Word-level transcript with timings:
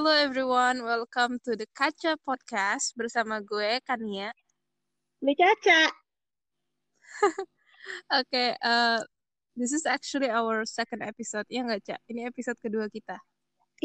Hello 0.00 0.16
everyone, 0.16 0.80
welcome 0.80 1.36
to 1.44 1.52
the 1.52 1.68
Kaca 1.76 2.16
Podcast 2.24 2.96
bersama 2.96 3.36
gue 3.44 3.84
Kania. 3.84 4.32
Gue 5.20 5.36
Caca. 5.36 5.92
Oke, 8.24 8.56
uh, 8.64 9.04
this 9.52 9.76
is 9.76 9.84
actually 9.84 10.32
our 10.32 10.64
second 10.64 11.04
episode. 11.04 11.44
Ya 11.52 11.68
nggak, 11.68 11.84
Cak? 11.84 12.00
Ini 12.08 12.32
episode 12.32 12.56
kedua 12.64 12.88
kita. 12.88 13.20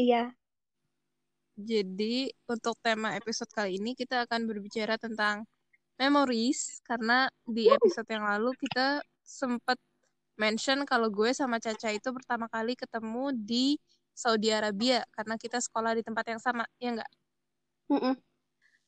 Iya. 0.00 0.32
Jadi, 1.52 2.32
untuk 2.48 2.80
tema 2.80 3.12
episode 3.12 3.52
kali 3.52 3.76
ini 3.76 3.92
kita 3.92 4.24
akan 4.24 4.48
berbicara 4.48 4.96
tentang 4.96 5.44
memories 6.00 6.80
karena 6.88 7.28
di 7.44 7.68
episode 7.68 8.08
yang 8.08 8.24
lalu 8.24 8.56
kita 8.56 9.04
sempat 9.20 9.76
mention 10.40 10.88
kalau 10.88 11.12
gue 11.12 11.36
sama 11.36 11.60
Caca 11.60 11.92
itu 11.92 12.08
pertama 12.08 12.48
kali 12.48 12.72
ketemu 12.72 13.36
di 13.36 13.76
Saudi 14.16 14.48
Arabia 14.48 15.04
karena 15.12 15.36
kita 15.36 15.60
sekolah 15.60 15.92
di 15.92 16.00
tempat 16.00 16.24
yang 16.24 16.40
sama, 16.40 16.64
ya 16.80 16.96
enggak? 16.96 17.10
Mm 17.92 18.00
-mm. 18.00 18.14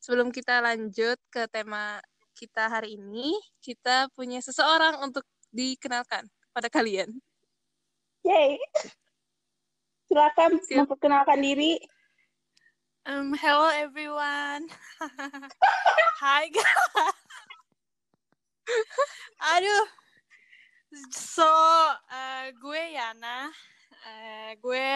Sebelum 0.00 0.32
kita 0.32 0.64
lanjut 0.64 1.20
ke 1.28 1.44
tema 1.52 2.00
kita 2.32 2.72
hari 2.72 2.96
ini, 2.96 3.36
kita 3.60 4.08
punya 4.16 4.40
seseorang 4.40 5.04
untuk 5.04 5.26
dikenalkan 5.52 6.24
kepada 6.48 6.72
kalian. 6.72 7.12
Yay. 8.24 8.56
Silakan 10.08 10.56
Siap. 10.64 10.88
memperkenalkan 10.88 11.44
diri. 11.44 11.76
Um, 13.04 13.36
hello 13.36 13.68
everyone. 13.68 14.72
Hi 16.24 16.48
guys. 16.48 17.16
Aduh. 19.56 19.86
So, 21.12 21.44
uh, 22.08 22.48
gue 22.56 22.82
Yana. 22.96 23.52
Uh, 24.06 24.52
gue 24.62 24.88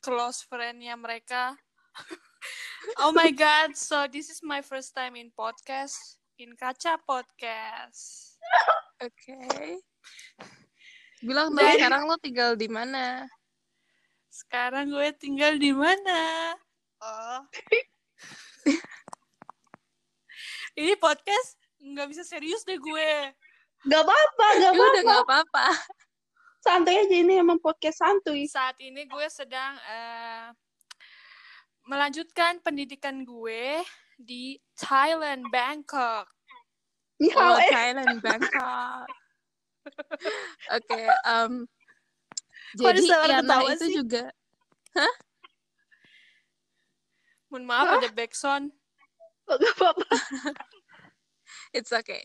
close 0.00 0.44
friend-nya 0.48 0.96
mereka. 0.96 1.56
oh 3.04 3.12
my 3.12 3.28
god, 3.32 3.76
so 3.76 4.08
this 4.08 4.32
is 4.32 4.40
my 4.40 4.64
first 4.64 4.96
time 4.96 5.16
in 5.16 5.28
podcast, 5.36 6.16
in 6.40 6.56
Kaca 6.56 6.96
Podcast. 7.04 8.36
Oke. 9.04 9.36
Bilang 11.20 11.52
dong 11.52 11.68
sekarang 11.76 12.08
lo 12.08 12.16
tinggal 12.16 12.56
di 12.56 12.68
mana? 12.68 13.28
Sekarang 14.32 14.88
gue 14.88 15.12
tinggal 15.20 15.60
di 15.60 15.72
mana? 15.76 16.56
Oh. 17.04 17.44
Ini 20.80 20.96
podcast 20.96 21.60
nggak 21.80 22.08
bisa 22.08 22.24
serius 22.24 22.64
deh 22.64 22.80
gue. 22.80 23.12
Gak 23.88 24.02
apa-apa, 24.04 24.46
gak 24.60 24.72
udah 24.76 25.02
nggak 25.04 25.24
apa-apa. 25.24 25.66
Santai 26.60 27.08
aja 27.08 27.16
ini 27.16 27.40
emang 27.40 27.56
podcast 27.56 28.04
santuy. 28.04 28.44
Saat 28.44 28.76
ini 28.84 29.08
gue 29.08 29.26
sedang 29.32 29.80
eh, 29.80 30.52
melanjutkan 31.88 32.60
pendidikan 32.60 33.24
gue 33.24 33.80
di 34.20 34.60
Thailand, 34.76 35.48
Bangkok. 35.48 36.28
Ya, 37.16 37.32
Oh, 37.36 37.56
eh. 37.56 37.72
Thailand, 37.72 38.20
Bangkok. 38.20 39.08
Oke, 40.76 41.00
um, 41.24 41.64
Kok 42.76 42.86
ada 42.86 43.00
jadi 43.00 43.08
Yana 43.08 43.40
ketawa 43.40 43.70
itu 43.72 43.86
sih? 43.88 43.94
juga 43.96 44.24
Mohon 47.50 47.64
maaf 47.66 47.86
Hah? 47.88 47.98
ada 47.98 48.08
backsound. 48.14 48.66
Gak 49.48 49.58
apa-apa. 49.74 50.06
It's 51.76 51.90
okay. 51.90 52.22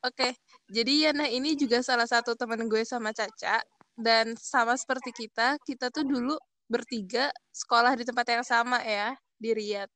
Oke, 0.00 0.32
jadi 0.72 1.12
Yana 1.12 1.28
ini 1.28 1.52
juga 1.52 1.84
salah 1.84 2.08
satu 2.08 2.32
teman 2.32 2.64
gue 2.64 2.80
sama 2.88 3.12
Caca 3.12 3.60
dan 3.92 4.32
sama 4.40 4.72
seperti 4.72 5.12
kita, 5.12 5.60
kita 5.68 5.92
tuh 5.92 6.08
dulu 6.08 6.40
bertiga 6.64 7.28
sekolah 7.52 7.92
di 7.92 8.08
tempat 8.08 8.24
yang 8.32 8.40
sama 8.40 8.80
ya 8.80 9.12
di 9.36 9.52
Riyadh. 9.52 9.92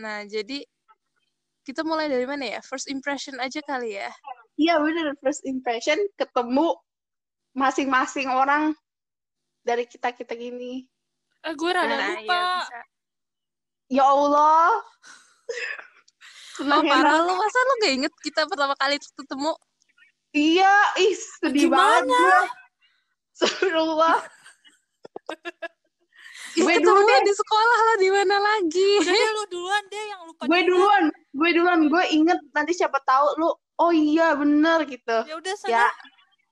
Nah, 0.00 0.24
jadi 0.24 0.64
kita 1.68 1.84
mulai 1.84 2.08
dari 2.08 2.24
mana 2.24 2.56
ya? 2.56 2.60
First 2.64 2.88
impression 2.88 3.36
aja 3.36 3.60
kali 3.60 4.00
ya. 4.00 4.08
Iya 4.56 4.80
bener, 4.80 5.12
first 5.20 5.44
impression 5.44 6.00
ketemu 6.16 6.72
masing-masing 7.52 8.32
orang 8.32 8.72
dari 9.60 9.84
kita-kita 9.84 10.32
gini. 10.32 10.88
Eh, 11.44 11.52
gue 11.52 11.70
rada 11.70 11.92
Nah, 11.92 12.16
lupa. 12.16 12.24
iya, 12.24 12.40
bisa. 12.64 12.80
Ya 13.92 14.04
Allah. 14.08 14.80
Oh, 16.52 16.64
Senang 16.68 16.84
parah 16.84 17.24
lu, 17.24 17.32
masa 17.32 17.58
lu 17.64 17.72
gak 17.80 17.92
inget 17.96 18.12
kita 18.20 18.44
pertama 18.44 18.76
kali 18.76 19.00
ketemu? 19.00 19.52
Iya, 20.36 20.74
ih 21.00 21.16
sedih 21.40 21.68
Gimana? 21.68 22.04
banget. 22.04 22.12
gue. 22.12 22.40
Astagfirullah. 23.32 24.18
Gue 26.52 26.74
dulu 26.84 27.00
ketemunya 27.00 27.16
deh. 27.16 27.24
di 27.24 27.34
sekolah 27.40 27.78
lah, 27.80 27.96
di 27.96 28.08
mana 28.12 28.36
lagi? 28.36 28.90
Udah 29.00 29.16
deh 29.16 29.32
lu 29.40 29.44
duluan 29.48 29.82
deh 29.88 30.04
yang 30.04 30.20
lupa. 30.28 30.42
Gue 30.44 30.60
duluan. 30.68 30.68
duluan, 30.68 31.04
gue 31.32 31.50
duluan, 31.56 31.80
gue 31.88 32.04
inget 32.12 32.40
nanti 32.52 32.72
siapa 32.76 33.00
tahu 33.08 33.40
lu. 33.40 33.50
Oh 33.80 33.88
iya 33.88 34.36
bener 34.36 34.84
gitu. 34.84 35.24
Ya 35.24 35.34
udah 35.40 35.54
sana. 35.56 35.72
Ya, 35.72 35.86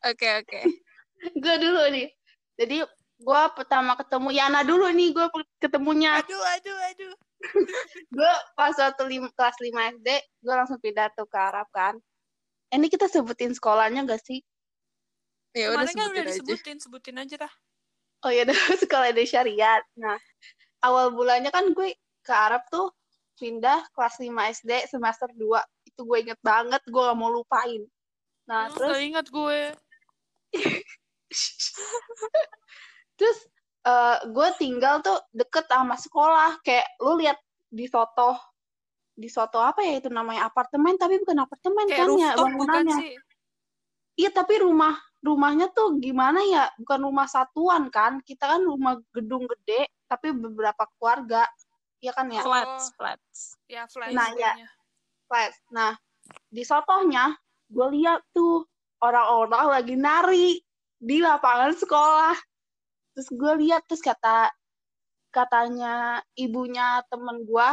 Oke, 0.08 0.28
oke. 0.40 0.60
gue 1.44 1.54
dulu 1.60 1.80
nih. 1.92 2.08
Jadi 2.56 2.76
gue 3.20 3.42
pertama 3.52 3.92
ketemu 4.00 4.28
Yana 4.32 4.64
dulu 4.64 4.88
nih 4.88 5.12
gue 5.12 5.26
ketemunya. 5.60 6.24
Aduh, 6.24 6.40
aduh, 6.56 6.78
aduh. 6.88 7.14
Gue 8.10 8.32
pas 8.52 8.74
waktu 8.76 9.02
lim, 9.08 9.24
kelas 9.32 9.56
5 9.58 9.96
SD, 9.96 10.08
gue 10.44 10.54
langsung 10.54 10.78
pindah 10.78 11.08
tuh 11.16 11.24
ke 11.24 11.38
Arab 11.40 11.66
kan. 11.72 11.96
Eh, 12.70 12.76
Ini 12.76 12.86
kita 12.86 13.08
sebutin 13.08 13.56
sekolahnya 13.56 14.04
gak 14.06 14.22
sih? 14.22 14.44
Ya 15.50 15.74
udah 15.74 15.82
kan 15.82 15.90
sebutin 15.90 16.06
udah 16.06 16.22
aja. 16.22 16.30
disebutin, 16.30 16.76
sebutin 16.78 17.16
aja 17.18 17.34
dah. 17.48 17.52
Oh 18.22 18.30
iya, 18.30 18.44
sekolah 18.84 19.10
di 19.10 19.24
syariat. 19.26 19.82
Nah, 19.96 20.20
awal 20.84 21.10
bulannya 21.10 21.50
kan 21.50 21.72
gue 21.72 21.96
ke 22.20 22.32
Arab 22.32 22.62
tuh 22.68 22.92
pindah 23.40 23.88
kelas 23.96 24.20
5 24.20 24.30
SD 24.60 24.70
semester 24.92 25.28
2. 25.32 25.88
Itu 25.88 26.04
gue 26.04 26.18
inget 26.20 26.38
banget, 26.44 26.84
gue 26.86 27.00
gak 27.02 27.18
mau 27.18 27.32
lupain. 27.32 27.82
Nah, 28.46 28.68
Hmm, 28.68 28.76
terus 28.76 28.90
gak 28.92 29.02
ingat 29.02 29.26
gue. 29.32 29.60
terus 33.18 33.38
eh, 33.82 34.16
gue 34.28 34.48
tinggal 34.56 35.00
tuh 35.00 35.18
deket 35.32 35.66
sama 35.68 35.96
sekolah. 35.96 36.60
Kayak 36.64 36.86
lu 37.00 37.16
lihat 37.20 37.38
di 37.70 37.86
foto 37.86 38.36
di 39.20 39.28
foto 39.28 39.60
apa 39.60 39.84
ya 39.84 40.00
itu 40.00 40.08
namanya 40.08 40.48
apartemen 40.48 40.96
tapi 40.96 41.20
bukan 41.20 41.44
apartemen 41.44 41.84
Kayak 41.92 42.08
kan 42.08 42.10
ya 42.16 42.30
bangunannya. 42.40 42.96
sih? 42.96 43.14
Iya 44.16 44.30
tapi 44.32 44.64
rumah 44.64 44.96
rumahnya 45.20 45.68
tuh 45.76 46.00
gimana 46.00 46.40
ya? 46.40 46.64
Bukan 46.80 47.00
rumah 47.04 47.28
satuan 47.28 47.92
kan? 47.92 48.24
Kita 48.24 48.56
kan 48.56 48.64
rumah 48.64 48.96
gedung 49.12 49.44
gede 49.44 49.88
tapi 50.08 50.32
beberapa 50.32 50.88
keluarga. 50.96 51.44
Iya 52.00 52.16
kan 52.16 52.32
ya? 52.32 52.40
Flats, 52.40 52.84
Oh. 52.88 52.92
flats. 52.96 53.60
Ya, 53.68 53.84
flat. 53.92 54.16
Nah, 54.16 54.32
ya. 54.32 54.56
pokoknya. 54.56 54.68
Flat. 55.28 55.52
Nah, 55.68 55.92
di 56.48 56.62
sotohnya 56.64 57.24
gue 57.68 57.86
lihat 58.00 58.24
tuh 58.32 58.64
orang-orang 59.04 59.66
lagi 59.68 59.94
nari 60.00 60.48
di 60.96 61.16
lapangan 61.20 61.76
sekolah. 61.76 62.36
Terus 63.20 63.36
gue 63.36 63.52
lihat 63.68 63.84
terus 63.84 64.00
kata 64.00 64.48
katanya 65.28 66.24
ibunya 66.40 67.04
temen 67.12 67.44
gue 67.44 67.68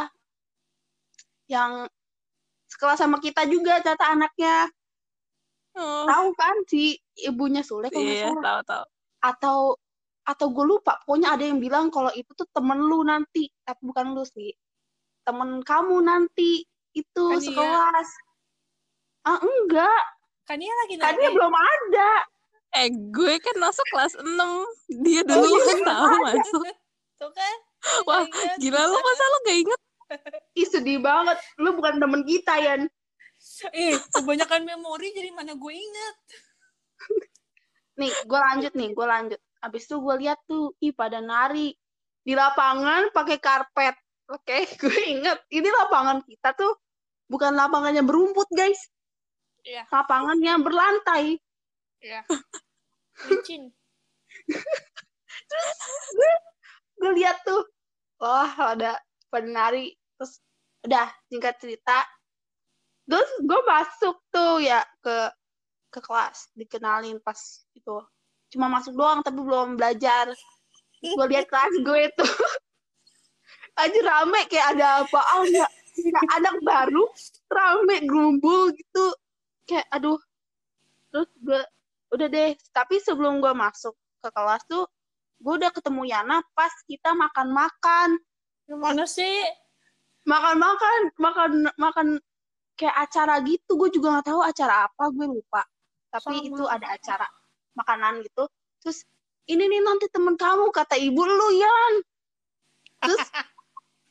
yang 1.48 1.88
sekelas 2.68 3.00
sama 3.00 3.16
kita 3.16 3.48
juga 3.48 3.80
kata 3.80 4.12
anaknya. 4.12 4.68
Oh, 5.72 6.04
tahu 6.04 6.36
kan 6.36 6.52
si 6.68 7.00
ibunya 7.16 7.64
Sule 7.64 7.88
kalau 7.88 8.12
iya, 8.12 8.28
salah? 8.28 8.44
tahu 8.44 8.60
tahu. 8.68 8.84
atau 9.24 9.58
atau 10.28 10.46
gue 10.52 10.64
lupa 10.68 11.00
pokoknya 11.08 11.32
ada 11.32 11.48
yang 11.48 11.64
bilang 11.64 11.88
kalau 11.88 12.12
itu 12.12 12.28
tuh 12.36 12.44
temen 12.52 12.84
lu 12.84 13.00
nanti. 13.08 13.48
Tapi 13.64 13.80
bukan 13.88 14.12
lu 14.12 14.28
sih. 14.28 14.52
Temen 15.24 15.64
kamu 15.64 15.96
nanti 16.04 16.60
itu 16.92 17.24
Kan 17.24 17.40
iya. 17.40 17.48
sekelas. 17.48 18.08
Ah 19.24 19.40
enggak. 19.40 20.02
Kan 20.44 20.60
dia 20.60 20.76
lagi 20.84 21.00
kan 21.00 21.16
dia 21.16 21.32
belum 21.32 21.56
ada 21.56 22.36
Eh, 22.70 22.88
gue 22.90 23.34
kan 23.38 23.56
masuk 23.56 23.86
kelas 23.88 24.14
6. 24.14 24.28
Dia 25.00 25.20
Oh, 25.20 25.26
dulu 25.26 25.48
iya, 25.50 25.64
kan 25.64 25.78
tahu 25.84 26.14
masuk. 26.22 26.62
Tuh 27.16 27.30
kan? 27.32 27.56
Wah, 28.04 28.22
ingat. 28.22 28.56
Gila 28.58 28.80
lu 28.82 28.98
masa 28.98 29.24
lu 29.26 29.38
gak 29.42 29.58
inget? 29.58 29.80
ih 30.56 30.64
sedih 30.64 30.98
banget 30.98 31.36
lu 31.60 31.76
bukan 31.76 32.00
temen 32.00 32.24
kita 32.24 32.56
Yan 32.56 32.88
Eh, 33.70 33.92
kebanyakan 34.08 34.64
memori 34.64 35.12
jadi 35.12 35.28
mana 35.30 35.52
gue 35.52 35.68
inget. 35.70 36.16
nih 37.94 38.08
gue 38.24 38.38
lanjut 38.40 38.72
nih 38.72 38.88
gue 38.94 39.04
lanjut 39.04 39.40
abis 39.60 39.84
itu 39.84 40.00
gue 40.00 40.14
lihat 40.16 40.40
tuh 40.46 40.72
ih 40.80 40.96
pada 40.96 41.20
nari 41.20 41.76
di 42.22 42.32
lapangan 42.32 43.12
pakai 43.12 43.36
karpet 43.36 44.00
oke 44.30 44.56
gue 44.80 44.96
inget 45.04 45.44
ini 45.50 45.68
lapangan 45.68 46.24
kita 46.24 46.56
tuh 46.56 46.72
bukan 47.26 47.52
lapangannya 47.52 48.00
berumput 48.00 48.48
guys 48.48 48.80
Iya. 49.60 49.84
lapangannya 49.92 50.56
berlantai 50.64 51.36
Ya. 52.02 52.22
Licin. 53.28 53.74
gue 56.98 57.12
lihat 57.18 57.42
tuh 57.46 57.62
wah 58.18 58.74
ada 58.74 58.98
pada 59.30 59.46
nari 59.46 59.94
terus 60.18 60.38
udah 60.86 61.10
singkat 61.26 61.58
cerita. 61.58 62.06
Terus 63.08 63.30
gue 63.42 63.60
masuk 63.64 64.16
tuh 64.30 64.62
ya 64.62 64.84
ke 65.02 65.32
ke 65.88 65.98
kelas 66.04 66.52
dikenalin 66.54 67.18
pas 67.24 67.38
itu. 67.74 67.96
Cuma 68.54 68.70
masuk 68.70 68.94
doang 68.94 69.24
tapi 69.24 69.40
belum 69.40 69.74
belajar. 69.74 70.30
Gue 71.02 71.26
lihat 71.26 71.50
kelas 71.50 71.74
gue 71.82 72.02
tuh. 72.14 72.28
Aja 73.82 74.00
rame 74.02 74.42
kayak 74.50 74.74
ada 74.74 75.06
apaan 75.06 75.46
ya 75.54 75.66
kayak 75.94 76.30
anak 76.34 76.56
baru 76.62 77.04
rame 77.50 77.96
gerumbul 78.06 78.70
gitu. 78.74 79.06
Kayak 79.66 79.86
aduh. 79.90 80.20
Terus 81.08 81.30
gue 81.40 81.62
udah 82.08 82.26
deh 82.28 82.56
tapi 82.72 83.00
sebelum 83.00 83.44
gue 83.44 83.52
masuk 83.52 83.92
ke 84.24 84.28
kelas 84.32 84.64
tuh 84.66 84.88
gue 85.38 85.54
udah 85.54 85.70
ketemu 85.70 86.02
Yana 86.10 86.42
pas 86.52 86.72
kita 86.86 87.14
makan-makan. 87.14 88.18
Gimana 88.66 89.06
sih? 89.06 89.46
makan-makan 90.28 91.00
makan 91.16 91.50
makan 91.80 92.08
kayak 92.76 93.08
acara 93.08 93.40
gitu. 93.40 93.80
Gue 93.80 93.88
juga 93.88 94.18
nggak 94.18 94.28
tahu 94.28 94.40
acara 94.44 94.84
apa 94.84 95.04
gue 95.08 95.26
lupa. 95.26 95.64
Tapi 96.12 96.36
Sama. 96.36 96.44
itu 96.44 96.64
ada 96.68 96.86
acara 96.92 97.26
makanan 97.72 98.20
gitu. 98.28 98.44
Terus 98.84 99.08
ini 99.48 99.64
nih 99.64 99.80
nanti 99.80 100.12
temen 100.12 100.36
kamu 100.36 100.68
kata 100.68 101.00
ibu 101.00 101.22
lu 101.24 101.48
Yan. 101.56 101.94
Terus 103.08 103.24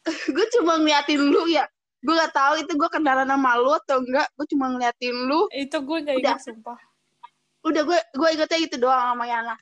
gue 0.35 0.45
cuma 0.57 0.81
ngeliatin 0.81 1.21
lu 1.21 1.45
ya. 1.45 1.69
Gue 2.01 2.13
gak 2.13 2.33
tahu 2.33 2.61
itu 2.61 2.71
gue 2.77 2.89
kenalan 2.93 3.29
sama 3.29 3.57
lu 3.61 3.73
atau 3.77 4.01
enggak. 4.01 4.27
Gue 4.33 4.45
cuma 4.50 4.73
ngeliatin 4.73 5.15
lu. 5.29 5.45
Itu 5.53 5.85
gue 5.85 5.97
gak 6.01 6.17
ingat 6.17 6.41
sumpah. 6.41 6.79
Udah 7.67 7.83
gue 7.83 7.99
gue 7.99 8.27
ingetnya 8.33 8.57
gitu 8.63 8.75
doang 8.79 9.13
sama 9.13 9.25
Yana. 9.27 9.55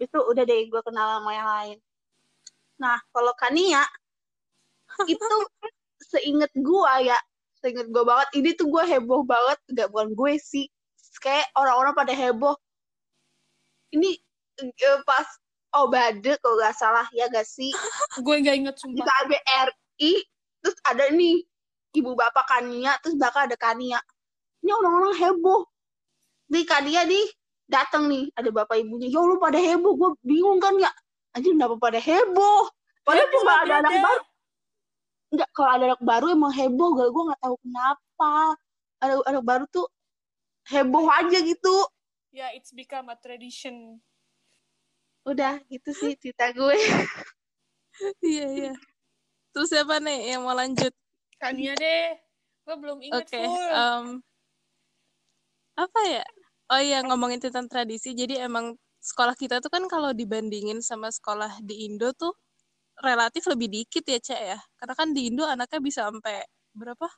Itu 0.00 0.18
udah 0.24 0.44
deh 0.48 0.60
gue 0.68 0.80
kenal 0.80 1.20
sama 1.20 1.30
yang 1.36 1.48
lain. 1.48 1.78
Nah 2.80 2.96
kalau 3.12 3.32
Kania 3.36 3.84
itu 5.12 5.24
seinget 6.00 6.50
gue 6.56 6.92
ya. 7.04 7.18
Seinget 7.60 7.92
gue 7.92 8.02
banget. 8.02 8.28
Ini 8.40 8.50
tuh 8.56 8.72
gue 8.72 8.84
heboh 8.88 9.22
banget. 9.28 9.58
Gak 9.76 9.88
bukan 9.92 10.16
gue 10.16 10.32
sih. 10.40 10.66
Kayak 11.20 11.52
orang-orang 11.52 11.92
pada 11.92 12.12
heboh. 12.16 12.56
Ini 13.92 14.16
eh, 14.64 15.00
pas 15.04 15.28
Obade 15.70 16.34
kalau 16.42 16.56
gak 16.58 16.74
salah. 16.74 17.06
Ya 17.14 17.30
gak 17.30 17.46
sih? 17.46 17.70
Gue 18.26 18.42
gak 18.42 18.58
inget 18.58 18.74
di 18.74 18.80
sumpah. 18.82 19.06
KBRI 19.06 20.12
terus 20.60 20.76
ada 20.82 21.08
nih 21.14 21.46
ibu 21.94 22.12
bapak 22.18 22.44
Kania 22.50 22.98
terus 23.04 23.14
bakal 23.14 23.46
ada 23.46 23.54
Kania. 23.54 24.02
Ini 24.66 24.70
orang-orang 24.74 25.14
heboh. 25.14 25.62
Nih 26.50 26.66
Kania 26.66 27.06
nih 27.06 27.26
datang 27.70 28.10
nih 28.10 28.26
ada 28.34 28.50
bapak 28.50 28.82
ibunya 28.82 29.06
ya 29.06 29.22
lu 29.22 29.38
pada 29.38 29.56
heboh 29.56 29.94
gue 29.94 30.10
bingung 30.26 30.58
kan 30.58 30.74
ya 30.76 30.90
anjir 31.30 31.54
kenapa 31.54 31.78
pada 31.78 32.02
heboh 32.02 32.66
padahal 33.06 33.26
Heboh 33.30 33.40
cuma 33.40 33.52
ada 33.62 33.74
anak 33.80 33.94
baru 34.02 34.22
enggak 35.30 35.48
kalau 35.54 35.70
ada 35.70 35.84
anak 35.94 36.02
baru 36.02 36.26
emang 36.34 36.52
heboh 36.52 36.88
gak 36.98 37.08
gue 37.08 37.22
nggak 37.30 37.40
tahu 37.40 37.56
kenapa 37.62 38.32
ada 38.98 39.12
anak 39.30 39.44
baru 39.46 39.64
tuh 39.70 39.86
heboh 40.68 41.06
aja 41.06 41.38
gitu 41.38 41.76
Ya, 42.30 42.54
it's 42.54 42.70
become 42.70 43.10
a 43.10 43.18
tradition. 43.18 43.98
udah 45.26 45.58
gitu 45.66 45.90
sih 45.90 46.14
cerita 46.14 46.54
gue 46.54 46.78
Iya, 48.24 48.46
iya. 48.48 48.72
Terus 49.52 49.68
siapa 49.68 50.00
nih 50.00 50.32
yang 50.32 50.46
mau 50.46 50.56
lanjut? 50.56 50.88
Kania 51.36 51.76
deh. 51.76 52.16
Gue 52.64 52.76
belum 52.80 52.98
inget 53.04 53.28
Oke, 53.28 53.36
full. 53.36 53.68
em, 53.68 54.04
apa 55.76 56.00
ya? 56.08 56.24
Oh 56.70 56.80
iya, 56.80 56.98
ngomongin 57.06 57.40
tentang 57.42 57.66
tradisi. 57.72 58.14
Jadi 58.20 58.34
emang 58.38 58.66
sekolah 59.02 59.34
kita 59.42 59.58
tuh 59.64 59.70
kan 59.74 59.84
kalau 59.90 60.10
dibandingin 60.20 60.78
sama 60.84 61.08
sekolah 61.10 61.58
di 61.64 61.74
Indo 61.88 62.12
tuh 62.14 62.32
relatif 63.08 63.44
lebih 63.52 63.68
dikit 63.76 64.04
ya, 64.06 64.18
Cek 64.20 64.40
ya. 64.52 64.58
Karena 64.78 64.94
kan 65.00 65.08
di 65.16 65.22
Indo 65.30 65.44
anaknya 65.48 65.80
bisa 65.82 66.00
sampai 66.08 66.44
berapa? 66.76 67.08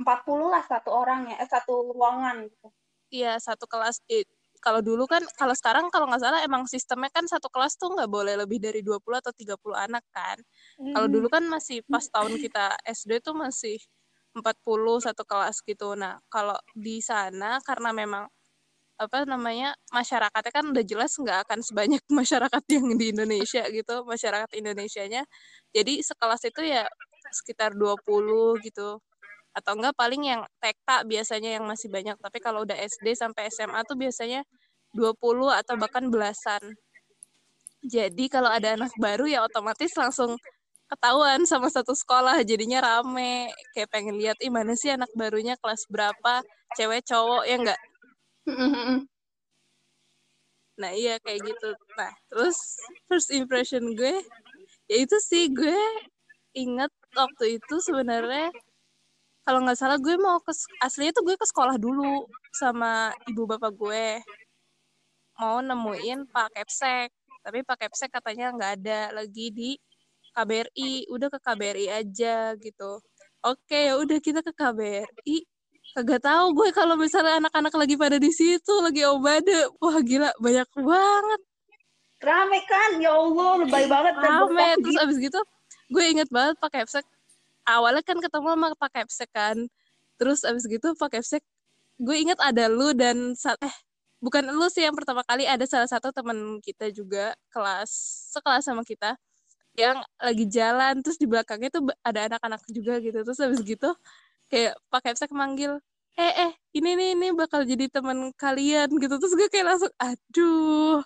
40 0.00 0.48
lah 0.52 0.64
satu 0.70 0.90
orang 1.02 1.20
ya 1.30 1.36
eh 1.42 1.48
satu 1.54 1.72
ruangan 1.96 2.36
gitu 2.52 2.68
Iya, 3.12 3.38
satu 3.40 3.64
kelas. 3.70 4.00
Eh, 4.10 4.24
kalau 4.64 4.80
dulu 4.80 5.04
kan, 5.06 5.22
kalau 5.36 5.52
sekarang 5.56 5.86
kalau 5.92 6.08
nggak 6.08 6.22
salah 6.24 6.40
emang 6.44 6.64
sistemnya 6.66 7.10
kan 7.12 7.24
satu 7.28 7.48
kelas 7.52 7.76
tuh 7.80 7.92
nggak 7.94 8.08
boleh 8.10 8.34
lebih 8.40 8.58
dari 8.62 8.80
20 8.80 9.20
atau 9.20 9.32
30 9.36 9.76
anak 9.76 10.04
kan. 10.14 10.38
Kalau 10.94 11.06
dulu 11.10 11.26
kan 11.28 11.44
masih 11.46 11.84
pas 11.92 12.04
tahun 12.08 12.40
kita 12.40 12.80
SD 12.88 13.20
tuh 13.20 13.34
masih 13.36 13.76
40 14.34 14.98
satu 15.00 15.22
kelas 15.22 15.62
gitu. 15.62 15.94
Nah, 15.94 16.18
kalau 16.28 16.58
di 16.74 16.98
sana 16.98 17.62
karena 17.62 17.94
memang 17.94 18.26
apa 18.94 19.26
namanya 19.26 19.74
masyarakatnya 19.90 20.52
kan 20.54 20.64
udah 20.70 20.84
jelas 20.86 21.12
nggak 21.18 21.38
akan 21.48 21.60
sebanyak 21.66 22.02
masyarakat 22.20 22.62
yang 22.70 22.86
di 22.94 23.10
Indonesia 23.10 23.62
gitu 23.70 23.94
masyarakat 24.06 24.50
Indonesianya. 24.54 25.22
Jadi 25.74 26.02
sekelas 26.02 26.42
itu 26.46 26.62
ya 26.66 26.86
sekitar 27.42 27.74
20 27.74 28.62
gitu. 28.66 28.98
Atau 29.54 29.72
enggak 29.78 29.94
paling 29.94 30.22
yang 30.26 30.42
TK 30.58 31.06
biasanya 31.06 31.50
yang 31.58 31.64
masih 31.66 31.88
banyak. 31.90 32.18
Tapi 32.18 32.38
kalau 32.42 32.66
udah 32.66 32.74
SD 32.74 33.14
sampai 33.14 33.50
SMA 33.50 33.82
tuh 33.86 33.94
biasanya 33.98 34.42
20 34.94 35.50
atau 35.50 35.74
bahkan 35.78 36.06
belasan. 36.10 36.62
Jadi 37.84 38.30
kalau 38.32 38.48
ada 38.48 38.78
anak 38.78 38.94
baru 38.96 39.28
ya 39.28 39.44
otomatis 39.44 39.92
langsung 39.98 40.38
ketahuan 40.94 41.42
sama 41.44 41.68
satu 41.68 41.92
sekolah 41.92 42.40
jadinya 42.46 42.78
rame. 42.80 43.50
Kayak 43.74 43.90
pengen 43.90 44.16
lihat 44.22 44.38
ih 44.38 44.52
mana 44.54 44.78
sih 44.78 44.94
anak 44.94 45.10
barunya 45.18 45.58
kelas 45.58 45.84
berapa? 45.90 46.40
Cewek 46.78 47.02
cowok 47.06 47.42
ya 47.46 47.56
enggak 47.58 47.80
Nah 50.80 50.90
iya 50.92 51.18
kayak 51.22 51.40
gitu. 51.44 51.70
Nah 51.98 52.12
terus 52.30 52.58
first 53.06 53.30
impression 53.30 53.94
gue, 53.94 54.20
ya 54.90 54.96
itu 54.98 55.16
sih 55.22 55.50
gue 55.54 55.78
inget 56.54 56.90
waktu 57.14 57.58
itu 57.58 57.74
sebenarnya 57.82 58.50
kalau 59.46 59.60
nggak 59.62 59.78
salah 59.78 59.98
gue 60.00 60.14
mau 60.18 60.40
ke 60.42 60.52
aslinya 60.82 61.12
tuh 61.14 61.24
gue 61.26 61.36
ke 61.38 61.46
sekolah 61.46 61.76
dulu 61.78 62.26
sama 62.54 63.14
ibu 63.30 63.42
bapak 63.46 63.72
gue. 63.74 64.06
Mau 65.38 65.58
nemuin 65.62 66.30
Pak 66.30 66.48
Kepsek 66.54 67.10
tapi 67.44 67.60
Pak 67.60 67.76
Kepsek 67.76 68.08
katanya 68.08 68.54
nggak 68.56 68.72
ada 68.80 69.00
lagi 69.12 69.52
di 69.52 69.76
KBRI 70.34 71.08
udah 71.08 71.28
ke 71.30 71.38
KBRI 71.38 71.86
aja 71.88 72.58
gitu. 72.58 73.00
Oke 73.44 73.92
ya 73.92 73.94
udah 74.00 74.18
kita 74.18 74.40
ke 74.42 74.52
KBRI 74.52 75.36
kagak 75.94 76.26
tahu 76.26 76.58
gue 76.58 76.68
kalau 76.74 76.98
misalnya 76.98 77.38
anak-anak 77.38 77.70
lagi 77.76 77.94
pada 77.94 78.18
di 78.18 78.30
situ 78.34 78.74
lagi 78.82 79.06
obade. 79.06 79.70
Wah 79.78 79.98
gila 80.02 80.34
banyak 80.42 80.68
banget. 80.74 81.40
Rame 82.24 82.60
kan? 82.66 82.90
Ya 82.98 83.12
Allah 83.14 83.52
lebay 83.62 83.84
banget 83.86 84.14
rame. 84.18 84.66
terus 84.82 84.98
abis 84.98 85.18
gitu 85.22 85.40
gue 85.92 86.04
inget 86.08 86.28
banget 86.32 86.56
Pak 86.58 86.72
Kepsek 86.72 87.06
awalnya 87.68 88.02
kan 88.02 88.18
ketemu 88.18 88.48
sama 88.56 88.68
Pak 88.74 88.90
Kepsek 88.90 89.30
kan. 89.30 89.56
Terus 90.18 90.40
abis 90.42 90.64
gitu 90.66 90.96
Pak 90.98 91.14
Kepsek 91.14 91.44
gue 92.00 92.16
inget 92.18 92.38
ada 92.42 92.66
lu 92.66 92.90
dan 92.96 93.38
eh 93.38 93.76
bukan 94.18 94.50
lu 94.50 94.66
sih 94.72 94.82
yang 94.82 94.96
pertama 94.96 95.22
kali 95.22 95.46
ada 95.46 95.62
salah 95.68 95.86
satu 95.86 96.10
teman 96.10 96.58
kita 96.64 96.90
juga 96.90 97.36
kelas 97.54 97.92
sekelas 98.34 98.64
sama 98.66 98.82
kita 98.82 99.14
yang 99.74 99.98
lagi 100.22 100.44
jalan 100.50 101.02
terus 101.02 101.18
di 101.18 101.26
belakangnya 101.26 101.70
tuh 101.74 101.82
ada 102.06 102.20
anak-anak 102.30 102.62
juga 102.70 102.98
gitu. 103.02 103.18
Terus 103.26 103.40
abis 103.42 103.60
gitu 103.66 103.90
kayak 104.52 104.74
Pak 104.92 105.00
Kepsek 105.10 105.32
manggil 105.34 105.80
eh 106.14 106.32
eh 106.48 106.52
ini 106.78 106.94
nih 106.98 107.08
ini 107.18 107.26
bakal 107.34 107.66
jadi 107.66 107.90
teman 107.90 108.30
kalian 108.38 108.88
gitu. 109.02 109.14
Terus 109.20 109.34
gue 109.38 109.48
kayak 109.50 109.66
langsung 109.74 109.92
aduh 109.98 111.02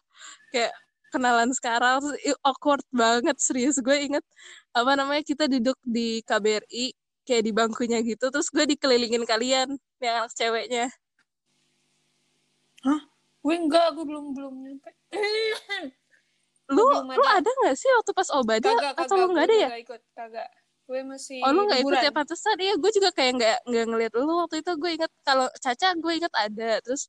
kayak 0.53 0.73
kenalan 1.13 1.51
sekarang 1.57 2.01
terus 2.05 2.17
awkward 2.45 2.85
banget 2.93 3.37
serius. 3.41 3.81
Gue 3.81 3.97
inget 4.07 4.25
apa 4.77 4.93
namanya 4.99 5.23
kita 5.25 5.45
duduk 5.51 5.77
di 5.85 6.21
KBRI 6.29 6.93
kayak 7.29 7.43
di 7.47 7.53
bangkunya 7.57 7.99
gitu 8.05 8.33
terus 8.33 8.49
gue 8.53 8.65
dikelilingin 8.69 9.25
kalian 9.29 9.69
yang 10.01 10.15
anak 10.25 10.33
ceweknya. 10.37 10.89
Gue 13.43 13.55
enggak, 13.59 13.87
gue 13.97 14.05
belum 14.05 14.25
belum 14.37 14.55
nyampe. 14.65 14.91
lu 16.69 16.85
belum 16.85 17.09
lu 17.17 17.25
ada. 17.25 17.51
nggak 17.65 17.77
sih 17.81 17.89
waktu 17.97 18.13
pas 18.13 18.29
obada 18.37 18.69
kagak, 18.69 18.95
atau 19.01 19.15
lu 19.17 19.27
nggak 19.33 19.47
ada 19.49 19.57
ya? 19.57 19.69
Gak 19.73 19.83
ikut, 19.89 20.03
kagak. 20.13 20.49
Gue 20.89 21.01
masih 21.05 21.41
oh 21.45 21.53
lu 21.53 21.61
nggak 21.69 21.81
ikut 21.85 22.01
ya? 22.01 22.13
pantesan 22.13 22.57
iya 22.61 22.75
gue 22.77 22.91
juga 22.93 23.11
kayak 23.13 23.33
nggak 23.37 23.59
nggak 23.69 23.85
ngeliat 23.89 24.13
lu 24.17 24.25
waktu 24.45 24.61
itu. 24.61 24.73
Gue 24.77 24.91
inget 25.01 25.13
kalau 25.25 25.47
Caca 25.61 25.89
gue 25.97 26.13
inget 26.13 26.33
ada. 26.37 26.71
Terus 26.85 27.09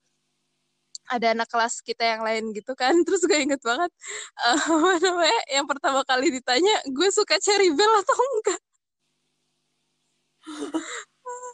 ada 1.09 1.27
anak 1.33 1.49
kelas 1.49 1.81
kita 1.81 2.03
yang 2.05 2.21
lain 2.23 2.43
gitu 2.55 2.71
kan. 2.77 2.93
Terus 3.07 3.21
gue 3.27 3.39
inget 3.39 3.61
banget 3.63 3.91
eh, 4.47 4.59
apa 4.75 4.91
namanya 5.03 5.41
yang 5.51 5.65
pertama 5.67 6.01
kali 6.07 6.27
ditanya 6.31 6.75
gue 6.87 7.09
suka 7.11 7.35
Cherry 7.43 7.71
Bell 7.75 7.93
atau 8.03 8.15
enggak? 8.15 8.61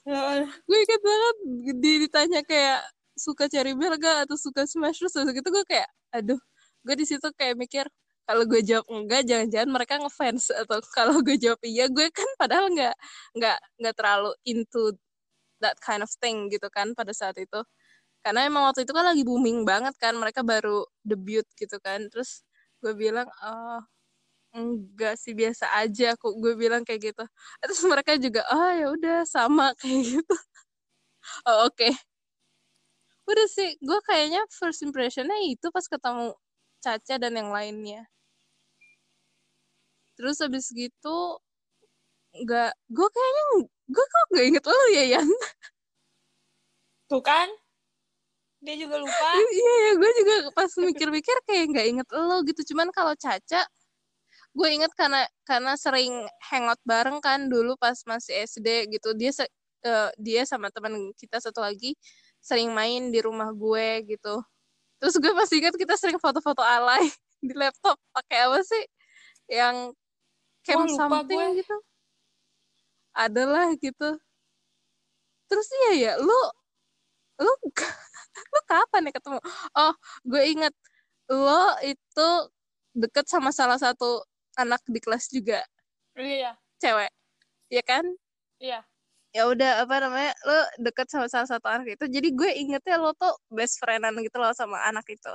Ya, 0.05 0.45
gue 0.45 0.77
inget 0.77 1.01
banget 1.01 1.35
di 1.81 1.91
ditanya 2.05 2.39
kayak 2.45 2.79
suka 3.17 3.49
Cherry 3.49 3.73
Bell 3.73 3.97
gak 3.97 4.29
atau 4.29 4.37
suka 4.37 4.69
Smash? 4.69 5.01
Terus 5.01 5.13
gitu 5.33 5.49
gue 5.49 5.65
kayak 5.65 5.89
aduh 6.13 6.39
gue 6.85 6.95
di 6.97 7.05
situ 7.09 7.27
kayak 7.35 7.55
mikir 7.59 7.85
kalau 8.25 8.43
gue 8.49 8.61
jawab 8.65 8.85
enggak 8.89 9.21
jangan-jangan 9.29 9.69
mereka 9.69 9.95
ngefans. 10.01 10.49
Atau 10.53 10.81
kalau 10.95 11.21
gue 11.25 11.37
jawab 11.37 11.61
iya 11.65 11.85
gue 11.91 12.07
kan 12.13 12.27
padahal 12.41 12.69
nggak 12.73 12.95
nggak 13.37 13.57
nggak 13.81 13.95
terlalu 13.97 14.31
into 14.49 14.93
that 15.63 15.77
kind 15.83 16.01
of 16.05 16.11
thing 16.21 16.47
gitu 16.53 16.67
kan 16.73 16.93
pada 16.97 17.11
saat 17.15 17.37
itu. 17.41 17.61
Karena 18.25 18.45
emang 18.49 18.67
waktu 18.69 18.85
itu 18.87 18.93
kan 18.95 19.05
lagi 19.07 19.23
booming 19.27 19.63
banget 19.67 19.95
kan 20.01 20.15
mereka 20.17 20.41
baru 20.45 20.85
debut 21.05 21.45
gitu 21.59 21.77
kan. 21.83 22.07
Terus 22.13 22.43
gue 22.83 22.93
bilang 22.97 23.27
oh 23.45 23.81
enggak 24.55 25.15
sih 25.19 25.33
biasa 25.37 25.67
aja 25.81 26.15
kok 26.19 26.33
gue 26.41 26.53
bilang 26.59 26.83
kayak 26.87 27.13
gitu. 27.15 27.23
Terus 27.63 27.79
mereka 27.87 28.13
juga 28.19 28.41
oh 28.53 28.71
ya 28.75 28.87
udah 28.95 29.17
sama 29.29 29.73
kayak 29.81 30.01
gitu. 30.21 30.35
Oh 31.45 31.65
oke. 31.69 31.89
Udah 33.25 33.47
sih 33.49 33.73
gue 33.81 33.99
kayaknya 34.05 34.45
first 34.53 34.85
impressionnya 34.85 35.37
itu 35.49 35.67
pas 35.73 35.85
ketemu 35.89 36.37
Caca 36.85 37.17
dan 37.17 37.33
yang 37.33 37.49
lainnya. 37.49 38.05
Terus 40.13 40.37
habis 40.37 40.69
gitu 40.69 41.41
nggak 42.35 42.71
gue 42.91 43.07
kayaknya 43.15 43.43
gue 43.87 44.05
kok 44.05 44.25
nggak 44.35 44.45
inget 44.53 44.63
lo 44.69 44.79
ya 44.93 45.03
Yan? 45.17 45.27
Tuh 47.09 47.21
kan? 47.25 47.49
Dia 48.61 48.75
juga 48.77 49.01
lupa. 49.01 49.27
iya 49.57 49.73
ya 49.89 49.91
gue 49.97 50.11
juga 50.21 50.35
pas 50.53 50.69
mikir-mikir 50.77 51.37
kayak 51.49 51.65
nggak 51.73 51.87
inget 51.89 52.07
lo 52.13 52.45
gitu. 52.45 52.61
Cuman 52.73 52.93
kalau 52.93 53.17
Caca 53.17 53.65
gue 54.55 54.69
inget 54.71 54.91
karena 54.95 55.25
karena 55.43 55.73
sering 55.75 56.13
hangout 56.53 56.79
bareng 56.87 57.19
kan 57.19 57.49
dulu 57.49 57.73
pas 57.81 57.97
masih 58.05 58.45
SD 58.45 58.93
gitu. 58.93 59.17
Dia 59.17 59.31
se- 59.33 59.53
eh, 59.83 60.09
dia 60.21 60.45
sama 60.45 60.69
teman 60.69 61.11
kita 61.17 61.41
satu 61.41 61.59
lagi 61.65 61.97
sering 62.39 62.71
main 62.71 63.09
di 63.09 63.19
rumah 63.25 63.49
gue 63.51 64.05
gitu 64.05 64.37
terus 65.01 65.15
gue 65.19 65.33
masih 65.35 65.61
inget 65.61 65.75
kita 65.75 65.95
sering 65.99 66.19
foto-foto 66.19 66.63
alay 66.63 67.11
di 67.43 67.53
laptop 67.53 67.99
pakai 68.15 68.47
apa 68.47 68.59
sih? 68.65 68.83
Yang 69.51 69.93
cam 70.65 70.87
lupa 70.89 70.95
something 70.97 71.39
gue. 71.39 71.59
gitu. 71.61 71.75
Adalah 73.15 73.71
gitu. 73.77 74.09
Terus 75.45 75.67
iya 75.69 75.91
ya 75.93 76.13
lu 76.17 76.39
lu 77.39 77.51
lu 78.53 78.59
kapan 78.65 79.07
ya 79.07 79.11
ketemu? 79.13 79.39
Oh 79.77 79.93
gue 80.25 80.43
inget 80.47 80.73
lo 81.29 81.77
itu 81.81 82.27
deket 82.95 83.27
sama 83.27 83.51
salah 83.51 83.77
satu 83.77 84.23
anak 84.55 84.81
di 84.87 84.99
kelas 85.03 85.27
juga. 85.29 85.61
Iya, 86.15 86.55
cewek. 86.79 87.11
Ya 87.67 87.83
kan? 87.83 88.07
Iya. 88.57 88.87
Ya 89.35 89.51
udah 89.51 89.83
apa 89.83 89.95
namanya 89.99 90.31
lo 90.47 90.59
deket 90.79 91.11
sama 91.11 91.27
salah 91.27 91.43
satu 91.43 91.67
anak 91.67 91.99
itu 91.99 92.07
jadi 92.07 92.31
gue 92.31 92.49
ingetnya 92.55 92.95
lo 92.95 93.11
tuh 93.11 93.35
best 93.51 93.83
friendan 93.83 94.15
gitu 94.23 94.39
loh 94.39 94.55
sama 94.55 94.79
anak 94.87 95.03
itu 95.11 95.33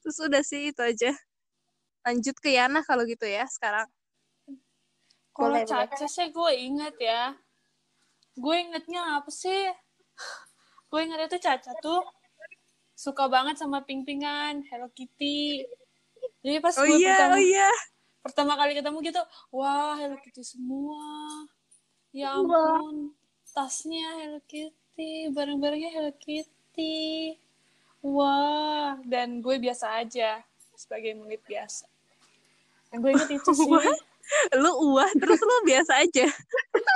terus 0.00 0.16
udah 0.24 0.40
sih 0.40 0.72
itu 0.72 0.80
aja 0.80 1.12
lanjut 2.08 2.36
ke 2.40 2.56
Yana 2.56 2.80
kalau 2.88 3.04
gitu 3.04 3.28
ya 3.28 3.44
sekarang 3.52 3.84
Kalau. 5.36 5.60
Caca 5.68 6.06
sih 6.08 6.32
gue 6.32 6.52
inget 6.56 6.96
ya. 6.96 7.36
Gue 8.40 8.56
ingetnya 8.56 9.20
apa 9.20 9.28
sih? 9.28 9.68
Gue 10.88 11.04
inget 11.04 11.28
itu 11.28 11.36
Caca 11.44 11.76
tuh 11.84 12.00
suka 12.96 13.28
banget 13.28 13.60
sama 13.60 13.84
ping-pingan, 13.84 14.64
Hello 14.72 14.88
Kitty. 14.96 15.60
Jadi 16.40 16.56
pas 16.64 16.72
oh 16.80 16.88
gue 16.88 16.96
iya 16.96 17.12
pertama, 17.12 17.36
oh 17.36 17.42
iya 17.42 17.70
pertama 18.24 18.52
kali 18.56 18.72
ketemu 18.72 18.98
gitu, 19.04 19.22
wah 19.52 19.92
Hello 20.00 20.16
Kitty 20.24 20.40
semua. 20.40 20.96
Ya 22.16 22.32
Wah. 22.40 22.80
ampun, 22.80 23.12
tasnya 23.52 24.08
Hello 24.16 24.40
Kitty, 24.48 25.28
barang-barangnya 25.36 25.92
Hello 25.92 26.12
Kitty. 26.16 27.36
Wah, 28.00 28.96
dan 29.04 29.44
gue 29.44 29.60
biasa 29.60 30.00
aja 30.00 30.40
sebagai 30.72 31.12
murid 31.12 31.44
biasa. 31.44 31.84
Yang 32.88 33.00
gue 33.04 33.10
inget 33.12 33.30
itu 33.36 33.50
sih. 33.52 33.68
Wah. 33.68 33.84
lu 34.58 34.72
uah 34.90 35.06
terus 35.22 35.38
lu 35.38 35.56
biasa 35.62 36.02
aja 36.02 36.26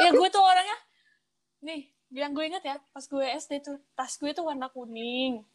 ya 0.03 0.11
gue 0.11 0.29
tuh 0.35 0.43
orangnya 0.43 0.79
nih 1.63 1.87
bilang 2.11 2.35
gue 2.35 2.43
inget 2.43 2.65
ya 2.67 2.77
pas 2.91 3.07
gue 3.07 3.23
SD 3.23 3.63
tuh 3.63 3.79
tas 3.95 4.19
gue 4.19 4.35
tuh 4.35 4.51
warna 4.51 4.67
kuning 4.67 5.47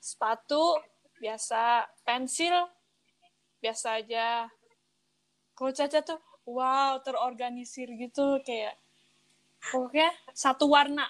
sepatu 0.00 0.80
biasa 1.20 1.84
pensil 2.00 2.64
biasa 3.60 4.00
aja 4.00 4.48
kalau 5.52 5.68
Caca 5.76 6.00
tuh 6.00 6.29
wow 6.50 6.98
terorganisir 7.00 7.86
gitu 7.94 8.42
kayak 8.42 8.74
pokoknya 9.62 10.10
satu 10.34 10.66
warna 10.66 11.06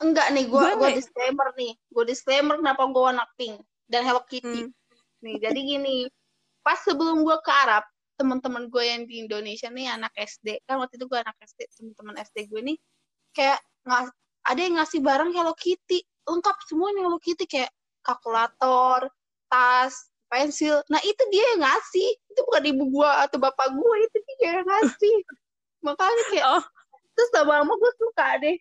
Enggak 0.00 0.32
nih, 0.32 0.48
gue 0.48 0.56
Gue 0.56 0.72
nggak- 0.80 0.96
disclaimer 0.96 1.48
nih. 1.60 1.72
Gue 1.92 2.04
disclaimer 2.08 2.56
kenapa 2.56 2.88
gue 2.88 3.02
warna 3.04 3.28
pink 3.36 3.60
dan 3.84 4.00
Hello 4.00 4.24
Kitty. 4.24 4.64
Hmm. 4.64 4.72
Nih, 5.20 5.36
jadi 5.36 5.60
gini, 5.60 6.08
pas 6.64 6.80
sebelum 6.80 7.20
gue 7.20 7.36
ke 7.44 7.52
Arab, 7.52 7.84
teman-teman 8.16 8.72
gue 8.72 8.80
yang 8.80 9.04
di 9.04 9.20
Indonesia 9.20 9.68
nih 9.68 9.92
anak 9.92 10.12
SD, 10.16 10.64
kan 10.64 10.80
waktu 10.80 10.96
itu 10.96 11.04
gue 11.04 11.20
anak 11.20 11.36
SD, 11.44 11.68
teman-teman 11.76 12.16
SD 12.20 12.48
gue 12.48 12.60
nih 12.60 12.76
kayak 13.32 13.60
nggak 13.84 14.02
ada 14.44 14.60
yang 14.60 14.74
ngasih 14.80 15.00
barang 15.04 15.30
Hello 15.36 15.52
Kitty, 15.52 16.00
lengkap 16.24 16.56
semuanya 16.64 17.00
Hello 17.04 17.20
Kitty 17.20 17.44
kayak 17.44 17.72
kalkulator, 18.00 19.08
tas, 19.48 20.09
pensil. 20.30 20.78
Nah 20.86 21.02
itu 21.02 21.22
dia 21.34 21.44
yang 21.54 21.66
ngasih, 21.66 22.08
itu 22.14 22.40
bukan 22.46 22.62
ibu 22.70 22.84
gue 22.86 23.10
atau 23.26 23.38
bapak 23.42 23.68
gue, 23.74 23.96
itu 24.06 24.16
dia 24.38 24.62
yang 24.62 24.66
ngasih. 24.66 25.16
Makanya 25.86 26.24
kayak, 26.30 26.46
Oh. 26.46 26.64
terus 27.18 27.30
lama-lama 27.34 27.74
gue 27.74 27.92
suka 27.98 28.26
deh. 28.38 28.56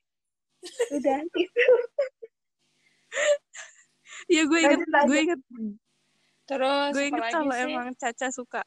Udah 0.97 1.19
gitu. 1.31 1.61
Iya 4.29 4.45
gue 4.45 4.59
inget, 4.61 4.79
gue 5.09 5.17
inget, 5.25 5.41
terus 6.45 6.91
gue 6.93 7.03
inget 7.09 7.23
kalau 7.33 7.55
sih? 7.55 7.65
emang 7.65 7.87
Caca 7.97 8.27
suka 8.29 8.61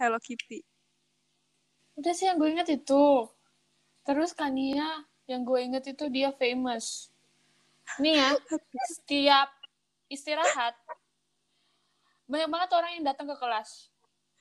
Hello 0.00 0.18
Kitty. 0.18 0.64
Udah 2.00 2.12
sih 2.16 2.26
yang 2.26 2.40
gue 2.40 2.48
inget 2.50 2.68
itu. 2.74 3.28
Terus 4.02 4.34
Kania 4.34 5.06
yang 5.30 5.46
gue 5.46 5.58
inget 5.62 5.84
itu 5.94 6.10
dia 6.10 6.34
famous. 6.34 7.12
Nih 8.02 8.18
ya, 8.18 8.30
setiap 8.98 9.48
istirahat 10.10 10.74
banyak 12.26 12.48
banget 12.50 12.70
orang 12.74 12.90
yang 12.98 13.04
datang 13.06 13.26
ke 13.26 13.36
kelas. 13.38 13.90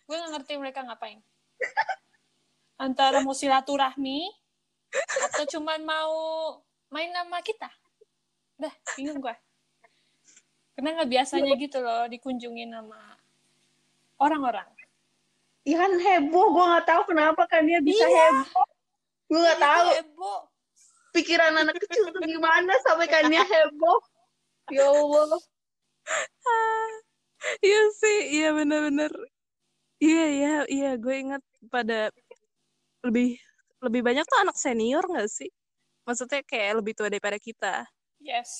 Gue 0.05 0.17
gak 0.17 0.31
ngerti 0.37 0.53
mereka 0.57 0.85
ngapain. 0.85 1.21
Antara 2.75 3.23
mau 3.23 3.31
silaturahmi 3.31 4.27
atau 5.31 5.43
cuman 5.47 5.79
mau 5.81 6.13
main 6.91 7.09
nama 7.09 7.39
kita. 7.39 7.71
Dah, 8.55 8.71
bingung 8.93 9.19
gue. 9.19 9.35
Karena 10.75 10.99
nggak 10.99 11.07
biasanya 11.07 11.55
gitu 11.55 11.79
loh 11.79 12.03
dikunjungin 12.05 12.67
sama 12.67 12.99
orang-orang. 14.19 14.67
Ya 15.63 15.79
kan 15.79 15.91
heboh, 15.95 16.51
gue 16.51 16.65
nggak 16.67 16.85
tahu 16.85 17.01
kenapa 17.15 17.47
kan 17.47 17.63
dia 17.63 17.79
bisa 17.79 18.03
Iya. 18.03 18.43
heboh. 18.43 18.67
Gue 19.25 19.39
nggak 19.39 19.57
Itu 19.57 19.65
tahu 19.65 19.87
heboh. 20.03 20.39
pikiran 21.15 21.53
anak 21.55 21.75
kecil 21.79 22.11
tuh 22.11 22.21
gimana 22.21 22.75
sampai 22.83 23.07
kan 23.07 23.23
dia 23.31 23.41
heboh. 23.41 23.99
Ya 24.67 24.83
Allah. 24.83 25.39
Iya 27.65 27.81
sih, 28.01 28.17
iya 28.39 28.47
bener-bener. 28.55 29.11
Iya, 30.01 30.23
iya, 30.35 30.53
iya, 30.67 30.89
gue 30.99 31.15
ingat 31.15 31.43
pada 31.71 32.11
lebih 33.05 33.37
lebih 33.85 34.01
banyak 34.01 34.25
tuh 34.25 34.39
anak 34.41 34.57
senior 34.57 35.03
gak 35.05 35.29
sih? 35.29 35.49
Maksudnya 36.05 36.41
kayak 36.45 36.81
lebih 36.81 36.93
tua 36.97 37.07
daripada 37.09 37.37
kita. 37.37 37.85
Yes. 38.21 38.51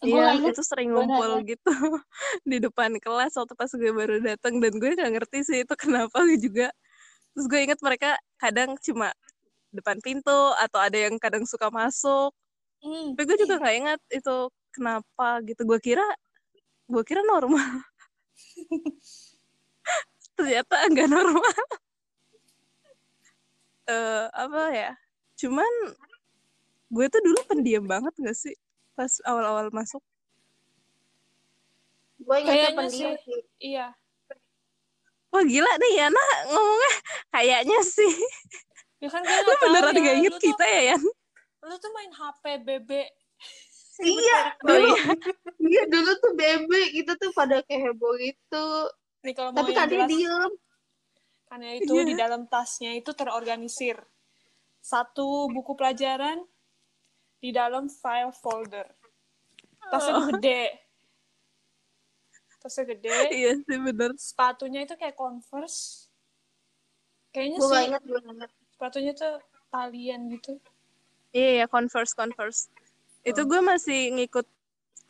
Gue 0.00 0.16
Iya, 0.16 0.32
inget 0.40 0.56
itu 0.56 0.64
sering 0.64 0.96
ngumpul 0.96 1.44
gitu 1.44 1.68
di 2.50 2.56
depan 2.56 2.96
kelas 2.96 3.36
waktu 3.36 3.52
pas 3.52 3.68
gue 3.68 3.92
baru 3.92 4.16
datang 4.24 4.56
dan 4.56 4.72
gue 4.80 4.96
nggak 4.96 5.12
ngerti 5.12 5.38
sih 5.44 5.58
itu 5.64 5.74
kenapa 5.76 6.24
juga. 6.40 6.72
Terus 7.36 7.46
gue 7.52 7.60
ingat 7.68 7.80
mereka 7.84 8.16
kadang 8.40 8.80
cuma 8.80 9.12
depan 9.76 10.00
pintu 10.00 10.40
atau 10.56 10.80
ada 10.80 10.96
yang 10.96 11.20
kadang 11.20 11.44
suka 11.44 11.68
masuk. 11.68 12.32
Hmm. 12.80 13.12
Tapi 13.12 13.22
gue 13.28 13.38
juga 13.44 13.60
nggak 13.60 13.76
ingat 13.76 14.00
itu 14.08 14.36
kenapa 14.72 15.28
gitu. 15.44 15.62
Gue 15.68 15.78
kira 15.84 16.04
gue 16.90 17.02
kira 17.06 17.22
normal. 17.22 17.86
Ternyata 20.36 20.74
enggak 20.90 21.08
normal. 21.08 21.54
Eh 23.86 24.26
apa 24.26 24.62
ya? 24.70 24.90
Cuman 25.38 25.72
gue 26.90 27.06
tuh 27.06 27.22
dulu 27.22 27.38
pendiam 27.46 27.86
banget 27.86 28.10
gak 28.18 28.34
sih 28.34 28.56
pas 28.98 29.10
awal-awal 29.22 29.70
masuk? 29.70 30.02
Gue 32.20 32.36
Kayaknya 32.42 32.70
pendiam 32.76 33.14
sih. 33.14 33.22
sih. 33.24 33.40
Iya. 33.62 33.86
Wah 35.30 35.46
gila 35.46 35.70
nih 35.78 35.92
Yana 35.94 36.24
ngomongnya 36.50 36.92
kayaknya 37.30 37.78
sih. 37.86 38.12
Ya 38.98 39.08
kan 39.08 39.22
gue 39.22 39.32
Lu 39.46 39.54
beneran 39.62 39.94
ya. 39.94 40.00
gak 40.02 40.16
inget 40.18 40.34
lu 40.34 40.38
tuh, 40.38 40.46
kita 40.50 40.64
ya 40.66 40.80
Yan? 40.94 41.02
Lu 41.62 41.74
tuh 41.78 41.90
main 41.94 42.10
HP 42.10 42.44
BB. 42.66 42.90
Iya, 44.00 44.40
Oh 44.64 44.68
dulu, 44.68 44.88
iya. 45.60 45.82
dulu 45.92 46.10
tuh 46.18 46.32
bebe 46.32 46.80
gitu 46.96 47.12
tuh 47.20 47.30
pada 47.36 47.60
kayak 47.64 47.92
heboh 47.92 48.14
gitu. 48.16 48.66
Nih 49.20 49.34
kalau 49.36 49.52
Tapi 49.52 49.76
jelas, 49.76 50.08
diem. 50.08 50.52
karena 51.50 51.68
itu 51.76 51.92
Iya. 51.92 52.04
di 52.08 52.14
dalam 52.16 52.42
tasnya 52.48 52.96
itu 52.96 53.12
terorganisir. 53.12 54.00
Satu 54.80 55.50
buku 55.52 55.76
pelajaran 55.76 56.40
di 57.42 57.52
dalam 57.52 57.92
file 57.92 58.32
folder. 58.32 58.88
Tasnya 59.92 60.12
tuh 60.16 60.26
gede. 60.36 60.62
Tasnya 62.60 62.84
gede. 62.88 63.12
Iya 63.40 63.50
sih 63.60 63.78
bener. 63.80 64.10
Sepatunya 64.16 64.88
itu 64.88 64.96
kayak 64.96 65.16
Converse. 65.16 66.08
Kayaknya 67.30 67.58
Gue 67.60 67.68
sih 67.68 67.82
inget, 67.86 68.02
inget. 68.08 68.50
sepatunya 68.74 69.12
tuh 69.14 69.34
talian 69.70 70.20
gitu. 70.34 70.58
Iya 71.30 71.62
ya 71.62 71.66
converse 71.70 72.10
converse. 72.16 72.66
Itu 73.26 73.44
gue 73.44 73.60
masih 73.60 74.16
ngikut 74.16 74.46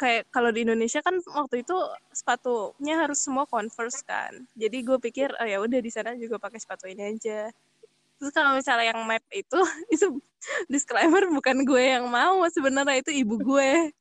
kayak 0.00 0.32
kalau 0.32 0.48
di 0.48 0.64
Indonesia 0.64 1.04
kan 1.04 1.20
waktu 1.36 1.60
itu 1.60 1.76
sepatunya 2.10 2.96
harus 2.96 3.20
semua 3.20 3.44
converse 3.46 4.00
kan. 4.02 4.48
Jadi 4.56 4.82
gue 4.82 4.98
pikir 4.98 5.28
oh 5.36 5.46
ya 5.46 5.60
udah 5.60 5.80
di 5.82 5.90
sana 5.92 6.16
juga 6.16 6.40
pakai 6.40 6.58
sepatu 6.58 6.88
ini 6.88 7.14
aja. 7.14 7.52
Terus 8.20 8.32
kalau 8.36 8.56
misalnya 8.56 8.92
yang 8.96 9.00
map 9.04 9.24
itu 9.32 9.60
itu 9.94 10.06
disclaimer 10.72 11.28
bukan 11.28 11.62
gue 11.64 11.84
yang 12.00 12.08
mau 12.08 12.40
sebenarnya 12.48 13.04
itu 13.04 13.12
ibu 13.12 13.36
gue. 13.38 13.92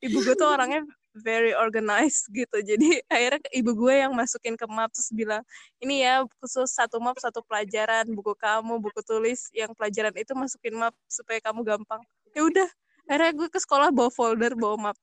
Ibu 0.00 0.18
gue 0.24 0.34
tuh 0.38 0.48
orangnya 0.48 0.86
very 1.20 1.52
organized 1.52 2.30
gitu 2.30 2.62
jadi 2.62 3.02
akhirnya 3.10 3.42
ibu 3.50 3.74
gue 3.74 3.94
yang 4.06 4.14
masukin 4.14 4.54
ke 4.54 4.66
map 4.70 4.90
terus 4.94 5.10
bilang 5.10 5.42
ini 5.82 6.06
ya 6.06 6.24
khusus 6.38 6.70
satu 6.70 7.02
map 7.02 7.18
satu 7.18 7.42
pelajaran 7.44 8.06
buku 8.14 8.32
kamu 8.38 8.78
buku 8.78 9.00
tulis 9.02 9.50
yang 9.50 9.74
pelajaran 9.74 10.14
itu 10.14 10.32
masukin 10.38 10.78
map 10.78 10.94
supaya 11.10 11.42
kamu 11.42 11.66
gampang 11.66 12.00
ya 12.32 12.46
udah 12.46 12.68
akhirnya 13.08 13.32
gue 13.34 13.48
ke 13.48 13.58
sekolah 13.58 13.88
bawa 13.88 14.12
folder 14.12 14.52
bawa 14.54 14.76
map 14.92 14.98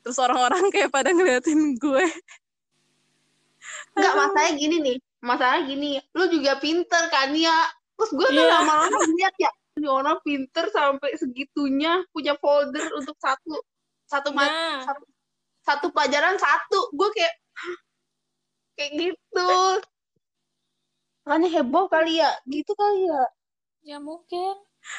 terus 0.00 0.16
orang-orang 0.16 0.72
kayak 0.74 0.90
pada 0.90 1.12
ngeliatin 1.12 1.76
gue 1.76 2.04
Enggak, 3.96 4.14
masalahnya 4.14 4.52
gini 4.60 4.76
nih. 4.78 4.96
Masalahnya 5.24 5.62
gini, 5.66 5.90
lu 6.14 6.24
juga 6.30 6.60
pinter 6.60 7.02
kan 7.10 7.32
ya. 7.34 7.66
Terus 7.96 8.10
gue 8.12 8.28
tuh 8.28 8.44
Iya. 8.44 8.52
lama-lama 8.60 8.98
lihat 9.16 9.34
ya, 9.40 9.50
ini 9.80 9.88
orang 9.88 10.20
pinter 10.22 10.68
sampai 10.70 11.16
segitunya 11.16 12.04
punya 12.12 12.36
folder 12.38 12.92
untuk 12.94 13.16
satu 13.18 13.56
satu 14.06 14.30
Nah, 14.36 14.86
satu, 14.86 15.04
satu 15.66 15.86
pelajaran 15.90 16.38
satu. 16.38 16.94
Gue 16.94 17.08
kayak 17.16 17.34
kayak 18.78 18.92
gitu. 19.00 19.50
Makanya 21.26 21.48
heboh 21.58 21.90
kali 21.90 22.22
ya, 22.22 22.30
gitu 22.46 22.70
kali 22.78 23.10
ya. 23.10 23.22
ya 23.82 23.98
mungkin. 23.98 24.54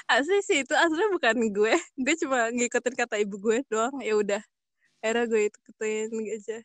Asli 0.07 0.39
sih 0.43 0.63
itu 0.63 0.73
aslinya 0.73 1.09
bukan 1.13 1.35
gue. 1.51 1.75
Gue 1.99 2.15
cuma 2.21 2.51
ngikutin 2.51 2.95
kata 2.95 3.15
ibu 3.23 3.35
gue 3.39 3.57
doang. 3.71 3.95
Ya 4.03 4.13
udah 4.15 4.41
akhirnya 5.01 5.25
gue 5.29 5.41
ikutin 5.51 6.09
aja. 6.33 6.57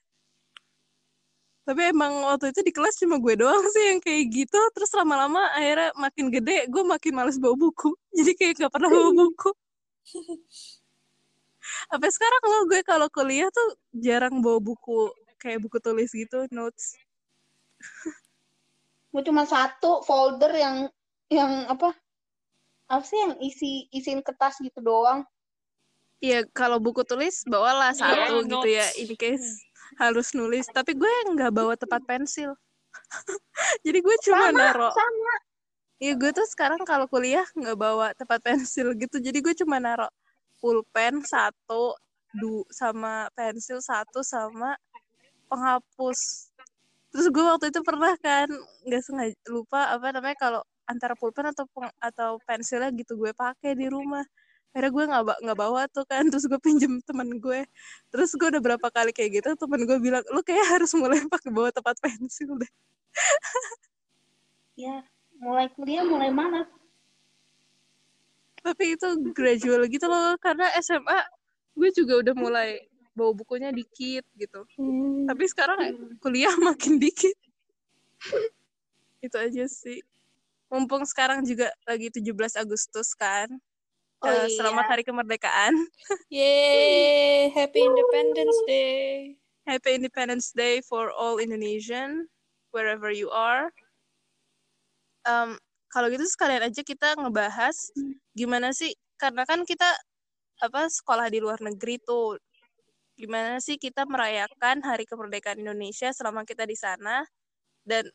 Tapi 1.62 1.94
emang 1.94 2.26
waktu 2.26 2.50
itu 2.50 2.60
di 2.66 2.72
kelas 2.74 2.98
cuma 2.98 3.22
gue 3.22 3.34
doang 3.38 3.62
sih 3.70 3.94
yang 3.94 4.00
kayak 4.02 4.24
gitu. 4.34 4.60
Terus 4.74 4.90
lama-lama 4.98 5.46
akhirnya 5.54 5.94
makin 5.94 6.26
gede 6.34 6.66
gue 6.66 6.82
makin 6.82 7.12
males 7.14 7.38
bawa 7.38 7.54
buku. 7.54 7.94
Jadi 8.18 8.32
kayak 8.34 8.52
gak 8.66 8.72
pernah 8.74 8.90
bawa 8.90 9.10
buku. 9.14 9.50
Sampai 11.62 12.10
sekarang 12.10 12.42
lo 12.50 12.58
gue 12.66 12.80
kalau 12.82 13.06
kuliah 13.06 13.46
tuh 13.54 13.78
jarang 13.94 14.42
bawa 14.42 14.58
buku 14.58 15.14
kayak 15.38 15.62
buku 15.62 15.78
tulis 15.78 16.10
gitu 16.10 16.50
notes. 16.50 16.98
Gue 19.14 19.22
cuma 19.22 19.46
satu 19.46 20.02
folder 20.02 20.50
yang 20.58 20.76
yang 21.30 21.70
apa? 21.70 21.94
Apa 22.92 23.04
sih 23.08 23.16
yang 23.16 23.40
isi 23.40 23.88
isiin 23.88 24.20
kertas 24.20 24.60
gitu 24.60 24.84
doang. 24.84 25.24
Iya, 26.20 26.44
kalau 26.52 26.76
buku 26.76 27.02
tulis 27.08 27.40
bawalah 27.48 27.96
satu 27.96 28.44
Iya, 28.44 28.46
gitu 28.46 28.68
ya, 28.68 28.86
notes. 28.92 29.00
in 29.00 29.10
case 29.16 29.48
harus 29.96 30.36
nulis. 30.36 30.68
Tapi 30.68 30.92
gue 30.92 31.08
nggak 31.32 31.50
bawa 31.50 31.72
tempat 31.74 32.04
pensil. 32.04 32.52
Jadi 33.84 33.98
gue 34.04 34.16
cuma 34.28 34.52
Sama, 34.52 34.60
naro. 34.60 34.90
sama. 34.92 35.34
Iya, 36.04 36.12
gue 36.20 36.30
tuh 36.36 36.46
sekarang 36.52 36.84
kalau 36.84 37.08
kuliah 37.08 37.48
nggak 37.56 37.78
bawa 37.80 38.12
tempat 38.12 38.44
pensil 38.44 38.92
gitu. 39.00 39.16
Jadi 39.24 39.40
gue 39.40 39.54
cuma 39.64 39.80
naro 39.80 40.06
pulpen 40.60 41.24
satu, 41.24 41.96
du 42.36 42.62
sama 42.70 43.26
pensil 43.32 43.80
satu 43.80 44.20
sama 44.20 44.76
penghapus. 45.48 46.52
Terus 47.10 47.26
gue 47.32 47.44
waktu 47.44 47.72
itu 47.72 47.80
pernah 47.80 48.14
kan 48.20 48.52
nggak 48.84 49.02
sengaja 49.02 49.36
lupa 49.50 49.90
apa 49.90 50.12
namanya 50.12 50.36
kalau 50.38 50.62
antara 50.92 51.16
pulpen 51.16 51.48
atau 51.48 51.64
peng- 51.72 51.96
atau 51.98 52.36
pensilnya 52.44 52.92
gitu 52.92 53.16
gue 53.16 53.32
pakai 53.32 53.72
di 53.72 53.88
rumah. 53.88 54.22
Akhirnya 54.72 54.90
gue 54.92 55.04
nggak 55.08 55.22
nggak 55.44 55.58
bawa 55.58 55.82
tuh 55.88 56.04
kan, 56.08 56.24
terus 56.32 56.44
gue 56.48 56.60
pinjem 56.60 57.00
temen 57.04 57.28
gue. 57.40 57.64
Terus 58.12 58.30
gue 58.36 58.48
udah 58.52 58.62
berapa 58.62 58.88
kali 58.92 59.12
kayak 59.16 59.42
gitu, 59.42 59.48
temen 59.56 59.84
gue 59.88 59.98
bilang, 60.00 60.24
lu 60.32 60.40
kayak 60.44 60.64
harus 60.78 60.92
mulai 60.96 61.20
pakai 61.28 61.50
bawa 61.52 61.68
tempat 61.72 61.96
pensil 62.00 62.56
deh. 62.56 62.72
Ya, 64.76 65.04
mulai 65.36 65.68
kuliah 65.76 66.04
mulai 66.04 66.32
mana? 66.32 66.64
Tapi 68.62 68.94
itu 68.94 69.08
gradual 69.34 69.84
gitu 69.90 70.06
loh, 70.06 70.38
karena 70.38 70.70
SMA 70.78 71.18
gue 71.74 71.90
juga 71.92 72.14
udah 72.22 72.34
mulai 72.36 72.68
bawa 73.12 73.32
bukunya 73.36 73.68
dikit 73.72 74.24
gitu. 74.36 74.64
Hmm. 74.80 75.28
Tapi 75.28 75.44
sekarang 75.48 75.78
kuliah 76.20 76.52
makin 76.68 76.96
dikit. 76.96 77.36
itu 79.22 79.36
aja 79.38 79.64
sih. 79.70 80.02
Mumpung 80.72 81.04
sekarang 81.04 81.44
juga 81.44 81.68
lagi 81.84 82.08
17 82.08 82.56
Agustus 82.56 83.12
kan. 83.12 83.44
Oh 84.24 84.28
Eh, 84.32 84.48
iya. 84.48 84.56
Selamat 84.56 84.88
Hari 84.88 85.04
Kemerdekaan. 85.04 85.76
Yeay, 86.32 87.52
Happy 87.52 87.84
Independence 87.84 88.56
Day. 88.64 89.36
Happy 89.68 90.00
Independence 90.00 90.56
Day 90.56 90.80
for 90.80 91.12
all 91.12 91.36
Indonesian, 91.36 92.24
wherever 92.72 93.12
you 93.12 93.28
are. 93.28 93.68
Um, 95.28 95.60
kalau 95.92 96.08
gitu 96.08 96.24
sekalian 96.24 96.64
aja 96.64 96.80
kita 96.80 97.20
ngebahas 97.20 97.76
gimana 98.32 98.72
sih, 98.72 98.96
karena 99.20 99.44
kan 99.44 99.68
kita 99.68 99.92
apa 100.64 100.88
sekolah 100.88 101.28
di 101.28 101.44
luar 101.44 101.60
negeri 101.60 102.00
tuh, 102.00 102.40
gimana 103.20 103.60
sih 103.60 103.76
kita 103.76 104.08
merayakan 104.08 104.80
Hari 104.80 105.04
Kemerdekaan 105.04 105.60
Indonesia 105.60 106.08
selama 106.16 106.48
kita 106.48 106.64
di 106.64 106.80
sana, 106.80 107.28
dan 107.84 108.08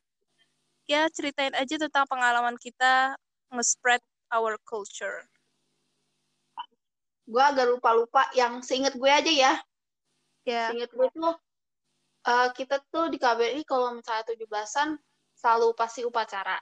ya 0.88 1.12
ceritain 1.12 1.52
aja 1.54 1.76
tentang 1.76 2.08
pengalaman 2.08 2.56
kita 2.56 3.20
nge-spread 3.52 4.00
our 4.32 4.56
culture. 4.64 5.28
Gue 7.28 7.44
agak 7.44 7.68
lupa-lupa 7.68 8.32
yang 8.32 8.64
seinget 8.64 8.96
gue 8.96 9.12
aja 9.12 9.32
ya. 9.32 9.54
Ya, 10.48 10.72
Seinget 10.72 10.92
gue 10.96 11.08
tuh 11.12 11.36
eh, 12.24 12.50
kita 12.56 12.80
tuh 12.88 13.12
di 13.12 13.20
KBRI 13.20 13.68
kalau 13.68 14.00
misalnya 14.00 14.32
17-an 14.32 14.96
selalu 15.36 15.76
pasti 15.76 16.08
upacara. 16.08 16.56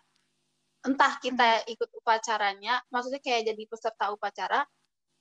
Entah 0.85 1.17
kita 1.21 1.65
ikut 1.69 1.89
upacaranya, 2.01 2.81
maksudnya 2.89 3.21
kayak 3.21 3.53
jadi 3.53 3.63
peserta 3.65 4.13
upacara 4.13 4.61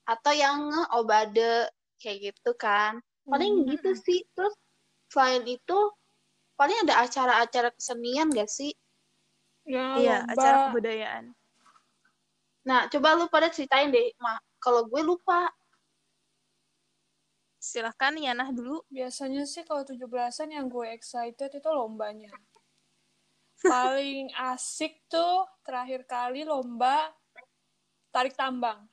atau 0.05 0.33
yang 0.33 0.69
obade 0.97 1.69
kayak 2.01 2.33
gitu 2.33 2.53
kan. 2.57 3.01
Paling 3.25 3.69
gitu 3.69 3.97
sih. 3.97 4.25
Terus 4.37 4.53
selain 5.09 5.45
itu 5.49 5.79
paling 6.61 6.77
ada 6.85 7.05
acara-acara 7.05 7.73
kesenian 7.73 8.29
gak 8.33 8.49
sih? 8.49 8.73
Ya, 9.65 9.97
iya, 9.97 10.17
lomba. 10.21 10.33
acara 10.37 10.57
kebudayaan. 10.69 11.25
Nah, 12.65 12.81
coba 12.89 13.17
lu 13.17 13.29
pada 13.29 13.49
ceritain 13.49 13.89
deh, 13.89 14.13
mah. 14.21 14.41
Kalau 14.61 14.89
gue 14.89 15.03
lupa. 15.05 15.53
Silahkan 17.61 18.13
Yana 18.17 18.53
dulu. 18.53 18.85
Biasanya 18.93 19.49
sih 19.49 19.65
kalau 19.65 19.85
17-an 19.85 20.53
yang 20.53 20.69
gue 20.69 20.89
excited 20.93 21.49
itu 21.49 21.71
lombanya. 21.73 22.33
Paling 23.65 24.33
asik 24.53 25.09
tuh 25.09 25.49
terakhir 25.65 26.05
kali 26.05 26.45
lomba 26.45 27.13
tarik 28.13 28.37
tambang. 28.37 28.85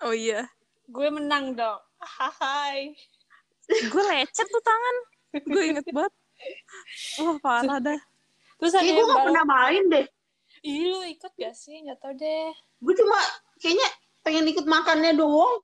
Oh 0.00 0.16
iya. 0.16 0.48
Gue 0.88 1.08
menang 1.12 1.52
dong. 1.52 1.80
Hai. 2.00 2.96
gue 3.64 4.02
lecet 4.12 4.44
tuh 4.44 4.60
tangan 4.60 4.96
gue 5.48 5.62
inget 5.72 5.86
banget 5.88 6.12
wah 7.24 7.36
parah 7.40 7.80
dah 7.80 8.00
Terus 8.54 8.80
ada 8.80 8.86
gue 8.86 9.04
gak 9.04 9.24
pernah 9.28 9.44
main 9.44 9.82
deh. 9.90 10.06
Ih, 10.64 10.88
lu 10.88 11.00
ikut 11.04 11.32
gak 11.36 11.52
sih? 11.52 11.84
Gak 11.84 12.00
tau 12.00 12.12
deh. 12.16 12.48
Gue 12.80 12.94
cuma 12.96 13.20
kayaknya 13.60 13.88
pengen 14.24 14.48
ikut 14.48 14.64
makannya 14.64 15.12
doang. 15.12 15.60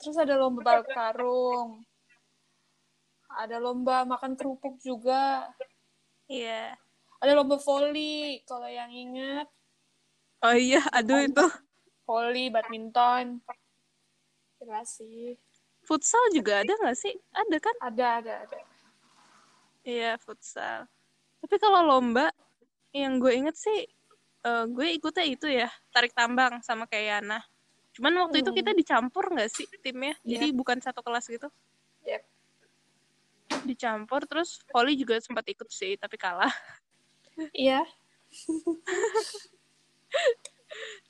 Terus 0.00 0.16
ada 0.16 0.36
lomba 0.36 0.60
balap 0.64 0.88
karung. 0.92 1.80
Ada 3.30 3.56
lomba 3.56 4.04
makan 4.04 4.36
kerupuk 4.36 4.76
juga. 4.80 5.48
iya 6.28 6.76
Ada 7.20 7.36
lomba 7.36 7.56
volley, 7.60 8.40
kalau 8.48 8.68
yang 8.68 8.88
ingat. 8.88 9.48
oh 10.40 10.56
iya 10.56 10.80
aduh 10.92 11.20
itu 11.20 11.46
Volley, 12.08 12.48
badminton. 12.48 13.38
Jelas 14.60 14.88
sih. 14.96 15.36
futsal 15.84 16.20
juga 16.36 16.60
ada 16.60 16.72
nggak 16.76 16.96
sih 16.96 17.12
ada 17.32 17.56
kan 17.60 17.76
Ada, 17.80 18.06
ada, 18.20 18.32
ada. 18.44 18.58
iya 19.82 20.14
futsal 20.20 20.84
tapi 21.40 21.56
kalau 21.56 21.80
lomba 21.82 22.28
yang 22.92 23.16
gue 23.16 23.32
inget 23.32 23.56
sih 23.56 23.86
eh, 24.40 24.64
gue 24.68 24.86
ikutnya 24.96 25.24
itu 25.26 25.46
ya 25.46 25.68
tarik 25.90 26.12
tambang 26.12 26.60
sama 26.62 26.84
kayak 26.84 27.24
Yana 27.24 27.40
cuman 27.90 28.12
waktu 28.26 28.40
itu 28.40 28.50
Hmm. 28.54 28.58
kita 28.62 28.70
dicampur 28.72 29.24
nggak 29.34 29.50
sih 29.50 29.66
timnya 29.82 30.14
jadi 30.22 30.46
Iya. 30.50 30.56
bukan 30.56 30.78
satu 30.78 31.02
kelas 31.02 31.26
gitu 31.26 31.48
Yep. 32.06 32.22
dicampur 33.66 34.24
terus 34.24 34.62
volley 34.70 34.94
juga 34.94 35.18
sempat 35.18 35.44
ikut 35.44 35.68
sih 35.68 35.98
tapi 35.98 36.14
kalah 36.16 36.52
Iya. 37.52 37.82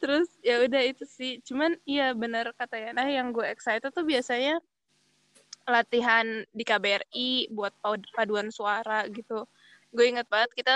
terus 0.01 0.29
ya 0.41 0.65
udah 0.65 0.83
itu 0.89 1.05
sih 1.05 1.37
cuman 1.45 1.77
iya 1.85 2.17
bener 2.17 2.57
kata 2.57 2.81
Yana 2.81 3.05
yang 3.13 3.29
gue 3.29 3.45
excited 3.45 3.93
tuh 3.93 4.09
biasanya 4.09 4.57
latihan 5.69 6.25
di 6.51 6.65
KBRI 6.65 7.53
buat 7.53 7.77
pad- 7.79 8.09
paduan 8.17 8.49
suara 8.49 9.05
gitu 9.13 9.45
gue 9.91 10.05
inget 10.07 10.27
banget 10.31 10.51
kita 10.55 10.75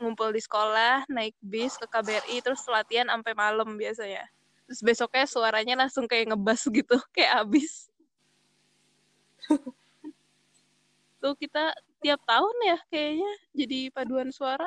ngumpul 0.00 0.32
di 0.32 0.40
sekolah 0.42 1.06
naik 1.08 1.36
bis 1.42 1.76
ke 1.78 1.86
KBRI 1.86 2.42
terus 2.42 2.64
latihan 2.66 3.08
sampai 3.12 3.32
malam 3.36 3.76
biasanya 3.76 4.24
terus 4.66 4.80
besoknya 4.80 5.26
suaranya 5.28 5.74
langsung 5.86 6.08
kayak 6.08 6.32
ngebas 6.32 6.66
gitu 6.70 6.96
kayak 7.14 7.44
abis 7.46 7.88
tuh 11.22 11.34
kita 11.38 11.70
tiap 12.02 12.18
tahun 12.26 12.56
ya 12.66 12.78
kayaknya 12.90 13.32
jadi 13.54 13.78
paduan 13.94 14.30
suara 14.34 14.66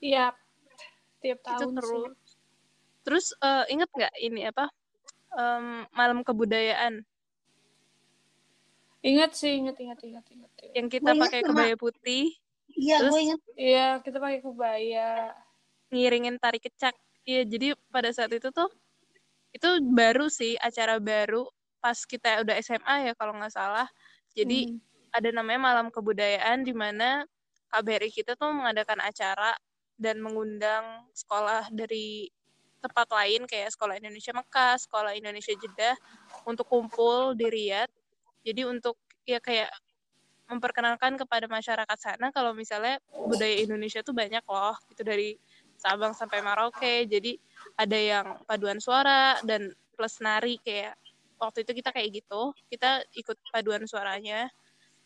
Iya. 0.00 0.32
Tiap 1.20 1.44
itu 1.44 1.44
tahun 1.44 1.72
terus 1.76 1.92
sih. 1.92 2.08
terus 3.04 3.26
eh, 3.44 3.64
inget 3.68 3.88
nggak 3.92 4.14
ini 4.16 4.48
apa 4.48 4.72
Em, 5.30 5.86
malam 5.94 6.26
kebudayaan 6.26 7.06
Ingat 9.00 9.32
sih, 9.32 9.56
ingat, 9.56 9.80
ingat, 9.80 9.96
ingat, 10.04 10.24
ingat. 10.28 10.50
Yang 10.76 11.00
kita 11.00 11.16
inget 11.16 11.22
pakai 11.24 11.40
kebaya 11.40 11.72
putih, 11.72 12.36
Iya, 12.76 12.96
gue 13.10 13.18
inget. 13.20 13.40
Iya, 13.56 13.86
kita 14.04 14.16
pakai 14.22 14.40
kebaya. 14.42 15.10
ngiringin 15.90 16.38
tari 16.38 16.58
kecak. 16.62 16.94
Iya, 17.26 17.42
jadi 17.46 17.74
pada 17.90 18.10
saat 18.14 18.30
itu 18.30 18.48
tuh 18.54 18.70
itu 19.50 19.68
baru 19.90 20.30
sih 20.30 20.54
acara 20.62 21.02
baru 21.02 21.46
pas 21.82 21.98
kita 22.06 22.42
udah 22.46 22.54
SMA 22.62 23.10
ya 23.10 23.12
kalau 23.18 23.34
nggak 23.34 23.50
salah. 23.54 23.88
Jadi 24.38 24.70
Hmm. 24.70 24.78
ada 25.10 25.28
namanya 25.34 25.60
malam 25.60 25.86
kebudayaan 25.90 26.62
di 26.62 26.70
mana 26.70 27.26
KBRI 27.74 28.10
kita 28.14 28.38
tuh 28.38 28.54
mengadakan 28.54 29.02
acara 29.02 29.54
dan 29.98 30.22
mengundang 30.22 31.06
sekolah 31.14 31.66
dari 31.74 32.30
tempat 32.80 33.10
lain 33.12 33.44
kayak 33.50 33.74
sekolah 33.74 33.98
Indonesia 33.98 34.32
Mekah, 34.32 34.78
sekolah 34.80 35.12
Indonesia 35.18 35.52
Jeddah 35.52 35.96
untuk 36.46 36.64
kumpul 36.70 37.34
di 37.34 37.46
Riyadh. 37.50 37.90
Jadi 38.46 38.62
untuk 38.64 38.96
ya 39.26 39.42
kayak 39.42 39.68
memperkenalkan 40.50 41.14
kepada 41.14 41.46
masyarakat 41.46 41.98
sana 41.98 42.34
kalau 42.34 42.50
misalnya 42.50 42.98
budaya 43.30 43.62
Indonesia 43.62 44.02
tuh 44.02 44.10
banyak 44.10 44.42
loh 44.50 44.74
gitu 44.90 45.06
dari 45.06 45.38
Sabang 45.80 46.12
sampai 46.12 46.44
Merauke. 46.44 47.08
Jadi 47.08 47.40
ada 47.78 47.96
yang 47.96 48.26
paduan 48.44 48.82
suara 48.82 49.38
dan 49.46 49.72
plus 49.96 50.20
nari 50.20 50.60
kayak 50.60 50.98
waktu 51.40 51.64
itu 51.64 51.72
kita 51.80 51.94
kayak 51.94 52.20
gitu. 52.20 52.52
Kita 52.68 53.00
ikut 53.16 53.38
paduan 53.48 53.86
suaranya. 53.88 54.50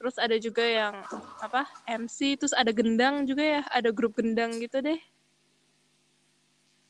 Terus 0.01 0.19
ada 0.19 0.35
juga 0.41 0.65
yang 0.67 1.07
apa? 1.39 1.69
MC, 1.87 2.35
terus 2.35 2.57
ada 2.57 2.75
gendang 2.75 3.23
juga 3.29 3.45
ya, 3.45 3.63
ada 3.71 3.95
grup 3.95 4.19
gendang 4.19 4.59
gitu 4.59 4.83
deh. 4.83 4.99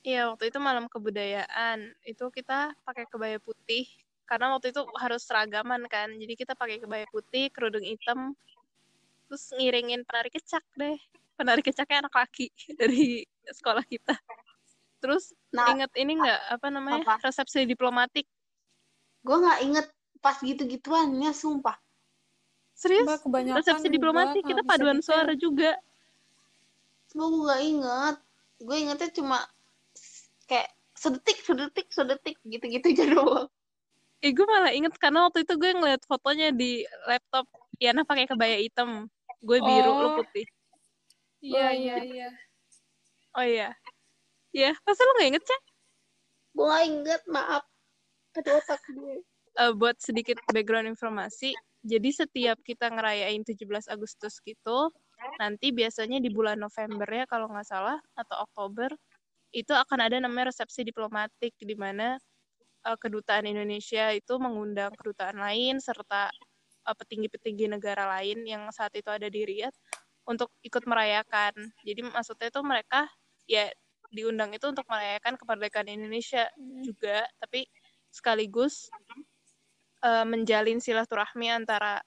Iya, 0.05 0.33
waktu 0.33 0.49
itu 0.49 0.59
malam 0.61 0.89
kebudayaan. 0.89 1.93
Itu 2.05 2.33
kita 2.33 2.73
pakai 2.85 3.05
kebaya 3.09 3.37
putih 3.41 3.89
karena 4.25 4.57
waktu 4.57 4.73
itu 4.73 4.83
harus 4.97 5.23
seragaman 5.25 5.85
kan. 5.87 6.09
Jadi 6.13 6.35
kita 6.35 6.53
pakai 6.57 6.81
kebaya 6.81 7.05
putih, 7.13 7.53
kerudung 7.53 7.85
hitam, 7.85 8.33
terus 9.29 9.53
ngiringin 9.53 10.05
penari 10.05 10.31
kecak 10.33 10.65
deh. 10.75 10.97
Penari 11.35 11.63
kecaknya 11.67 12.07
anak 12.07 12.15
laki 12.15 12.49
dari 12.81 13.27
sekolah 13.49 13.85
kita. 13.85 14.15
Terus 15.03 15.37
Nah, 15.53 15.71
inget 15.71 15.93
ini 15.95 16.19
nggak 16.19 16.41
apa 16.59 16.67
namanya 16.73 17.03
Apa? 17.07 17.31
resepsi 17.31 17.63
diplomatik? 17.63 18.27
gue 19.25 19.37
nggak 19.41 19.61
inget 19.65 19.87
pas 20.21 20.37
gitu-gituannya, 20.37 21.33
sumpah. 21.33 21.77
Serius? 22.77 23.09
Mbak, 23.09 23.21
kebanyakan 23.25 23.61
Resepsi 23.61 23.89
diplomatik 23.89 24.43
kita 24.43 24.61
paduan 24.65 25.01
detail. 25.01 25.07
suara 25.07 25.33
juga. 25.33 25.73
Cuma 27.09 27.33
gue 27.33 27.41
nggak 27.45 27.63
inget. 27.65 28.17
Gue 28.61 28.77
ingetnya 28.81 29.11
cuma 29.15 29.39
kayak 30.45 30.69
sedetik, 30.93 31.39
sedetik, 31.41 31.89
sedetik 31.89 32.37
gitu-gitu 32.45 32.87
aja 32.93 33.05
doang. 33.17 33.49
Eh, 34.25 34.33
gue 34.33 34.47
malah 34.49 34.73
inget 34.73 34.97
karena 34.97 35.29
waktu 35.29 35.45
itu 35.45 35.53
gue 35.61 35.77
ngeliat 35.77 36.01
fotonya 36.09 36.49
di 36.49 36.81
laptop 37.05 37.45
Yana 37.77 38.09
pakai 38.09 38.25
kebaya 38.25 38.57
hitam. 38.57 39.05
Gue 39.45 39.61
biru, 39.61 39.93
lu 39.93 40.09
Oh. 40.09 40.17
putih. 40.17 40.49
Iya, 41.45 41.69
iya, 41.77 41.97
iya. 42.01 42.29
Oh 43.37 43.45
iya. 43.45 43.77
Iya, 44.57 44.73
masa 44.89 45.05
lu 45.05 45.13
gak 45.21 45.29
inget, 45.29 45.45
Cek? 45.45 45.63
Gue 46.57 46.77
inget, 46.89 47.21
maaf. 47.29 47.69
Aduh 48.41 48.57
otak 48.65 48.81
gue. 48.89 49.21
Eh, 49.61 49.73
buat 49.77 50.01
sedikit 50.01 50.41
background 50.57 50.89
informasi, 50.89 51.53
jadi 51.85 52.09
setiap 52.11 52.57
kita 52.65 52.89
ngerayain 52.89 53.45
17 53.45 53.87
Agustus 53.93 54.41
gitu, 54.41 54.89
nanti 55.37 55.69
biasanya 55.71 56.17
di 56.19 56.33
bulan 56.33 56.57
November 56.59 57.07
ya 57.07 57.29
kalau 57.29 57.53
nggak 57.53 57.69
salah, 57.69 58.01
atau 58.17 58.49
Oktober, 58.49 58.89
itu 59.55 59.71
akan 59.71 59.99
ada 60.11 60.17
namanya 60.19 60.51
resepsi 60.51 60.83
diplomatik, 60.83 61.55
di 61.61 61.77
mana 61.79 62.17
eh, 62.87 62.99
kedutaan 63.01 63.45
Indonesia 63.49 64.13
itu 64.13 64.35
mengundang 64.41 64.93
kedutaan 64.97 65.41
lain, 65.41 65.81
serta 65.81 66.31
eh, 66.87 66.97
petinggi-petinggi 66.97 67.67
negara 67.73 68.09
lain 68.19 68.45
yang 68.47 68.69
saat 68.71 68.93
itu 68.97 69.09
ada 69.11 69.27
di 69.29 69.43
Riyadh, 69.45 69.77
untuk 70.29 70.53
ikut 70.65 70.85
merayakan. 70.89 71.53
Jadi 71.85 72.01
maksudnya 72.05 72.49
itu 72.49 72.61
mereka 72.65 73.09
ya 73.45 73.69
diundang 74.15 74.55
itu 74.57 74.71
untuk 74.71 74.87
merayakan 74.89 75.37
kemerdekaan 75.37 75.91
Indonesia 75.91 76.49
juga, 76.85 77.27
tapi 77.41 77.67
sekaligus 78.15 78.89
eh, 80.05 80.27
menjalin 80.27 80.79
silaturahmi 80.79 81.51
antara 81.51 82.01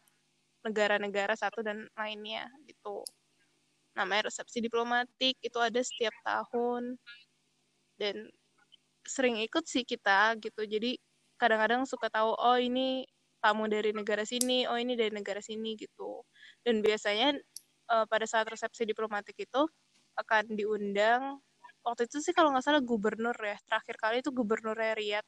negara-negara 0.66 1.34
satu 1.38 1.62
dan 1.64 1.88
lainnya 1.96 2.48
gitu. 2.68 3.04
Namanya 3.96 4.30
resepsi 4.30 4.62
diplomatik 4.62 5.38
itu 5.42 5.60
ada 5.62 5.82
setiap 5.82 6.14
tahun 6.22 6.98
dan 7.98 8.30
sering 9.08 9.40
ikut 9.42 9.64
sih 9.66 9.84
kita 9.88 10.36
gitu. 10.44 10.62
Jadi 10.68 11.00
kadang-kadang 11.40 11.88
suka 11.88 12.12
tahu 12.12 12.36
oh 12.36 12.58
ini 12.60 13.08
tamu 13.42 13.66
dari 13.72 13.96
negara 13.96 14.24
sini, 14.28 14.68
oh 14.68 14.78
ini 14.78 14.94
dari 15.00 15.14
negara 15.16 15.40
sini 15.42 15.74
gitu. 15.80 16.22
Dan 16.62 16.84
biasanya 16.86 17.36
eh, 17.94 18.06
pada 18.12 18.26
saat 18.28 18.46
resepsi 18.52 18.84
diplomatik 18.86 19.36
itu 19.40 19.62
akan 20.18 20.54
diundang 20.58 21.40
waktu 21.86 22.10
itu 22.10 22.20
sih 22.20 22.34
kalau 22.36 22.52
nggak 22.52 22.66
salah 22.66 22.84
gubernur 22.84 23.38
ya 23.38 23.56
terakhir 23.70 23.96
kali 24.02 24.16
itu 24.20 24.34
gubernur 24.34 24.76
Riyadh 24.76 25.24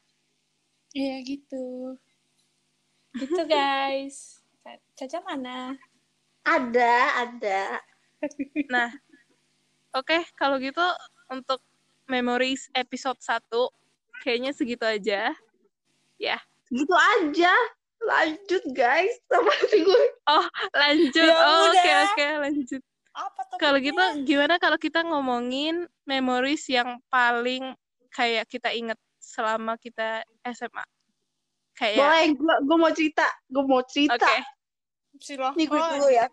Iya, 0.89 1.21
gitu. 1.21 1.93
Gitu, 3.13 3.41
guys. 3.45 4.41
Ca- 4.65 4.81
Caca 4.97 5.19
mana? 5.21 5.77
Ada, 6.41 6.95
ada. 7.29 7.61
Nah, 8.73 8.89
oke 9.95 10.17
kalau 10.37 10.57
gitu 10.57 10.81
untuk 11.29 11.61
memories 12.09 12.67
episode 12.73 13.21
1 13.21 13.45
kayaknya 14.19 14.51
segitu 14.51 14.83
aja. 14.83 15.31
Ya, 16.19 16.37
Gitu 16.69 16.91
aja. 16.91 17.53
Lanjut 17.99 18.63
guys. 18.71 19.11
Sama 19.27 19.51
si 19.67 19.79
gue. 19.81 20.03
lanjut. 20.71 21.23
Ya 21.25 21.35
Oh, 21.35 21.69
Oke, 21.69 21.79
udah. 21.81 22.03
oke, 22.05 22.27
lanjut. 22.45 22.81
Apa 23.09 23.41
topiknya? 23.47 23.59
Kalau 23.59 23.77
gitu 23.81 24.01
gimana 24.23 24.53
kalau 24.61 24.77
kita 24.77 24.99
ngomongin 25.03 25.89
memories 26.05 26.69
yang 26.69 27.01
paling 27.09 27.73
kayak 28.13 28.45
kita 28.47 28.69
inget 28.71 28.95
selama 29.19 29.75
kita 29.81 30.21
SMA? 30.45 30.85
Kayak 31.75 31.97
Boleh, 31.99 32.25
gue, 32.35 32.55
gue 32.67 32.77
mau 32.77 32.91
cerita. 32.93 33.27
Gue 33.49 33.63
mau 33.65 33.81
Oke. 33.81 33.89
cerita. 33.91 34.29
Silahkan. 35.19 35.57
Nih 35.57 35.67
gue 35.67 35.79
dulu 35.79 36.07
ya. 36.07 36.25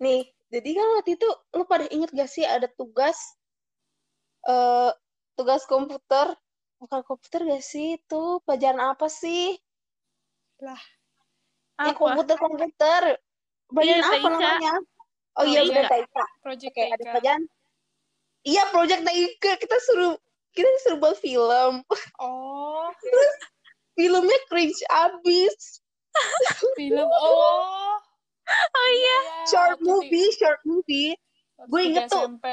Nih, 0.00 0.20
jadi 0.48 0.70
kan 0.72 0.86
waktu 0.96 1.10
itu 1.20 1.28
lu 1.52 1.64
pada 1.68 1.84
inget 1.92 2.10
gak 2.10 2.30
sih 2.32 2.42
ada 2.42 2.66
tugas 2.72 3.18
eh 4.48 4.90
tugas 5.36 5.64
komputer. 5.68 6.36
Bukan 6.80 7.04
komputer 7.04 7.44
gak 7.44 7.64
sih 7.64 8.00
itu? 8.00 8.40
Pelajaran 8.48 8.80
apa 8.96 9.04
sih? 9.12 9.52
Ya 10.60 10.76
Apa? 11.76 11.92
komputer 11.96 12.36
komputer. 12.40 13.02
Pelajaran 13.68 14.00
Iya, 14.00 14.16
apa 14.16 14.28
namanya? 14.32 14.74
Oh 15.38 15.44
iya 15.46 15.60
udah 15.62 15.84
TIK 15.86 16.16
Project 16.42 16.72
oke 16.74 16.84
ada 16.84 17.04
pelajaran. 17.16 17.42
Iya 18.44 18.62
project 18.72 19.02
TIK 19.04 19.44
kita 19.60 19.76
suruh 19.88 20.14
kita 20.56 20.68
suruh 20.84 20.98
buat 20.98 21.16
film. 21.20 21.84
Oh, 22.18 22.88
filmnya 23.96 24.38
cringe 24.48 24.80
abis. 24.88 25.84
Film. 26.74 27.06
Oh. 27.06 28.00
Oh 28.50 28.88
iya. 28.90 29.18
short 29.46 29.78
movie 29.78 30.26
short 30.34 30.58
movie 30.66 31.14
Gue 31.68 31.80
inget 31.92 32.08
tuh. 32.08 32.24
SMP. 32.24 32.46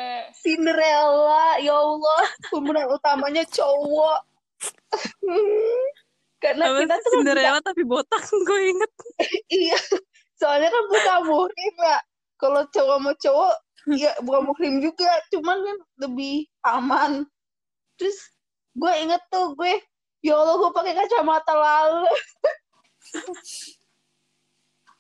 Cinderella 0.43 1.61
ya 1.63 1.75
Allah 1.77 2.23
pemeran 2.51 2.91
utamanya 2.91 3.43
cowok 3.47 4.19
karena 6.43 6.69
Apa 6.69 6.85
kita 6.85 6.95
tuh 7.01 7.01
kan 7.01 7.13
Cinderella 7.17 7.59
tapi 7.61 7.81
botak 7.83 8.23
gue 8.47 8.61
inget. 8.73 8.91
Iya, 9.57 9.79
soalnya 10.37 10.69
kan 10.69 10.83
bukan 10.89 11.19
muhrim 11.25 11.75
ya. 11.81 11.99
Kalau 12.37 12.61
cowok 12.69 12.97
sama 13.01 13.11
cowok, 13.17 13.55
ya 13.97 14.11
bukan 14.21 14.41
muhrim 14.45 14.77
juga, 14.77 15.09
cuman 15.33 15.57
kan 15.65 15.77
lebih 16.05 16.45
aman. 16.61 17.25
Terus 17.97 18.17
gue 18.77 18.93
inget 19.01 19.21
tuh 19.33 19.57
gue, 19.57 19.81
ya 20.21 20.37
Allah 20.37 20.55
gue 20.61 20.69
pakai 20.69 20.93
kacamata 20.93 21.53
lalu. 21.57 22.05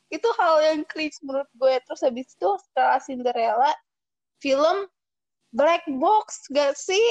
itu 0.07 0.29
hal 0.39 0.55
yang 0.65 0.81
cringe 0.89 1.21
menurut 1.21 1.51
gue. 1.53 1.73
Terus 1.85 2.01
habis 2.01 2.33
itu 2.33 2.49
setelah 2.65 2.97
Cinderella, 2.97 3.71
film 4.37 4.85
Black 5.51 5.83
Box 5.97 6.45
gak 6.51 6.75
sih? 6.75 7.05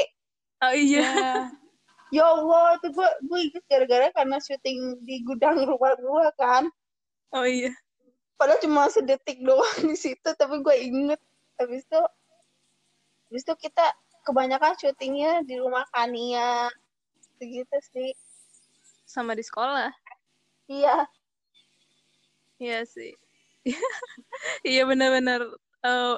Oh 0.60 0.72
iya. 0.72 1.02
Ya. 1.02 1.32
Ya 2.14 2.22
Allah, 2.22 2.78
itu 2.78 2.94
gue 2.94 3.08
gue 3.26 3.38
inget 3.50 3.64
gara-gara 3.66 4.06
karena 4.14 4.38
syuting 4.38 5.02
di 5.02 5.26
gudang 5.26 5.58
rumah 5.66 5.98
gue 5.98 6.26
kan. 6.38 6.64
Oh 7.34 7.42
iya. 7.42 7.74
padahal 8.36 8.60
cuma 8.60 8.86
sedetik 8.86 9.40
doang 9.40 9.80
di 9.82 9.96
situ 9.96 10.28
tapi 10.36 10.60
gue 10.60 10.76
inget 10.76 11.16
habis 11.56 11.88
itu 11.88 12.00
habis 13.26 13.42
itu 13.42 13.54
kita 13.64 13.86
kebanyakan 14.22 14.76
syutingnya 14.76 15.40
di 15.40 15.56
rumah 15.56 15.88
Kania 15.88 16.68
begitu 17.40 17.76
sih 17.90 18.12
Sama 19.08 19.32
di 19.32 19.40
sekolah. 19.40 19.88
iya 20.68 21.08
Iya 22.56 22.84
sih. 22.84 23.12
iya 24.68 24.84
benar-benar. 24.84 25.40
eh, 25.82 26.16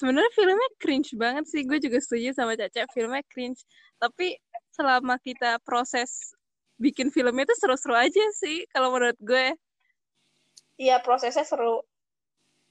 sebenarnya 0.00 0.32
filmnya 0.32 0.70
cringe 0.80 1.12
banget 1.14 1.44
sih. 1.44 1.60
Gue 1.68 1.76
juga 1.76 2.00
setuju 2.00 2.32
sama 2.32 2.56
Caca. 2.56 2.88
Filmnya 2.90 3.20
cringe. 3.28 3.60
Tapi 4.00 4.40
selama 4.72 5.20
kita 5.20 5.60
proses 5.60 6.32
bikin 6.80 7.12
filmnya 7.12 7.44
itu 7.44 7.54
seru-seru 7.60 7.92
aja 7.92 8.24
sih. 8.32 8.64
Kalau 8.72 8.88
menurut 8.90 9.20
gue. 9.20 9.52
Iya, 10.74 11.04
prosesnya 11.04 11.44
seru. 11.44 11.84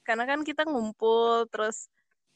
karena 0.02 0.26
kan 0.26 0.42
kita 0.42 0.65
ngumpul 0.65 1.46
terus 1.54 1.86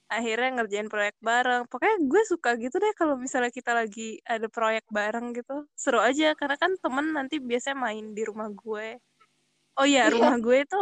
akhirnya 0.05 0.61
ngerjain 0.61 0.85
proyek 0.85 1.17
bareng 1.17 1.65
pokoknya 1.65 2.05
gue 2.05 2.21
suka 2.29 2.53
gitu 2.61 2.77
deh 2.77 2.93
kalau 2.93 3.17
misalnya 3.17 3.49
kita 3.49 3.73
lagi 3.73 4.21
ada 4.29 4.45
proyek 4.45 4.85
bareng 4.93 5.33
gitu 5.33 5.65
seru 5.73 5.97
aja 5.97 6.37
karena 6.37 6.53
kan 6.53 6.77
temen 6.77 7.17
nanti 7.17 7.41
biasanya 7.41 7.73
main 7.81 8.13
di 8.13 8.21
rumah 8.29 8.53
gue 8.53 9.01
oh 9.81 9.85
iya 9.89 10.05
Iya. 10.05 10.13
rumah 10.13 10.37
gue 10.37 10.61
itu 10.61 10.79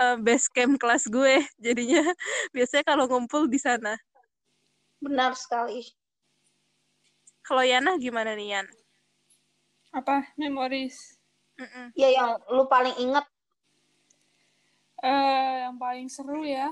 eh, 0.00 0.16
base 0.18 0.48
camp 0.48 0.80
kelas 0.80 1.06
gue 1.06 1.44
jadinya 1.64 2.00
biasanya 2.50 2.84
kalau 2.88 3.04
ngumpul 3.06 3.44
di 3.46 3.60
sana 3.60 3.94
Benar 5.00 5.32
sekali. 5.32 5.80
kalau 7.40 7.64
Yana 7.64 7.96
gimana 7.96 8.36
nih 8.36 8.56
Yan 8.56 8.66
Apa? 9.90 10.22
Memories. 10.38 11.18
Mm-mm. 11.58 11.90
Ya 11.98 12.14
yang 12.14 12.38
lu 12.54 12.62
paling 12.70 12.94
inget. 12.94 13.26
Eh, 15.02 15.66
yang 15.66 15.74
paling 15.82 16.06
seru 16.06 16.46
ya. 16.46 16.70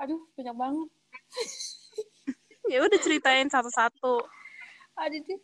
Aduh, 0.00 0.24
banyak 0.32 0.56
banget. 0.56 0.88
ya 2.72 2.80
udah 2.80 2.96
ceritain 2.96 3.44
satu-satu 3.52 4.24
Ada 4.96 5.20
deh. 5.20 5.40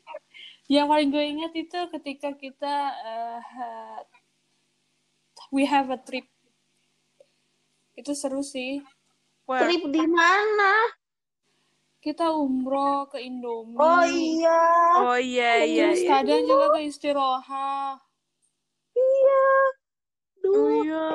Yang 0.72 0.86
paling 0.88 1.08
gue 1.12 1.24
ingat 1.36 1.52
itu 1.52 1.78
ketika 2.00 2.32
kita 2.32 2.74
eh, 3.04 3.38
ha- 3.44 4.04
we 5.54 5.66
have 5.66 5.90
a 5.90 5.98
trip. 5.98 6.26
Itu 7.94 8.14
seru 8.16 8.40
sih. 8.40 8.80
Where? 9.44 9.66
Trip 9.66 9.82
di 9.90 10.04
mana? 10.06 10.72
Kita 12.00 12.32
umroh 12.32 13.12
ke 13.12 13.20
Indomie. 13.20 13.76
Oh 13.76 14.04
iya. 14.08 14.62
oh 15.04 15.18
iya 15.20 15.60
iya 15.68 15.92
Terus 15.92 16.00
iya 16.00 16.10
kadang 16.16 16.42
juga 16.48 16.66
ke 16.72 16.80
Istiroha. 16.88 18.00
Iya. 18.96 19.44
oh 20.40 20.54
Duh. 20.56 20.68
iya 20.82 21.06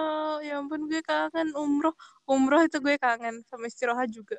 ya 0.45 0.53
ampun 0.61 0.85
gue 0.85 1.01
kangen 1.01 1.51
umroh 1.57 1.91
umroh 2.29 2.61
itu 2.63 2.77
gue 2.77 2.95
kangen 3.01 3.41
sama 3.49 3.67
istirahat 3.67 4.09
juga 4.13 4.37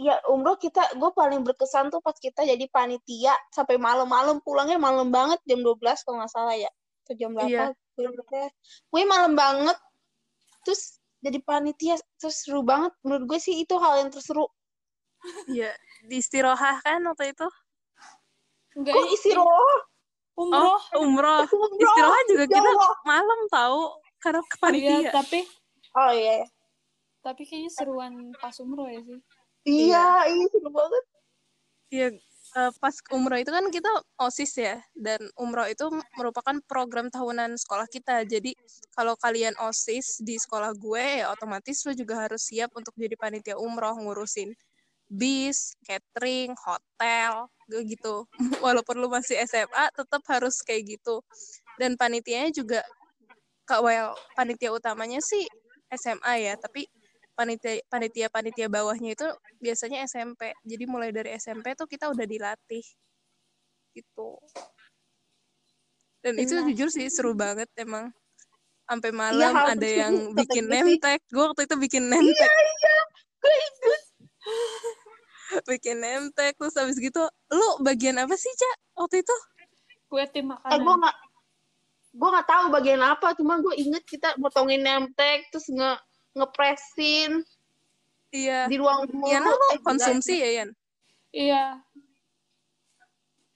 Iya, 0.00 0.18
umroh 0.32 0.56
kita, 0.56 0.96
gue 0.96 1.10
paling 1.12 1.44
berkesan 1.44 1.92
tuh 1.92 2.00
pas 2.00 2.16
kita 2.16 2.42
jadi 2.42 2.64
panitia 2.72 3.36
sampai 3.52 3.76
malam-malam 3.76 4.40
pulangnya 4.40 4.80
malam 4.80 5.12
banget 5.12 5.38
jam 5.44 5.60
12 5.60 5.78
kalau 6.02 6.16
nggak 6.18 6.32
salah 6.32 6.56
ya. 6.56 6.72
Atau 7.02 7.14
jam 7.18 7.30
Iya. 7.34 7.70
berapa? 7.70 7.74
Gue 7.92 8.06
lupa. 8.08 8.42
Gue 8.88 9.02
malam 9.04 9.32
banget. 9.34 9.78
Terus 10.62 10.82
jadi 11.18 11.38
panitia 11.38 11.94
terus 12.16 12.46
seru 12.46 12.62
banget. 12.62 12.94
Menurut 13.02 13.26
gue 13.26 13.38
sih 13.38 13.58
itu 13.58 13.74
hal 13.76 14.00
yang 14.00 14.10
terseru. 14.10 14.46
Iya, 15.46 15.70
di 16.02 16.18
Istiroha 16.18 16.82
kan 16.82 16.98
waktu 17.06 17.30
itu. 17.30 17.46
Enggak, 18.74 18.94
Kok 18.96 19.06
isi 19.12 19.30
roh? 19.34 19.78
umroh. 20.34 20.74
Oh, 20.74 20.80
umroh. 20.98 21.44
Umroh. 21.46 21.78
Istiroha 21.78 22.18
juga 22.26 22.44
Ya 22.48 22.58
kita 22.58 22.70
malam 23.04 23.40
tahu 23.46 23.80
karena 24.18 24.40
ke 24.42 24.56
Iya, 24.56 24.58
panitia. 24.58 25.10
tapi 25.12 25.40
Oh 25.92 26.10
iya. 26.10 26.46
tapi 27.22 27.46
kayaknya 27.46 27.70
seruan 27.70 28.14
pas 28.40 28.56
umroh 28.58 28.90
ya 28.90 28.98
sih. 28.98 29.20
Iya, 29.62 30.26
iya 30.26 30.44
seru 30.50 30.70
banget. 30.74 31.04
Iya, 31.92 32.06
eh, 32.56 32.72
pas 32.80 32.94
umroh 33.12 33.38
itu 33.40 33.50
kan 33.50 33.64
kita 33.72 33.90
OSIS 34.20 34.52
ya, 34.60 34.76
dan 34.96 35.20
umroh 35.40 35.66
itu 35.68 35.88
merupakan 36.18 36.56
program 36.68 37.08
tahunan 37.08 37.56
sekolah 37.56 37.88
kita. 37.88 38.24
Jadi 38.28 38.52
kalau 38.92 39.16
kalian 39.16 39.56
OSIS 39.60 40.20
di 40.20 40.36
sekolah 40.36 40.76
gue, 40.76 41.24
ya 41.24 41.32
otomatis 41.32 41.84
lo 41.88 41.92
juga 41.96 42.28
harus 42.28 42.44
siap 42.48 42.72
untuk 42.76 42.92
jadi 42.96 43.16
panitia 43.16 43.56
umroh 43.56 43.96
ngurusin 43.96 44.52
bis, 45.12 45.76
catering, 45.84 46.56
hotel, 46.56 47.52
gitu. 47.68 48.24
Walaupun 48.64 48.96
lu 48.96 49.12
masih 49.12 49.36
SMA, 49.44 49.92
tetap 49.92 50.24
harus 50.32 50.64
kayak 50.64 50.96
gitu. 50.96 51.20
Dan 51.76 52.00
panitianya 52.00 52.48
juga, 52.48 52.80
Kak 53.68 53.84
well, 53.84 54.16
panitia 54.32 54.72
utamanya 54.72 55.20
sih 55.20 55.44
SMA 55.92 56.48
ya, 56.48 56.54
tapi 56.56 56.88
panitia 57.32 57.80
panitia 57.86 58.26
panitia 58.28 58.66
bawahnya 58.66 59.12
itu 59.12 59.26
biasanya 59.58 60.04
SMP. 60.04 60.52
Jadi 60.62 60.84
mulai 60.84 61.10
dari 61.10 61.32
SMP 61.34 61.72
tuh 61.72 61.86
kita 61.86 62.08
udah 62.08 62.24
dilatih 62.24 62.84
gitu. 63.92 64.30
Dan 66.22 66.38
itu 66.38 66.54
Benar. 66.54 66.66
jujur 66.70 66.88
sih 66.88 67.08
seru 67.08 67.32
banget 67.32 67.68
emang. 67.74 68.12
Sampai 68.84 69.10
Iya, 69.10 69.16
malam 69.16 69.52
hal 69.54 69.66
ada 69.74 69.88
yang 69.88 70.14
bikin 70.32 70.64
gue 70.64 70.70
sih. 70.70 70.98
nemtek. 70.98 71.20
Gue 71.26 71.44
waktu 71.44 71.62
itu 71.64 71.76
bikin 71.78 72.04
nemtek. 72.06 72.50
Iya, 72.50 72.96
gue 73.38 73.54
ikut. 73.58 74.02
bikin 75.68 75.96
nemtek 75.98 76.56
terus 76.56 76.72
habis 76.74 76.96
gitu 76.96 77.20
lu 77.50 77.68
bagian 77.78 78.16
apa 78.16 78.32
sih 78.34 78.48
Cak 78.50 78.76
waktu 78.96 79.20
itu 79.20 79.36
Kue 80.08 80.24
tim 80.26 80.48
Eh, 80.48 80.48
makanan. 80.50 80.80
gue 80.80 80.94
nggak 80.98 81.16
gue 82.12 82.28
nggak 82.28 82.44
tahu 82.46 82.64
bagian 82.68 83.00
apa, 83.00 83.32
cuma 83.32 83.56
gue 83.56 83.72
inget 83.74 84.04
kita 84.04 84.36
motongin 84.36 84.80
nemtek 84.80 85.48
terus 85.48 85.68
nge 85.68 85.96
ngepresin 86.32 87.44
iya 88.32 88.64
di 88.66 88.76
ruang 88.80 89.04
guru. 89.06 89.28
Yana 89.28 89.50
lu 89.50 89.66
Eh, 89.76 89.80
konsumsi 89.80 90.34
ya 90.38 90.50
Yan 90.62 90.70
Iya, 91.32 91.64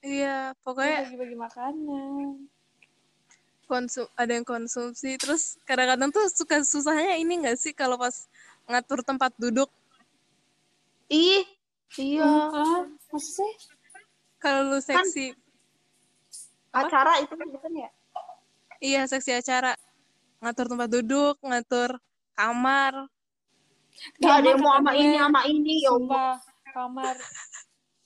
iya 0.01 0.37
pokoknya 0.65 1.05
bagi-bagi 1.05 1.37
makanan. 1.37 2.49
konsum 3.67 4.07
ada 4.15 4.31
yang 4.31 4.41
konsumsi 4.41 5.13
terus 5.19 5.61
kadang-kadang 5.61 6.09
tuh 6.09 6.25
suka 6.31 6.63
susahnya 6.63 7.19
ini 7.19 7.37
enggak 7.37 7.59
sih 7.59 7.75
kalau 7.75 7.99
pas 7.99 8.25
ngatur 8.65 9.03
tempat 9.03 9.29
duduk 9.37 9.67
Ih, 11.07 11.43
iya. 11.99 12.49
Sih? 13.13 13.53
kalau 14.39 14.71
lu 14.71 14.79
seksi 14.79 15.35
Acara 16.71 17.19
itu 17.21 17.33
kan 17.35 17.71
ya? 17.75 17.89
iya 18.79 19.01
seksi 19.05 19.33
acara 19.35 19.73
ngatur 20.39 20.65
tempat 20.71 20.89
duduk 20.89 21.35
ngatur 21.43 21.97
kamar 22.37 22.93
Gak 24.21 24.29
ada 24.39 24.53
yang 24.53 24.61
mau 24.61 24.77
sama 24.77 24.93
ini 24.93 25.17
sama 25.17 25.41
ini 25.43 25.81
ya 25.81 25.89
Allah. 25.91 26.37
Kamar. 26.69 27.17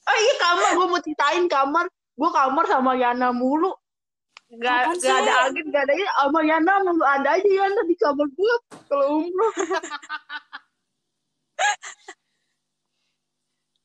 Oh 0.01 0.17
iya 0.17 0.33
kamar, 0.39 0.69
gue 0.71 0.87
mau 0.87 1.01
ceritain 1.03 1.45
kamar. 1.45 1.83
Gue 2.15 2.29
kamar 2.31 2.63
sama 2.63 2.95
Yana 2.95 3.35
mulu. 3.35 3.75
Gak, 4.55 4.95
gak 4.97 5.17
ada 5.19 5.51
angin, 5.51 5.67
gak 5.67 5.83
ada 5.83 5.91
ini. 5.91 6.07
Sama 6.07 6.39
Yana 6.41 6.79
mulu 6.79 7.03
ada 7.03 7.35
aja 7.35 7.43
Yana 7.43 7.83
di 7.83 7.95
kamar 7.99 8.23
gue. 8.25 8.55
Kalau 8.87 9.19
umroh. 9.19 9.51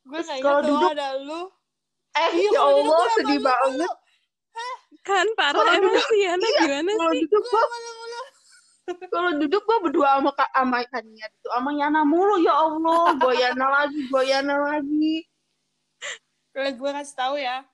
Gue 0.07 0.21
gak 0.23 0.39
Kalau 0.39 0.63
ingat 0.63 0.71
duduk- 0.71 0.93
ada 0.95 1.09
lu. 1.19 1.41
Eh, 2.17 2.29
Iya, 2.33 2.49
ya 2.49 2.51
kalau 2.55 2.81
Allah, 2.81 3.07
sedih 3.19 3.41
banget. 3.43 3.91
kan 5.03 5.27
parah 5.35 5.59
Kalau 5.59 5.75
emang 5.75 5.99
sih 6.01 6.19
Yana 6.23 6.39
iya, 6.41 6.59
gimana 6.63 6.91
Kalau 6.95 7.13
sih 7.13 7.21
duduk 7.27 7.43
gue. 7.45 7.65
Kalau 8.87 9.31
duduk 9.35 9.63
gue 9.67 9.79
berdua 9.91 10.19
sama 10.19 10.31
Kak 10.31 10.51
sama 10.55 10.79
Kania 10.87 11.27
itu 11.27 11.49
sama 11.51 11.71
Yana 11.75 12.07
mulu 12.07 12.39
ya 12.39 12.55
Allah. 12.55 13.19
Gue 13.19 13.35
Yana 13.35 13.67
lagi, 13.67 14.01
gue 14.07 14.23
Yana 14.23 14.57
lagi. 14.63 15.15
Boleh 16.55 16.73
gue 16.73 16.91
kasih 16.95 17.17
tahu 17.19 17.35
ya. 17.37 17.67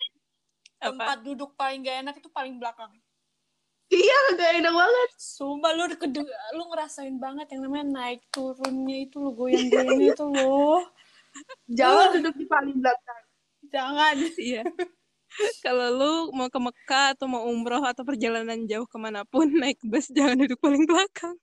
Apa? 0.83 0.91
Tempat 0.91 1.19
duduk 1.23 1.51
paling 1.55 1.85
gak 1.85 1.97
enak 2.03 2.15
itu 2.19 2.29
paling 2.33 2.57
belakang. 2.57 2.91
Iya, 3.93 4.19
gak 4.41 4.51
enak 4.65 4.73
banget. 4.73 5.11
Sumpah 5.21 5.71
lu 5.77 5.85
lu 6.57 6.63
ngerasain 6.73 7.17
banget 7.21 7.47
yang 7.53 7.69
namanya 7.69 7.87
naik 7.93 8.25
turunnya 8.33 9.05
itu 9.05 9.21
lu 9.21 9.37
goyang-goyangnya 9.37 10.17
itu 10.17 10.27
lo. 10.27 10.89
Jangan 11.69 12.09
duduk 12.19 12.35
di 12.41 12.47
paling 12.49 12.77
belakang. 12.81 13.23
Jangan. 13.69 14.15
Iya. 14.41 14.65
Kalau 15.65 15.87
lu 15.93 16.13
mau 16.37 16.49
ke 16.53 16.59
Mekah 16.61 17.17
atau 17.17 17.27
mau 17.31 17.49
umroh 17.49 17.83
atau 17.83 18.05
perjalanan 18.05 18.65
jauh 18.69 18.85
ke 18.85 18.97
mana 19.01 19.25
pun 19.25 19.47
naik 19.63 19.81
bus 19.85 20.11
jangan 20.13 20.37
duduk 20.39 20.59
paling 20.61 20.85
belakang. 20.85 21.37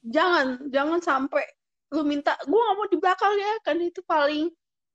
Jangan, 0.00 0.70
jangan 0.72 1.00
sampai 1.04 1.44
lu 1.90 2.06
minta, 2.06 2.38
gue 2.46 2.54
gak 2.56 2.76
mau 2.78 2.86
di 2.88 2.96
belakang 2.96 3.34
ya, 3.36 3.52
kan 3.66 3.76
itu 3.82 4.00
paling 4.06 4.48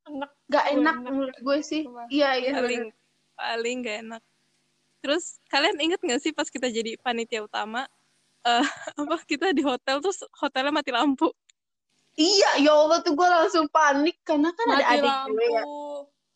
Enak. 0.05 0.31
gak 0.47 0.65
enak 0.71 0.95
enak. 1.01 1.11
menurut 1.11 1.37
gue 1.37 1.57
sih. 1.61 1.83
Coba. 1.85 2.07
Iya, 2.09 2.29
iya. 2.39 2.51
Paling 2.57 2.83
paling 3.35 3.75
gak 3.83 3.97
enak. 4.05 4.23
Terus 5.03 5.37
kalian 5.51 5.77
inget 5.77 6.01
gak 6.01 6.21
sih 6.23 6.31
pas 6.33 6.47
kita 6.49 6.71
jadi 6.71 6.97
panitia 7.01 7.45
utama 7.45 7.85
eh 8.45 8.67
apa 9.01 9.17
kita 9.25 9.49
di 9.57 9.65
hotel 9.65 9.97
terus 10.01 10.21
hotelnya 10.37 10.69
mati 10.69 10.93
lampu. 10.93 11.33
Iya, 12.15 12.63
ya 12.63 12.71
Allah 12.71 13.03
tuh 13.03 13.11
gue 13.11 13.27
langsung 13.27 13.67
panik 13.67 14.23
karena 14.23 14.53
kan 14.55 14.65
ada 14.71 14.75
Mati 14.79 14.93
adik 14.95 15.09
lampu. 15.11 15.33
gue 15.35 15.47
ya. 15.51 15.63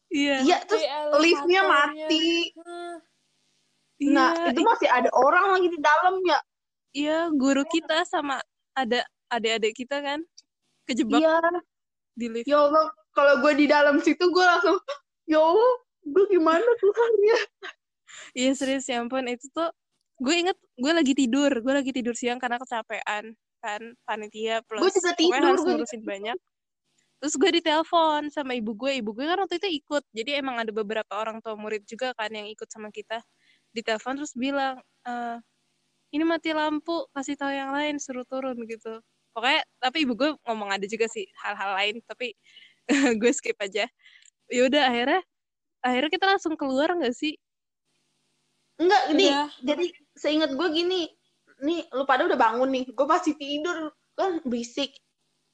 Iya. 0.10 0.36
Iya, 0.41 0.58
terus 0.65 0.84
liftnya 1.22 1.62
mati. 1.69 2.50
Nah, 4.10 4.32
iya, 4.32 4.56
itu 4.56 4.62
masih 4.63 4.88
ada 4.89 5.10
orang 5.13 5.60
lagi 5.60 5.67
di 5.69 5.80
dalam 5.80 6.15
ya. 6.24 6.39
iya 6.89 7.30
guru 7.30 7.62
kita 7.69 8.02
sama 8.10 8.41
ada 8.74 9.06
adik-adik 9.30 9.78
kita 9.78 10.02
kan 10.02 10.26
kejebak 10.89 11.22
Iya, 11.22 11.38
di 12.17 12.26
lift. 12.32 12.48
ya 12.50 12.58
Allah. 12.65 12.89
Kalau 13.13 13.43
gue 13.45 13.54
di 13.60 13.65
dalam 13.69 14.00
situ 14.02 14.22
gue 14.32 14.45
langsung, 14.45 14.80
ya 15.30 15.38
Allah, 15.38 15.74
gue 16.02 16.26
gimana 16.32 16.65
Tuhan 16.80 17.12
ya. 17.22 17.39
Iya 18.34 18.52
serius 18.58 18.89
ya 18.89 19.04
ampun 19.04 19.26
itu 19.30 19.45
tuh 19.54 19.69
gue 20.19 20.36
inget 20.36 20.58
gue 20.76 20.91
lagi 20.91 21.13
tidur 21.15 21.50
gue 21.62 21.74
lagi 21.74 21.91
tidur 21.95 22.12
siang 22.17 22.41
karena 22.41 22.60
kecapean 22.60 23.32
kan 23.60 23.82
panitia 24.04 24.60
plus 24.67 24.82
Gue 24.84 24.91
juga 24.91 25.12
tidur, 25.15 25.39
harus 25.39 25.62
gue 25.63 25.74
ngurusin 25.80 26.04
banyak 26.04 26.38
terus 27.22 27.36
gue 27.40 27.52
ditelepon 27.62 28.32
sama 28.34 28.56
ibu 28.58 28.74
gue. 28.78 29.00
Ibu 29.04 29.12
gue 29.18 29.26
kan 29.30 29.40
waktu 29.44 29.60
itu 29.62 29.70
ikut. 29.84 30.04
Jadi 30.16 30.32
emang 30.40 30.58
ada 30.62 30.72
beberapa 30.76 31.14
orang 31.20 31.40
tua 31.44 31.56
murid 31.60 31.84
juga 31.88 32.14
kan 32.18 32.32
yang 32.34 32.48
ikut 32.52 32.68
sama 32.72 32.90
kita. 32.94 33.22
Ditelepon 33.76 34.20
terus 34.24 34.34
bilang 34.38 34.82
"Eh, 35.08 35.38
ini 36.16 36.24
mati 36.28 36.52
lampu 36.56 37.06
kasih 37.16 37.36
tahu 37.40 37.52
yang 37.54 37.72
lain 37.76 37.98
suruh 38.02 38.26
turun 38.28 38.58
gitu. 38.70 39.02
Pokoknya 39.36 39.62
tapi 39.84 40.06
ibu 40.08 40.14
gue 40.18 40.32
ngomong 40.48 40.70
ada 40.76 40.86
juga 40.90 41.08
sih 41.12 41.26
hal-hal 41.46 41.72
lain 41.80 41.96
tapi 42.10 42.34
gue 43.22 43.32
skip 43.36 43.58
aja. 43.62 43.88
Ya 44.52 44.62
udah 44.70 44.84
akhirnya 44.92 45.22
akhirnya 45.86 46.12
kita 46.14 46.26
langsung 46.30 46.56
keluar 46.60 46.92
nggak 46.98 47.16
sih? 47.18 47.36
Enggak, 48.80 49.04
ini 49.12 49.28
Iya. 49.28 49.52
jadi 49.60 49.86
seingat 50.16 50.56
gue 50.56 50.68
gini, 50.72 51.02
nih 51.60 51.80
lu 51.92 52.04
pada 52.08 52.24
udah 52.28 52.40
bangun 52.40 52.70
nih, 52.72 52.86
gue 52.88 53.06
masih 53.08 53.36
tidur. 53.36 53.92
Kan 54.16 54.40
berisik. 54.48 54.96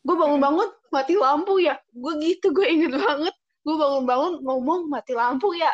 Gue 0.06 0.16
bangun-bangun 0.16 0.70
mati 0.94 1.18
lampu 1.18 1.58
ya, 1.58 1.76
gue 1.90 2.14
gitu 2.22 2.54
gue 2.54 2.66
inget 2.70 2.94
banget. 2.94 3.34
Gue 3.66 3.76
bangun-bangun 3.76 4.46
ngomong 4.46 4.86
mati 4.86 5.18
lampu 5.18 5.58
ya. 5.58 5.74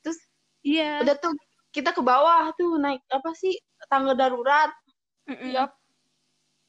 Terus 0.00 0.18
iya 0.62 1.02
udah 1.02 1.18
tuh 1.18 1.34
kita 1.74 1.90
ke 1.90 2.00
bawah 2.00 2.54
tuh 2.54 2.78
naik 2.78 3.02
apa 3.10 3.34
sih 3.34 3.58
tangga 3.90 4.14
darurat. 4.14 4.70
Mm-mm. 5.26 5.50
Yap. 5.50 5.74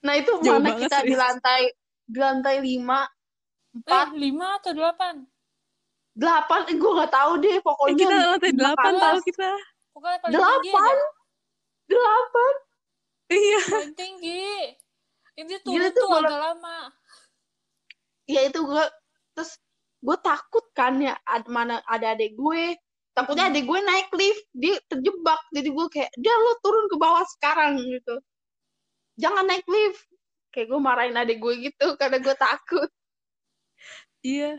Nah 0.02 0.14
itu 0.18 0.32
Jauh 0.42 0.58
mana 0.58 0.74
kita 0.74 1.06
di 1.06 1.14
serius. 1.14 1.22
lantai 1.22 1.62
di 2.04 2.18
lantai 2.18 2.56
lima 2.60 3.06
Eh, 3.06 3.78
empat 3.78 4.10
lima 4.18 4.58
atau 4.58 4.74
delapan? 4.74 5.22
delapan 6.18 6.66
eh, 6.66 6.76
gue 6.82 6.92
nggak 6.98 7.14
tahu 7.14 7.32
deh 7.38 7.54
Eh, 7.54 7.62
pokoknya 7.62 7.94
kita 7.94 8.16
lantai 8.18 8.52
delapan 8.58 8.92
tahu 8.98 9.18
kita 9.22 9.50
Pokoknya 9.94 10.18
paling 10.18 10.34
tinggi 10.34 10.42
delapan 10.42 10.96
delapan 11.86 12.54
iya 13.30 13.62
Paling 13.70 13.94
tinggi. 13.94 14.50
Ini 15.38 15.54
Gila 15.62 15.88
tuh 15.90 16.02
tuh 16.02 16.08
kalau- 16.10 16.30
agak 16.30 16.42
lama. 16.42 16.78
ya 18.28 18.42
itu 18.44 18.60
gue 18.60 18.86
terus 19.32 19.56
gue 20.02 20.18
takut 20.20 20.66
kan 20.74 20.98
ya 21.00 21.16
ad, 21.24 21.46
mana 21.48 21.80
ada 21.86 22.12
adik 22.12 22.34
gue. 22.34 22.76
Takutnya 23.14 23.50
adik 23.50 23.66
gue 23.66 23.80
naik 23.82 24.10
lift 24.14 24.46
dia 24.52 24.78
terjebak. 24.90 25.42
Jadi 25.50 25.70
gue 25.70 25.86
kayak 25.90 26.12
dia 26.18 26.34
lo 26.34 26.54
turun 26.62 26.86
ke 26.86 26.98
bawah 26.98 27.26
sekarang 27.38 27.78
gitu. 27.82 28.18
Jangan 29.16 29.46
naik 29.46 29.66
lift. 29.66 30.06
Kayak 30.50 30.74
gue 30.74 30.80
marahin 30.82 31.18
adik 31.18 31.38
gue 31.38 31.54
gitu 31.70 31.88
karena 31.98 32.18
gue 32.18 32.36
takut. 32.36 32.90
Iya. 34.22 34.58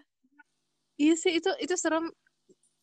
Iya 0.96 1.14
sih 1.14 1.38
itu 1.38 1.50
itu 1.58 1.74
serem. 1.74 2.10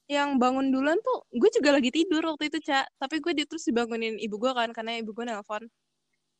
Yang 0.05 0.37
bangun 0.37 0.69
duluan 0.69 1.01
tuh 1.01 1.25
gue 1.33 1.49
juga 1.49 1.73
lagi 1.73 1.89
tidur 1.89 2.21
waktu 2.21 2.53
itu 2.53 2.61
cak 2.61 2.85
tapi 3.01 3.17
gue 3.17 3.33
di- 3.33 3.47
terus 3.49 3.65
dibangunin 3.65 4.21
ibu 4.21 4.37
gue 4.37 4.53
kan 4.53 4.69
karena 4.69 5.01
ibu 5.01 5.11
gue 5.11 5.25
nelpon 5.25 5.65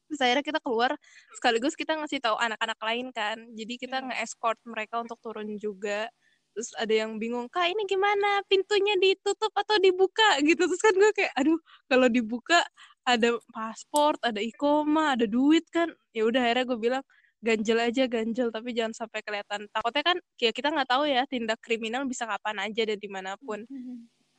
terus 0.10 0.20
akhirnya 0.22 0.46
kita 0.46 0.60
keluar 0.64 0.92
sekaligus 1.38 1.74
kita 1.78 1.98
ngasih 2.00 2.20
tahu 2.24 2.38
anak-anak 2.40 2.80
lain 2.82 3.08
kan. 3.16 3.38
Jadi 3.58 3.74
kita 3.82 4.02
Hmm. 4.02 4.10
nge-escort 4.12 4.60
mereka 4.70 5.02
untuk 5.04 5.18
turun 5.24 5.58
juga. 5.60 6.08
Terus 6.56 6.72
ada 6.80 6.94
yang 6.96 7.20
bingung 7.20 7.52
kak 7.52 7.68
ini 7.68 7.84
gimana? 7.88 8.40
Pintunya 8.48 8.96
ditutup 9.00 9.52
atau 9.56 9.76
dibuka? 9.82 10.40
Gitu. 10.44 10.62
Terus 10.64 10.82
kan 10.84 10.94
gue 10.96 11.12
kayak 11.16 11.34
aduh 11.36 11.60
kalau 11.92 12.08
dibuka 12.08 12.64
ada 13.06 13.36
paspor 13.52 14.16
ada 14.24 14.40
ikoma 14.42 15.16
ada 15.20 15.26
duit 15.28 15.68
kan. 15.74 15.92
Ya 16.16 16.24
udah 16.28 16.42
akhirnya 16.42 16.66
gue 16.72 16.80
bilang 16.80 17.04
ganjel 17.44 17.78
aja 17.84 18.08
ganjel 18.10 18.50
tapi 18.56 18.72
jangan 18.74 18.96
sampai 18.96 19.20
kelihatan. 19.22 19.68
Takutnya 19.70 20.04
kan 20.16 20.18
kayak 20.40 20.54
kita 20.58 20.68
nggak 20.74 20.90
tahu 20.90 21.04
ya 21.12 21.24
tindak 21.30 21.60
kriminal 21.62 22.08
bisa 22.10 22.24
kapan 22.26 22.58
aja 22.64 22.82
dan 22.88 22.98
di 22.98 23.10
mana 23.12 23.36
pun. 23.44 23.68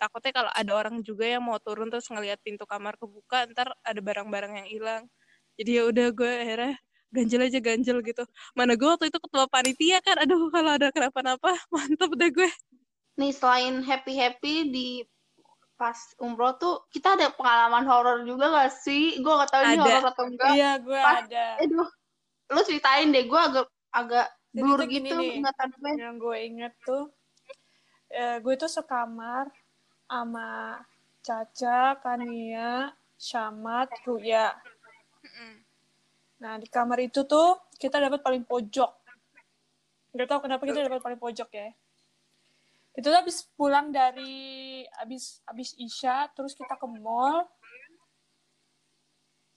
Takutnya 0.00 0.32
kalau 0.36 0.50
ada 0.52 0.72
orang 0.76 1.00
juga 1.04 1.24
yang 1.24 1.44
mau 1.44 1.56
turun 1.62 1.88
terus 1.88 2.08
ngelihat 2.12 2.36
pintu 2.44 2.64
kamar 2.68 2.96
kebuka 3.00 3.48
ntar 3.56 3.72
ada 3.84 4.00
barang-barang 4.04 4.52
yang 4.64 4.68
hilang 4.68 5.02
jadi 5.56 5.70
ya 5.80 5.82
udah 5.88 6.06
gue 6.12 6.32
akhirnya 6.32 6.74
ganjel 7.10 7.40
aja 7.48 7.58
ganjel 7.64 7.98
gitu 8.04 8.24
mana 8.52 8.76
gue 8.76 8.88
waktu 8.88 9.08
itu 9.08 9.18
ketua 9.18 9.48
panitia 9.48 9.98
kan 10.04 10.20
aduh 10.20 10.52
kalau 10.52 10.76
ada 10.76 10.92
kenapa-napa 10.92 11.56
mantep 11.74 12.12
deh 12.16 12.30
gue 12.30 12.50
nih 13.16 13.32
selain 13.32 13.80
happy 13.80 14.12
happy 14.12 14.54
di 14.68 14.88
pas 15.76 15.96
umroh 16.20 16.56
tuh 16.56 16.88
kita 16.88 17.16
ada 17.20 17.28
pengalaman 17.32 17.84
horor 17.84 18.24
juga 18.24 18.48
gak 18.48 18.72
sih 18.80 19.20
gue 19.20 19.32
gak 19.32 19.52
tahu 19.52 19.62
ini 19.64 19.76
horor 19.80 20.04
atau 20.08 20.24
enggak 20.24 20.52
Iya, 20.56 20.70
gue 20.80 21.00
Pas- 21.00 21.24
ada. 21.24 21.46
aduh 21.60 21.88
lu 22.46 22.60
ceritain 22.62 23.08
deh 23.12 23.24
gue 23.26 23.40
agak 23.40 23.66
agak 23.92 24.26
Jadi 24.52 24.60
blur 24.62 24.80
gitu 24.88 25.16
nih. 25.20 25.40
ingatan 25.40 25.68
gue 25.72 25.90
Yang 25.96 26.16
gue 26.16 26.36
inget 26.40 26.74
tuh, 26.84 27.04
eh, 28.08 28.36
gue 28.40 28.54
tuh 28.56 28.70
sekamar 28.72 29.52
sama 30.08 30.80
Caca, 31.20 31.98
Kania, 32.00 32.94
Syamat, 33.18 33.90
Ruya. 34.06 34.54
Nah, 36.36 36.60
di 36.60 36.68
kamar 36.68 37.00
itu 37.00 37.24
tuh 37.24 37.56
kita 37.80 37.96
dapat 37.96 38.20
paling 38.20 38.44
pojok. 38.44 38.92
Gak 40.16 40.28
tau 40.28 40.40
kenapa 40.40 40.64
kita 40.64 40.84
dapat 40.84 41.00
paling 41.00 41.20
pojok 41.20 41.48
ya. 41.52 41.68
Itu 42.96 43.12
tuh 43.12 43.20
habis 43.20 43.44
pulang 43.56 43.92
dari 43.92 44.84
habis 44.96 45.44
habis 45.44 45.76
Isya, 45.76 46.32
terus 46.32 46.56
kita 46.56 46.80
ke 46.80 46.88
mall. 46.88 47.44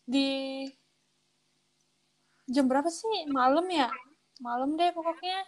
Di 0.04 0.68
jam 2.52 2.68
berapa 2.68 2.92
sih? 2.92 3.28
Malam 3.32 3.68
ya? 3.72 3.88
Malam 4.44 4.76
deh 4.76 4.92
pokoknya. 4.92 5.48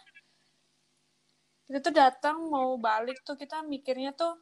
Kita 1.68 1.78
tuh 1.80 1.94
datang 1.96 2.36
mau 2.52 2.76
balik 2.76 3.24
tuh 3.24 3.36
kita 3.36 3.64
mikirnya 3.64 4.12
tuh, 4.12 4.36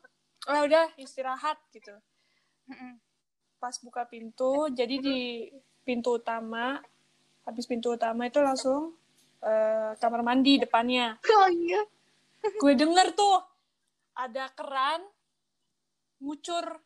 oh 0.50 0.60
udah 0.66 0.90
istirahat 0.98 1.58
gitu. 1.70 1.94
Pas 3.62 3.74
buka 3.82 4.06
pintu, 4.06 4.66
jadi 4.70 4.98
di 4.98 5.46
pintu 5.82 6.16
utama, 6.20 6.78
habis 7.44 7.64
pintu 7.64 7.94
utama 7.96 8.28
itu 8.28 8.38
langsung 8.40 8.94
eh, 9.40 9.96
kamar 9.96 10.20
mandi 10.22 10.60
depannya. 10.60 11.16
oh 11.20 11.48
iya 11.50 11.82
Gue 12.56 12.72
denger 12.72 13.12
tuh 13.12 13.36
ada 14.16 14.48
keran 14.52 15.04
ngucur. 16.20 16.80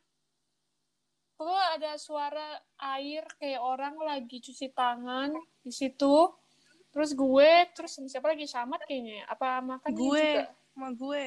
Pokoknya 1.35 1.67
ada 1.79 1.93
suara 1.99 2.63
air 2.95 3.27
kayak 3.43 3.59
orang 3.59 3.99
lagi 3.99 4.39
cuci 4.39 4.71
tangan 4.71 5.35
di 5.63 5.71
situ. 5.75 6.31
Terus 6.95 7.11
gue, 7.11 7.51
terus 7.75 7.99
siapa 8.07 8.31
lagi 8.31 8.47
Samat 8.47 8.87
kayaknya. 8.87 9.27
Apa 9.27 9.59
makan 9.59 9.91
gue 9.91 10.27
juga? 10.47 10.47
sama 10.75 10.89
gue 10.91 11.25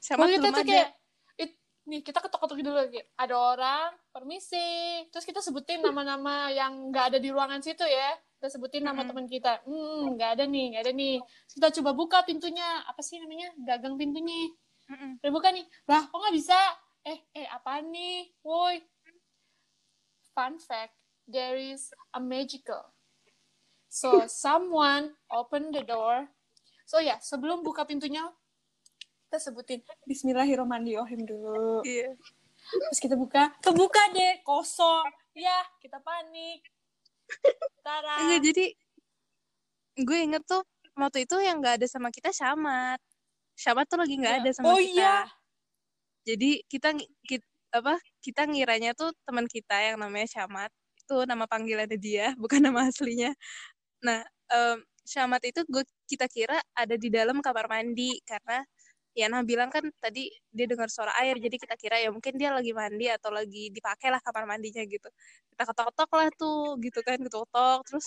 sama 0.00 0.24
kita 0.28 0.48
tuh 0.52 0.64
kayak 0.64 0.88
it- 1.36 1.60
nih 1.84 2.00
kita 2.00 2.18
ketok-ketok 2.24 2.60
dulu 2.64 2.76
lagi. 2.80 3.00
Ada 3.16 3.34
orang, 3.36 3.88
permisi. 4.16 5.04
Terus 5.12 5.28
kita 5.28 5.44
sebutin 5.44 5.84
nama-nama 5.84 6.48
yang 6.48 6.88
nggak 6.88 7.12
ada 7.12 7.18
di 7.20 7.28
ruangan 7.28 7.60
situ 7.60 7.84
ya. 7.84 8.16
Kita 8.40 8.48
sebutin 8.56 8.88
nama 8.88 9.04
Mm-mm. 9.04 9.10
teman 9.12 9.26
kita. 9.28 9.60
Hmm, 9.68 10.16
nggak 10.16 10.30
ada 10.40 10.44
nih, 10.48 10.64
nggak 10.72 10.82
ada 10.88 10.92
nih. 10.96 11.16
Terus 11.20 11.54
kita 11.60 11.68
coba 11.80 11.90
buka 11.92 12.18
pintunya. 12.24 12.64
Apa 12.88 13.04
sih 13.04 13.20
namanya? 13.20 13.52
Gagang 13.60 14.00
pintunya. 14.00 14.56
Udah 15.20 15.32
buka 15.32 15.52
nih. 15.52 15.68
Lah, 15.84 16.08
kok 16.08 16.16
nggak 16.16 16.36
bisa? 16.36 16.56
Eh, 17.04 17.20
eh, 17.36 17.48
apa 17.52 17.84
nih? 17.84 18.32
Woi. 18.40 18.80
Fun 20.32 20.56
fact, 20.60 20.96
there 21.28 21.56
is 21.56 21.92
a 22.12 22.20
magical. 22.20 22.92
So, 23.88 24.28
someone 24.28 25.16
open 25.32 25.72
the 25.72 25.80
door. 25.80 26.28
So, 26.84 27.00
ya, 27.00 27.16
sebelum 27.24 27.64
buka 27.64 27.88
pintunya, 27.88 28.28
kita 29.26 29.40
sebutin 29.40 29.80
Bismillahirrahmanirrahim 30.04 31.24
dulu. 31.24 31.80
iya 31.88 32.12
Terus 32.66 32.98
kita 32.98 33.14
buka, 33.14 33.54
kebuka 33.58 34.02
deh, 34.10 34.42
kosong. 34.42 35.06
Ya, 35.32 35.60
kita 35.78 36.00
panik. 36.00 36.62
Tara. 37.82 38.22
enggak 38.22 38.40
jadi 38.44 38.66
gue 39.98 40.18
inget 40.20 40.42
tuh 40.42 40.62
waktu 40.94 41.26
itu 41.26 41.34
yang 41.38 41.58
nggak 41.58 41.82
ada 41.82 41.86
sama 41.86 42.10
kita 42.10 42.30
Syamat 42.30 43.02
Syamat 43.52 43.86
tuh 43.86 43.98
lagi 43.98 44.14
nggak 44.14 44.30
Ya. 44.30 44.40
ada 44.42 44.50
sama 44.52 44.70
Oh, 44.70 44.78
kita 44.78 44.94
iya. 44.94 45.16
jadi 46.22 46.50
kita, 46.66 46.88
ngi- 46.94 47.10
kit- 47.24 47.50
apa 47.70 47.98
kita 48.20 48.46
ngiranya 48.46 48.94
tuh 48.94 49.10
teman 49.22 49.46
kita 49.46 49.74
yang 49.74 49.98
namanya 49.98 50.28
Syamat 50.28 50.70
itu 50.96 51.16
nama 51.24 51.46
panggilannya 51.46 51.98
dia 51.98 52.30
bukan 52.42 52.62
nama 52.62 52.86
aslinya 52.86 53.34
nah 53.98 54.22
em, 54.48 54.78
Syamat 55.02 55.42
itu 55.46 55.66
gue 55.66 55.82
kita 56.06 56.26
kira 56.26 56.58
ada 56.74 56.94
di 56.94 57.10
dalam 57.10 57.42
kamar 57.42 57.66
mandi 57.66 58.22
karena 58.22 58.62
Yana 59.16 59.40
bilang 59.48 59.72
kan 59.72 59.80
tadi 59.96 60.28
dia 60.52 60.68
dengar 60.68 60.92
suara 60.92 61.16
air 61.24 61.40
jadi 61.40 61.56
kita 61.56 61.72
kira 61.80 61.96
ya 61.96 62.12
mungkin 62.12 62.36
dia 62.36 62.52
lagi 62.52 62.76
mandi 62.76 63.08
atau 63.08 63.32
lagi 63.32 63.72
dipakai 63.72 64.12
lah 64.12 64.20
kamar 64.20 64.44
mandinya 64.44 64.84
gitu. 64.84 65.08
Kita 65.56 65.62
ketok-ketok 65.72 66.10
lah 66.12 66.28
tuh 66.36 66.76
gitu 66.84 67.00
kan 67.00 67.16
ketok-ketok 67.24 67.80
terus 67.88 68.06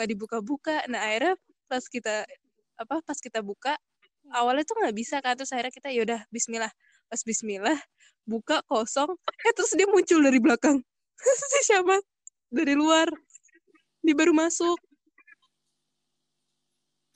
nggak 0.00 0.08
dibuka-buka. 0.08 0.76
Nah 0.88 1.04
akhirnya 1.04 1.36
pas 1.68 1.84
kita 1.84 2.24
apa 2.80 3.04
pas 3.04 3.18
kita 3.20 3.44
buka 3.44 3.76
awalnya 4.32 4.64
tuh 4.64 4.80
nggak 4.80 4.96
bisa 4.96 5.20
kan 5.20 5.36
terus 5.36 5.52
akhirnya 5.52 5.74
kita 5.76 5.88
yaudah 5.92 6.20
Bismillah. 6.32 6.72
Pas 7.12 7.20
Bismillah 7.20 7.78
buka 8.24 8.64
kosong 8.64 9.12
eh 9.44 9.52
terus 9.52 9.76
dia 9.76 9.84
muncul 9.84 10.24
dari 10.24 10.40
belakang. 10.40 10.80
Si 11.52 11.68
Syamat 11.68 12.00
dari 12.48 12.72
luar 12.72 13.12
dia 14.00 14.14
baru 14.16 14.32
masuk 14.32 14.80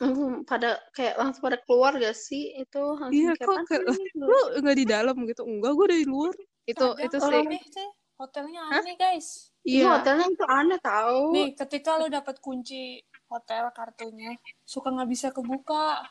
langsung 0.00 0.32
pada 0.48 0.80
kayak 0.96 1.14
langsung 1.20 1.42
pada 1.44 1.58
keluar 1.60 1.92
gak 2.00 2.16
sih 2.16 2.56
itu 2.56 2.82
langsung 2.96 3.12
Iya, 3.12 3.32
kayak 3.36 3.48
kok 3.68 3.84
ini? 3.84 4.08
lu 4.16 4.38
nggak 4.64 4.76
di 4.80 4.86
dalam 4.88 5.16
gitu 5.28 5.42
enggak 5.44 5.72
gue 5.76 5.86
dari 5.92 6.04
luar 6.08 6.34
itu 6.64 6.86
Kadang 6.88 7.04
itu 7.04 7.16
sih. 7.20 7.88
Hotelnya 8.20 8.60
aneh, 8.68 9.00
guys. 9.00 9.48
Iya, 9.64 9.80
iya 9.80 9.86
hotelnya 9.96 10.26
itu 10.28 10.44
aneh 10.44 10.76
tahu. 10.84 11.32
Nih, 11.32 11.48
ketika 11.56 11.96
lo 11.96 12.04
dapat 12.12 12.36
kunci 12.36 13.00
hotel 13.32 13.72
kartunya, 13.72 14.36
suka 14.68 14.92
nggak 14.92 15.08
bisa 15.08 15.28
kebuka. 15.32 16.04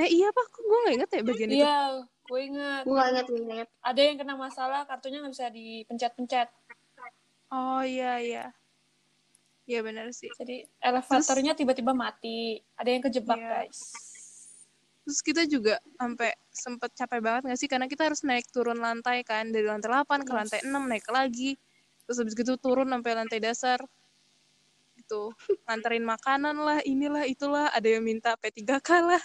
eh 0.00 0.08
iya 0.08 0.32
pak 0.32 0.46
kok 0.48 0.64
gue 0.64 0.78
nggak 0.80 0.94
inget 0.96 1.10
ya 1.12 1.20
bagian 1.20 1.50
itu 1.52 1.58
Iya, 1.60 1.78
gue 2.00 2.40
inget. 2.40 2.82
Gue 2.88 3.00
inget 3.04 3.26
inget. 3.28 3.68
Ada 3.84 4.00
yang 4.00 4.16
kena 4.16 4.34
masalah, 4.40 4.80
kartunya 4.88 5.20
nggak 5.20 5.34
bisa 5.36 5.46
dipencet-pencet. 5.52 6.48
Oh 7.52 7.84
iya 7.84 8.12
iya. 8.24 8.44
Iya 9.70 9.86
benar 9.86 10.10
sih. 10.10 10.26
Jadi 10.34 10.66
elevatornya 10.82 11.54
tiba-tiba 11.54 11.94
mati. 11.94 12.58
Ada 12.74 12.90
yang 12.90 13.02
kejebak, 13.06 13.38
Iya. 13.38 13.50
guys. 13.54 13.80
Terus 15.06 15.20
kita 15.22 15.42
juga 15.46 15.78
sampai 15.94 16.34
sempet 16.50 16.90
capek 16.98 17.20
banget 17.22 17.42
gak 17.54 17.60
sih? 17.62 17.70
Karena 17.70 17.86
kita 17.86 18.10
harus 18.10 18.26
naik 18.26 18.50
turun 18.50 18.82
lantai 18.82 19.22
kan. 19.22 19.46
Dari 19.54 19.62
lantai 19.62 19.86
8 19.94 20.26
ke 20.26 20.32
Yes. 20.34 20.38
lantai 20.42 20.58
6 20.66 20.82
naik 20.90 21.06
lagi. 21.06 21.54
Terus 22.02 22.18
habis 22.18 22.34
gitu 22.34 22.58
turun 22.58 22.90
sampai 22.90 23.14
lantai 23.14 23.38
dasar. 23.38 23.78
Gitu. 24.98 25.30
Nganterin 25.70 26.02
makanan 26.02 26.58
lah, 26.58 26.78
inilah, 26.82 27.22
itulah. 27.30 27.70
Ada 27.70 27.94
yang 27.94 28.02
minta 28.02 28.34
P3K 28.34 28.90
lah. 29.06 29.22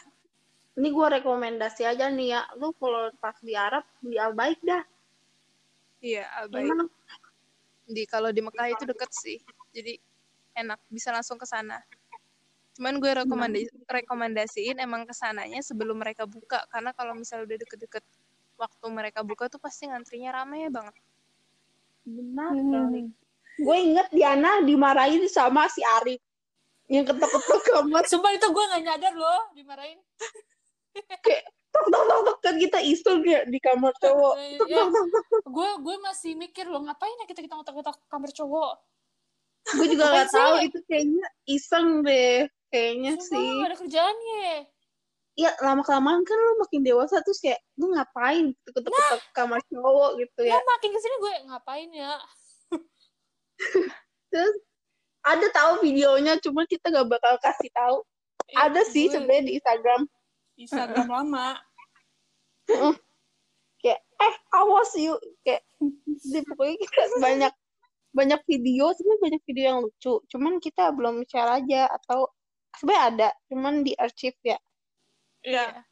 Ini 0.78 0.93
gue 0.93 1.08
rekomendasi 1.22 1.89
aja 1.89 2.06
nih 2.14 2.38
ya. 2.38 2.41
Lu 2.62 2.70
kalau 2.78 3.10
pas 3.18 3.34
di 3.41 3.58
Arab, 3.58 3.82
di 3.98 4.22
Al-Baik 4.22 4.62
dah. 4.62 4.84
Iya, 6.06 6.30
baik. 6.54 6.70
Enak. 6.70 6.89
Di, 7.89 8.04
kalau 8.06 8.30
di 8.30 8.46
Mekah 8.46 8.70
itu 8.70 8.86
deket 8.86 9.10
sih. 9.10 9.41
Jadi 9.74 9.98
enak, 10.56 10.80
bisa 10.88 11.12
langsung 11.12 11.36
ke 11.36 11.45
sana. 11.45 11.84
Cuman 12.76 12.99
gue 12.99 13.12
rekomendasi 13.24 13.72
rekomendasiin 13.88 14.84
emang 14.84 15.08
ke 15.08 15.16
sananya 15.16 15.64
sebelum 15.64 15.95
mereka 15.95 16.28
buka. 16.28 16.64
Karena 16.68 16.91
kalau 16.91 17.16
misalnya 17.16 17.47
udah 17.47 17.58
deket-deket 17.64 18.03
waktu 18.60 18.86
mereka 18.91 19.24
buka 19.24 19.47
tuh 19.47 19.60
pasti 19.60 19.88
ngantrinya 19.88 20.36
rame 20.43 20.68
banget. 20.72 20.95
Benar 22.06 22.51
Hmm. 22.51 23.12
Gue 23.56 23.78
inget 23.80 24.12
Diana 24.12 24.60
dimarahin 24.60 25.24
sama 25.32 25.72
si 25.72 25.80
Arif. 26.03 26.20
Yang 26.91 27.16
ketok-ketok 27.16 27.62
kamar. 27.72 28.03
Sumpah 28.03 28.36
itu 28.36 28.47
gue 28.51 28.64
gak 28.68 28.84
nyadar 28.84 29.14
loh 29.16 29.41
dimarahin. 29.56 29.97
Tok, 31.72 31.86
tok, 31.91 32.03
tok, 32.08 32.20
tok. 32.28 32.38
Kan 32.43 32.56
kita 32.60 32.80
iseng 32.84 33.24
ya 33.24 33.47
di 33.47 33.60
kamar 33.64 33.95
cowok. 33.99 34.36
Eh, 34.36 34.60
Tok, 34.60 34.68
ya. 34.68 34.84
tok, 34.84 34.91
tok, 34.91 35.26
tok. 35.32 35.41
Gue 35.47 35.70
gue 35.80 35.95
masih 36.03 36.36
mikir 36.36 36.68
loh 36.68 36.84
ngapain 36.84 37.16
ya 37.24 37.26
kita 37.32 37.39
kita 37.43 37.56
ngotak-ngotak 37.56 37.95
kamar 38.12 38.32
cowok. 38.36 38.74
Gue 39.68 39.88
juga 39.89 40.05
gak 40.13 40.30
tahu 40.30 40.53
sih? 40.55 40.66
itu 40.68 40.80
kayaknya 40.86 41.26
iseng 41.45 41.88
deh. 42.01 42.45
Kayaknya 42.68 43.11
Sumpah 43.18 43.30
sih. 43.32 43.49
ada 43.63 43.76
kerjaannya. 43.76 44.47
ya 45.36 45.51
lama 45.59 45.84
kelamaan 45.84 46.24
kan 46.24 46.32
lu 46.34 46.55
makin 46.57 46.80
dewasa 46.82 47.20
terus 47.20 47.38
kayak 47.38 47.59
lu 47.76 47.91
ngapain 47.91 48.55
ketuk-ketuk 48.63 49.20
kamar 49.32 49.59
cowok 49.68 50.16
gitu 50.18 50.47
ya 50.47 50.55
Ya 50.55 50.63
makin 50.63 50.89
ke 50.89 50.99
sini 50.99 51.16
gue 51.18 51.34
ngapain 51.45 51.89
ya? 51.91 52.16
terus 54.32 54.55
ada 55.22 55.47
tahu 55.51 55.84
videonya 55.84 56.39
cuma 56.39 56.63
kita 56.63 56.88
gak 56.88 57.07
bakal 57.09 57.36
kasih 57.41 57.68
tahu 57.72 57.97
Ya, 58.45 58.70
ada 58.70 58.86
sih 58.86 59.09
gue 59.09 59.18
sebenarnya 59.18 59.43
di 59.43 59.53
Instagram 59.57 60.01
Instagram 60.55 61.07
lama. 61.20 61.47
kayak 63.78 63.99
eh 63.99 64.36
awas 64.53 64.91
yuk 64.95 65.20
kayak 65.41 65.68
di 66.24 66.39
pokoknya 66.47 66.78
banyak 67.20 67.53
banyak 68.16 68.39
video 68.47 68.95
sebenarnya 68.95 69.22
banyak 69.28 69.41
video 69.43 69.63
yang 69.68 69.80
lucu 69.84 70.13
cuman 70.32 70.63
kita 70.63 70.95
belum 70.95 71.28
share 71.28 71.51
aja 71.51 71.91
atau 71.91 72.32
sebenarnya 72.80 73.03
ada 73.11 73.30
cuman 73.51 73.84
di 73.84 73.91
archive 73.99 74.39
ya 74.41 74.57
Iya. 75.45 75.86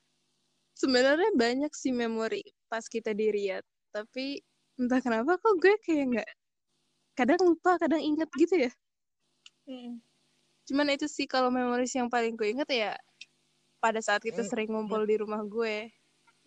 Sebenarnya 0.73 1.31
banyak 1.37 1.71
sih 1.77 1.93
memori 1.93 2.41
pas 2.65 2.83
kita 2.89 3.13
di 3.13 3.29
Riyadh. 3.29 3.65
Tapi 3.93 4.41
entah 4.81 4.99
kenapa 4.99 5.37
kok 5.37 5.61
gue 5.61 5.77
kayak 5.85 6.05
nggak 6.17 6.29
kadang 7.13 7.41
lupa, 7.45 7.77
kadang 7.77 8.01
inget 8.01 8.25
gitu 8.33 8.65
ya. 8.67 8.71
Mm. 9.69 10.01
Cuman 10.65 10.87
itu 10.97 11.05
sih 11.05 11.29
kalau 11.29 11.53
memoris 11.53 11.93
yang 11.93 12.09
paling 12.09 12.33
gue 12.33 12.49
inget 12.49 12.69
ya 12.73 12.91
pada 13.77 14.01
saat 14.01 14.25
kita 14.25 14.41
sering 14.41 14.73
ngumpul 14.73 15.05
di 15.05 15.21
rumah 15.21 15.45
gue. 15.45 15.93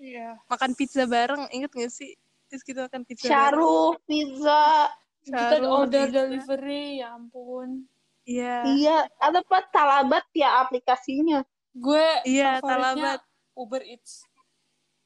Iya. 0.03 0.37
Makan 0.51 0.74
pizza 0.74 1.07
bareng, 1.07 1.47
inget 1.55 1.70
gak 1.70 1.93
sih? 1.95 2.12
Terus 2.51 2.66
kita 2.66 2.91
makan 2.91 3.07
pizza 3.07 3.31
bareng. 3.31 3.33
Syaruh 3.33 3.93
pizza 4.05 4.91
Kita 5.27 5.59
order 5.61 6.07
delivery, 6.07 7.03
ya 7.03 7.12
ampun. 7.12 7.83
Iya. 8.22 8.55
iya 8.68 8.97
ada 9.16 9.39
apa 9.39 9.62
talabat 9.68 10.27
ya 10.33 10.59
aplikasinya 10.61 11.47
Gue 11.72 12.03
Iya, 12.24 12.59
Talabat. 12.59 13.22
Uber 13.53 13.79
Eats. 13.81 14.27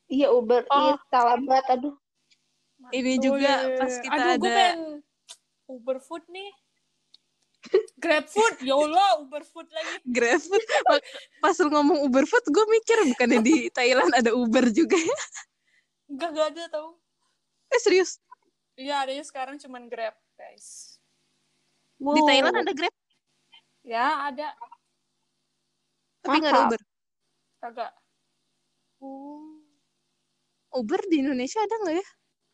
iya 0.07 0.29
Uber 0.31 0.65
Oh. 0.67 0.89
Eats 0.91 1.05
talabat 1.07 1.65
aduh 1.69 1.93
Ini 2.89 3.17
juga 3.19 3.45
ya. 3.61 3.77
pas 3.77 3.93
kita 3.95 4.09
Aduh, 4.15 4.25
gue 4.37 4.49
ada- 4.49 4.57
pengen 4.73 4.81
Uber 5.67 5.99
Food 6.01 6.25
nih. 6.29 6.49
Grab 7.95 8.25
Food, 8.25 8.57
ya 8.61 8.73
Allah, 8.75 9.21
Uber 9.21 9.45
Food 9.45 9.69
lagi. 9.69 10.01
GrabFood. 10.03 10.65
Mak- 10.83 11.05
Pas 11.39 11.55
lu 11.55 11.69
ngomong 11.69 11.99
Uber 12.03 12.25
Food, 12.25 12.45
gue 12.47 12.65
mikir 12.73 12.97
bukannya 13.07 13.39
di 13.39 13.69
Thailand 13.69 14.11
ada 14.11 14.33
Uber 14.33 14.65
juga 14.71 14.97
ya? 14.97 15.19
Enggak, 16.09 16.29
gak 16.33 16.47
ada 16.51 16.63
tau. 16.71 16.97
Eh 17.69 17.79
serius? 17.79 18.17
Iya, 18.81 19.05
adanya 19.05 19.25
sekarang 19.29 19.61
cuman 19.61 19.93
Grab, 19.93 20.17
guys. 20.41 20.97
Di 22.01 22.01
Wow. 22.01 22.25
Thailand 22.25 22.57
ada 22.57 22.73
Grab, 22.73 22.95
Ya, 23.85 24.33
ada. 24.33 24.49
tapi 26.25 26.37
nggak 26.41 26.53
ada. 26.53 26.65
Uber. 26.65 26.81
Kagak. 27.61 27.93
Oh. 29.05 29.61
Uber 30.73 31.01
di 31.13 31.21
Indonesia 31.21 31.61
ada 31.61 31.77
nggak 31.77 31.97
ya? 32.01 32.07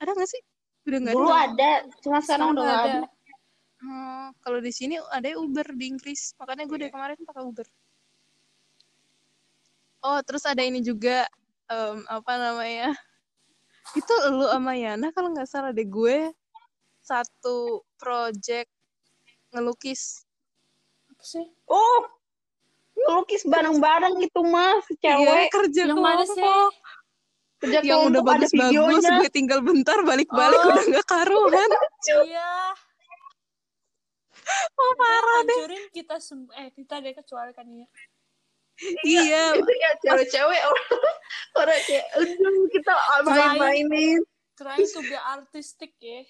Ada 0.02 0.10
nggak 0.18 0.30
sih? 0.30 0.42
Udah 0.86 0.98
nggak 1.02 1.14
dulu 1.14 1.30
ada. 1.30 1.42
ada 1.46 1.70
cuma 2.02 2.18
sekarang 2.22 2.48
udah 2.54 2.62
nggak 2.62 2.82
ada 2.82 3.00
Hmm, 3.76 4.32
kalau 4.40 4.58
di 4.58 4.72
sini 4.72 4.96
ada 5.12 5.28
Uber 5.36 5.68
di 5.76 5.84
Inggris, 5.92 6.32
makanya 6.40 6.64
gue 6.64 6.78
dari 6.80 6.90
kemarin 6.90 7.18
pakai 7.22 7.42
Uber. 7.44 7.66
Oh, 10.00 10.18
terus 10.24 10.48
ada 10.48 10.64
ini 10.64 10.80
juga 10.80 11.28
em, 11.68 12.00
apa 12.08 12.32
namanya? 12.40 12.96
Itu 13.96 14.12
lu 14.28 14.44
sama 14.46 14.76
Yana 14.76 15.08
kalau 15.10 15.32
nggak 15.32 15.48
salah 15.48 15.72
deh 15.72 15.88
gue 15.88 16.30
satu 17.00 17.80
project 17.96 18.68
ngelukis. 19.54 20.26
Apa 21.08 21.22
sih? 21.24 21.46
oh 21.66 22.00
ngelukis 22.96 23.42
bareng-bareng 23.48 24.20
itu 24.20 24.40
mah 24.44 24.80
si 24.84 24.96
cewek 25.00 25.48
Iya, 25.48 25.52
kerja 25.52 25.82
Yang 25.88 26.00
mana 26.00 26.24
sih? 26.28 26.42
kerja 27.56 27.78
Yang 27.80 28.00
udah 28.12 28.20
bagus-bagus, 28.20 29.04
gue 29.04 29.30
tinggal 29.32 29.60
bentar 29.64 29.96
balik-balik 30.04 30.60
Oh. 30.60 30.68
udah 30.76 30.84
nggak 30.92 31.06
karuan. 31.08 31.70
Iya. 32.04 32.52
Oh, 34.76 34.92
parah 34.94 35.40
deh. 35.42 35.56
Hancurin 35.58 35.84
kita 35.90 36.16
sem 36.22 36.46
eh 36.54 36.68
kita 36.70 37.02
deh 37.02 37.16
kecuali 37.16 37.50
kan 37.50 37.66
ya. 37.66 37.86
Iya, 39.08 39.56
itu 39.56 39.72
ya 39.72 39.90
cewek-cewek 40.04 40.60
orang 40.60 40.88
orang 41.56 41.80
kayak 41.88 42.06
aduh 42.12 42.68
kita 42.68 42.92
main-mainin. 43.24 44.20
Trying 44.56 44.88
to 44.88 45.00
be 45.04 45.16
artistic 45.16 45.92
ya. 46.00 46.24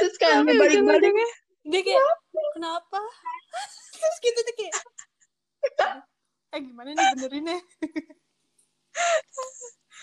terus 0.00 0.14
kan 0.20 0.44
tapi 0.44 0.56
balik-balik. 0.56 1.12
Dia 1.64 1.80
kayak 1.80 2.04
kenapa? 2.56 3.00
Terus 3.92 4.16
gitu 4.18 4.38
tuh 4.42 4.54
kayak 4.58 4.74
eh 6.52 6.60
gimana 6.60 6.92
nih 6.92 7.06
benerinnya? 7.16 7.58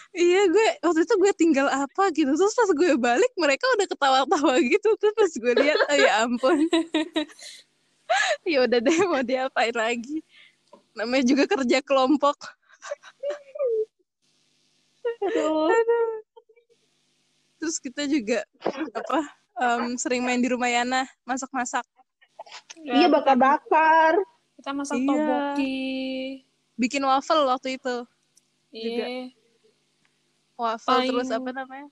Iya 0.10 0.50
gue 0.50 0.70
waktu 0.82 1.02
itu 1.06 1.16
gue 1.22 1.34
tinggal 1.38 1.68
apa 1.70 2.10
gitu. 2.18 2.34
Terus 2.34 2.54
pas 2.58 2.70
gue 2.74 2.98
balik 2.98 3.30
mereka 3.38 3.66
udah 3.78 3.88
ketawa-tawa 3.90 4.56
gitu. 4.66 4.90
Terus 4.98 5.14
pas 5.14 5.32
gue 5.38 5.54
lihat 5.54 5.80
oh 5.86 5.98
ya 5.98 6.12
ampun. 6.26 6.66
Ya 8.42 8.66
udah 8.66 8.82
deh 8.82 9.00
mau 9.06 9.22
diapain 9.22 9.70
lagi 9.78 10.26
namanya 10.94 11.24
juga 11.24 11.44
kerja 11.46 11.80
kelompok. 11.82 12.38
Aduh. 15.20 15.70
Terus 17.60 17.76
kita 17.78 18.08
juga 18.08 18.48
apa 18.96 19.20
em, 19.60 20.00
sering 20.00 20.24
main 20.24 20.40
di 20.40 20.48
rumah 20.48 20.72
Yana 20.72 21.04
masak-masak. 21.24 21.84
Iya. 22.80 23.12
Bakar-bakar. 23.12 24.16
Kita 24.56 24.72
masak 24.72 24.96
Iya. 24.98 25.08
toboki. 25.08 25.78
bikin 26.80 27.04
waffle 27.04 27.44
waktu 27.46 27.76
itu. 27.76 27.96
Juga. 28.72 29.04
Iya. 29.04 29.36
waffle 30.56 30.92
Paling- 30.96 31.10
terus 31.12 31.28
apa 31.30 31.50
namanya? 31.52 31.88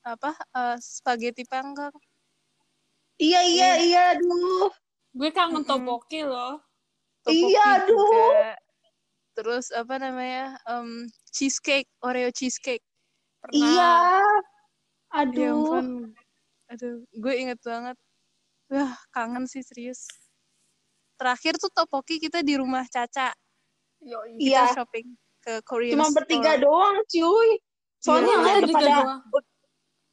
Apa 0.00 0.30
eh, 0.32 0.76
spaghetti 0.78 1.42
panggang. 1.44 1.90
Iya 3.18 3.40
iya 3.42 3.70
iya. 3.82 4.02
aduh. 4.14 4.70
Gue 5.10 5.34
kangen 5.34 5.66
toboki 5.66 6.22
loh. 6.22 6.62
Iya, 7.26 7.84
aduh. 7.84 7.92
juga. 7.92 8.56
terus 9.30 9.72
apa 9.72 9.96
namanya 9.96 10.58
em, 10.64 11.04
cheesecake 11.30 11.88
Oreo 12.00 12.28
cheesecake 12.30 12.84
Pernah. 13.40 13.56
iya 13.56 13.92
Ya 15.10 15.16
aduh 15.16 15.48
ampun. 15.74 15.86
Aduh, 16.70 17.02
gue 17.10 17.34
inget 17.34 17.58
banget. 17.60 17.96
Wah, 18.70 18.94
kangen 19.10 19.42
sih 19.44 19.58
serius. 19.58 20.06
Terakhir 21.18 21.58
tuh 21.58 21.66
topoki 21.68 22.16
kita 22.16 22.40
di 22.40 22.54
rumah 22.54 22.86
Caca. 22.86 23.34
Yoi. 24.00 24.38
Iya. 24.38 24.70
Kita 24.70 24.86
shopping 24.86 25.06
ke 25.40 25.52
Korean 25.64 25.96
cuma 25.96 26.06
store. 26.06 26.16
bertiga 26.22 26.52
doang 26.56 27.00
cuy 27.04 27.50
soalnya 27.98 28.22
Iya, 28.22 28.30
yang 28.30 28.44
lain 28.44 28.60
udah 28.60 28.74
pada 28.76 28.88
doang. 28.92 29.20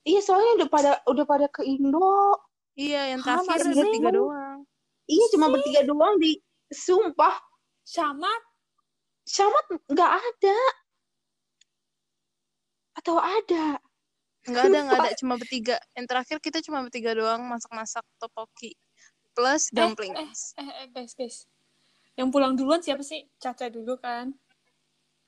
iya 0.02 0.20
soalnya 0.24 0.52
udah 0.56 0.68
pada 0.68 0.92
udah 1.04 1.26
pada 1.28 1.48
ke 1.48 1.62
Indo 1.62 2.32
Iya, 2.74 3.02
yang 3.12 3.20
terakhir 3.22 3.60
bertiga 3.70 4.10
doang. 4.10 4.58
iya 5.06 5.26
cuma 5.30 5.46
bertiga 5.52 5.82
doang 5.84 6.16
di 6.18 6.40
sumpah 6.72 7.36
Syamat 7.88 8.42
Syamat 9.28 9.66
nggak 9.92 10.12
ada 10.18 10.60
atau 12.98 13.22
ada 13.22 13.78
nggak 14.48 14.64
ada 14.72 14.80
nggak 14.88 15.00
ada 15.04 15.12
cuma 15.20 15.36
bertiga 15.36 15.76
yang 15.94 16.08
terakhir 16.08 16.40
kita 16.40 16.64
cuma 16.64 16.82
bertiga 16.82 17.12
doang 17.14 17.44
masak-masak 17.46 18.04
topoki 18.18 18.74
plus 19.38 19.70
dumplings 19.70 20.58
Eh, 20.58 20.66
eh 20.66 20.88
guys, 20.90 21.14
guys. 21.14 21.46
Yang 22.18 22.34
pulang 22.34 22.58
duluan 22.58 22.82
siapa 22.82 23.06
sih? 23.06 23.30
Caca 23.38 23.70
dulu 23.70 23.94
kan? 24.02 24.34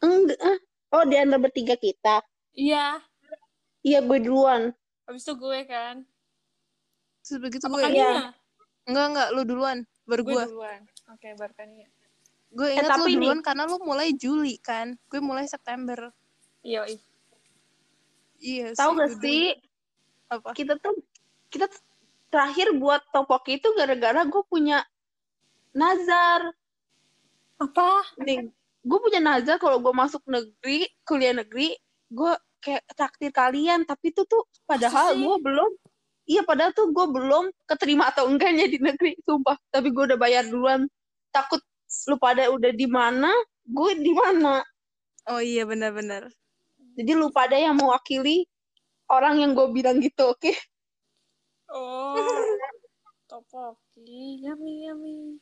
Enggak. 0.02 0.42
ah. 0.42 0.58
Oh, 0.90 1.06
di 1.06 1.14
antara 1.22 1.38
bertiga 1.38 1.78
kita. 1.78 2.26
Iya. 2.58 2.98
Iya, 3.86 4.02
gue 4.02 4.18
duluan. 4.26 4.74
Habis 5.06 5.22
itu 5.22 5.34
gue 5.38 5.60
kan. 5.70 6.02
terus 7.22 7.38
begitu 7.38 7.62
Apa 7.70 7.78
gue 7.78 7.94
Iya. 7.94 8.34
Enggak 8.90 9.06
enggak 9.14 9.28
lu 9.38 9.42
duluan 9.46 9.78
baru 10.10 10.22
Gue 10.26 10.34
gue 10.34 10.46
duluan. 10.50 10.82
Oke, 11.10 11.34
baru 11.36 11.54
kan 11.54 11.70
Nia. 11.70 11.90
gue 12.50 12.66
ingat 12.74 12.98
tapi 12.98 13.02
lu 13.02 13.06
nih- 13.06 13.18
duluan 13.22 13.42
karena 13.46 13.64
lu 13.70 13.78
mulai 13.78 14.10
Juli 14.10 14.58
kan 14.58 14.98
gue 15.06 15.22
mulai 15.22 15.46
September 15.46 16.10
Iya, 16.66 16.82
iya. 16.90 17.00
iya 18.42 18.68
Tahu 18.74 18.98
gak 18.98 19.22
sih, 19.22 19.54
dulu. 19.54 20.34
apa 20.34 20.50
kita 20.58 20.74
tuh 20.82 20.98
kita 21.54 21.70
terakhir 22.30 22.74
buat 22.74 23.06
topoki 23.14 23.62
itu 23.62 23.70
gara-gara 23.78 24.26
gue 24.26 24.44
punya 24.50 24.82
nazar. 25.74 26.54
Apa? 27.60 28.02
Nih, 28.22 28.50
gue 28.82 29.00
punya 29.02 29.20
nazar 29.20 29.58
kalau 29.58 29.78
gue 29.78 29.92
masuk 29.92 30.24
negeri, 30.26 30.88
kuliah 31.04 31.36
negeri, 31.36 31.76
gue 32.10 32.34
kayak 32.62 32.86
traktir 32.96 33.30
kalian. 33.30 33.84
Tapi 33.84 34.10
itu 34.10 34.24
tuh 34.26 34.46
padahal 34.64 35.14
gue 35.14 35.36
belum, 35.42 35.72
iya 36.26 36.42
padahal 36.42 36.72
tuh 36.72 36.90
gue 36.90 37.06
belum 37.10 37.52
keterima 37.66 38.10
atau 38.10 38.26
enggaknya 38.30 38.70
di 38.70 38.80
negeri, 38.80 39.18
sumpah. 39.22 39.58
Tapi 39.70 39.90
gue 39.92 40.04
udah 40.14 40.20
bayar 40.20 40.46
duluan. 40.48 40.86
Takut 41.30 41.62
lu 42.08 42.16
pada 42.18 42.50
udah 42.50 42.72
di 42.72 42.86
mana, 42.86 43.30
gue 43.64 43.92
di 43.98 44.14
mana. 44.14 44.62
oh 45.28 45.38
iya 45.38 45.66
benar-benar 45.66 46.30
Jadi 46.94 47.12
lu 47.14 47.30
pada 47.30 47.54
yang 47.54 47.74
mewakili 47.74 48.44
orang 49.08 49.40
yang 49.40 49.52
gue 49.54 49.68
bilang 49.72 49.98
gitu, 50.00 50.30
oke? 50.30 50.54
Oh. 51.70 52.18
Topoki. 53.30 54.42
Yummy, 54.42 54.90
yummy. 54.90 55.38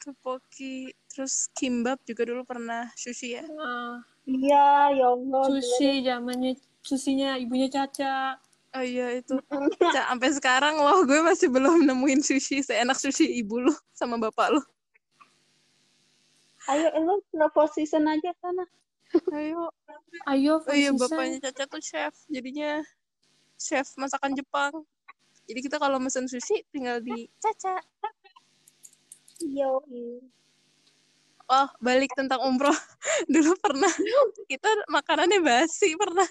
topoki 0.00 0.90
terus 1.06 1.46
kimbap 1.52 2.00
juga 2.02 2.24
dulu 2.24 2.40
pernah 2.42 2.88
sushi 2.96 3.36
ya 3.36 3.44
Ah, 3.60 4.00
Iya, 4.24 4.96
ya 4.96 5.06
Allah. 5.12 5.44
sushi 5.52 6.00
zamannya 6.02 6.56
susinya 6.80 7.36
ibunya 7.36 7.68
Caca. 7.68 8.40
oh 8.72 8.80
iya 8.80 9.12
itu 9.12 9.36
Ca, 9.92 10.08
sampai 10.08 10.32
sekarang 10.32 10.80
loh 10.80 11.04
gue 11.04 11.20
masih 11.20 11.52
belum 11.52 11.84
nemuin 11.84 12.24
sushi 12.24 12.64
seenak 12.64 12.96
sushi 12.96 13.28
ibu 13.44 13.60
lu 13.60 13.74
sama 13.92 14.16
bapak 14.16 14.56
lu 14.56 14.60
Ayo, 16.70 16.86
lu 17.02 17.14
Snow 17.34 17.66
Season 17.74 18.06
aja 18.06 18.30
sana. 18.38 18.64
ayo 19.34 19.74
Ayo, 20.30 20.62
oh 20.62 20.70
iya 20.70 20.94
bapaknya 20.94 21.50
Caca 21.50 21.66
tuh 21.66 21.82
chef 21.82 22.14
jadinya 22.30 22.78
chef 23.58 23.90
masakan 23.98 24.38
Jepang 24.38 24.86
jadi 25.50 25.66
kita 25.66 25.82
kalau 25.82 25.98
mesen 25.98 26.30
sushi 26.30 26.62
tinggal 26.70 27.02
di 27.02 27.26
Caca 27.42 27.74
Yo. 29.40 29.80
Oh, 31.50 31.68
balik 31.80 32.12
tentang 32.12 32.44
umroh. 32.44 32.76
Dulu 33.32 33.56
pernah 33.58 33.90
kita 34.46 34.68
makanannya 34.86 35.40
basi 35.40 35.96
pernah. 35.96 36.28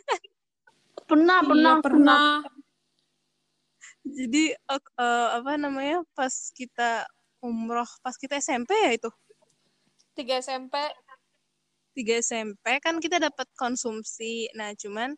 Pernah, 1.10 1.42
Iya, 1.42 1.50
pernah, 1.50 1.74
pernah. 1.82 2.28
Jadi 4.06 4.54
eh, 4.54 5.28
apa 5.36 5.58
namanya? 5.58 6.06
Pas 6.14 6.32
kita 6.54 7.10
umroh, 7.42 7.90
pas 8.06 8.14
kita 8.14 8.38
SMP 8.38 8.78
ya 8.78 8.94
itu. 8.94 9.10
Tiga 10.20 10.44
SMP. 10.44 10.76
3 11.96 12.20
SMP 12.20 12.66
kan 12.84 13.00
kita 13.00 13.24
dapat 13.24 13.48
konsumsi. 13.56 14.52
Nah, 14.52 14.76
cuman 14.76 15.16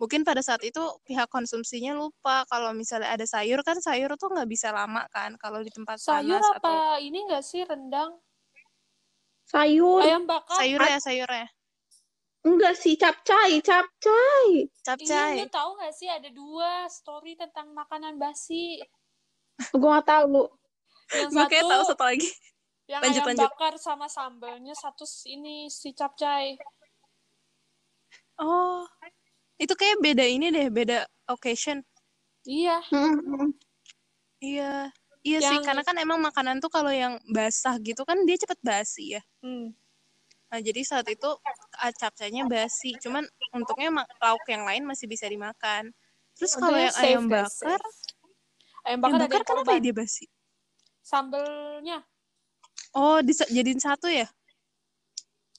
mungkin 0.00 0.24
pada 0.24 0.40
saat 0.40 0.64
itu 0.64 0.80
pihak 1.04 1.28
konsumsinya 1.28 1.92
lupa 1.92 2.48
kalau 2.48 2.72
misalnya 2.72 3.12
ada 3.12 3.28
sayur 3.28 3.60
kan 3.60 3.76
sayur 3.76 4.16
tuh 4.16 4.32
nggak 4.32 4.48
bisa 4.48 4.72
lama 4.72 5.04
kan 5.12 5.36
kalau 5.36 5.60
di 5.60 5.68
tempat 5.68 6.00
Sayur 6.00 6.40
panas 6.40 6.48
apa 6.48 6.58
atau 6.64 6.76
ini 7.04 7.28
enggak 7.28 7.44
sih 7.44 7.60
rendang? 7.68 8.16
Sayur. 9.52 10.00
Ayam 10.00 10.24
bakar? 10.24 10.56
sayurnya 10.56 10.96
sayurnya 10.96 11.46
Enggak 12.42 12.74
sih, 12.74 12.98
capcay, 12.98 13.62
capcay. 13.62 14.66
Iya, 14.66 14.80
capcay 14.82 15.44
lu 15.44 15.52
tahu 15.52 15.70
nggak 15.78 15.94
sih 15.94 16.08
ada 16.10 16.26
dua 16.32 16.88
story 16.90 17.38
tentang 17.38 17.70
makanan 17.70 18.18
basi. 18.18 18.82
Gue 19.70 19.86
gak 19.86 20.08
tahu. 20.10 20.50
Yang 21.14 21.30
gue 21.30 21.46
kayak 21.46 21.64
tahu 21.70 21.82
satu 21.86 22.02
lagi 22.08 22.26
yang 22.92 23.00
Lanjut, 23.00 23.24
ayam 23.24 23.28
lanjut. 23.32 23.48
bakar 23.48 23.74
sama 23.80 24.04
sambalnya 24.04 24.76
satu 24.76 25.08
ini 25.24 25.72
si 25.72 25.96
capcay. 25.96 26.60
oh 28.36 28.84
itu 29.56 29.72
kayak 29.72 30.02
beda 30.04 30.24
ini 30.28 30.52
deh 30.52 30.68
beda 30.68 31.08
occasion 31.30 31.80
Iya. 32.42 32.82
Hmm, 32.90 33.54
Iya, 34.42 34.90
iya 35.22 35.38
sih, 35.38 35.46
Yang- 35.46 35.62
karena 35.62 35.82
kan 35.86 35.94
emang 35.94 36.18
makanan 36.18 36.58
tuh 36.58 36.66
kalau 36.66 36.90
yang 36.90 37.22
basah 37.30 37.78
gitu 37.78 38.02
kan 38.02 38.18
dia 38.26 38.34
cepet 38.34 38.58
basi 38.58 39.14
ya. 39.14 39.22
Hmm. 39.38 39.70
Nah, 40.50 40.58
jadi 40.58 40.82
saat 40.82 41.06
itu 41.06 41.30
ah, 41.78 41.92
capcaynya 41.94 42.42
basi, 42.50 42.98
cuman 42.98 43.22
untuknya 43.54 43.94
lauk 44.18 44.42
yang 44.50 44.66
lain 44.66 44.82
masih 44.82 45.06
bisa 45.06 45.30
dimakan. 45.30 45.94
Terus 46.34 46.58
kalau 46.58 46.74
yang 46.74 46.96
ayam 46.98 47.30
bakar. 47.30 47.78
Ayam 47.78 47.86
ayam 48.82 48.98
bakar 48.98 49.14
ada 49.22 49.26
bakar 49.30 49.42
kenapa 49.46 49.70
ya 49.78 49.80
dia 49.86 49.94
basi? 49.94 50.26
Sambelnya 51.06 52.02
Oh, 52.92 53.24
disa- 53.24 53.48
jadiin 53.48 53.80
satu 53.80 54.12
ya? 54.12 54.28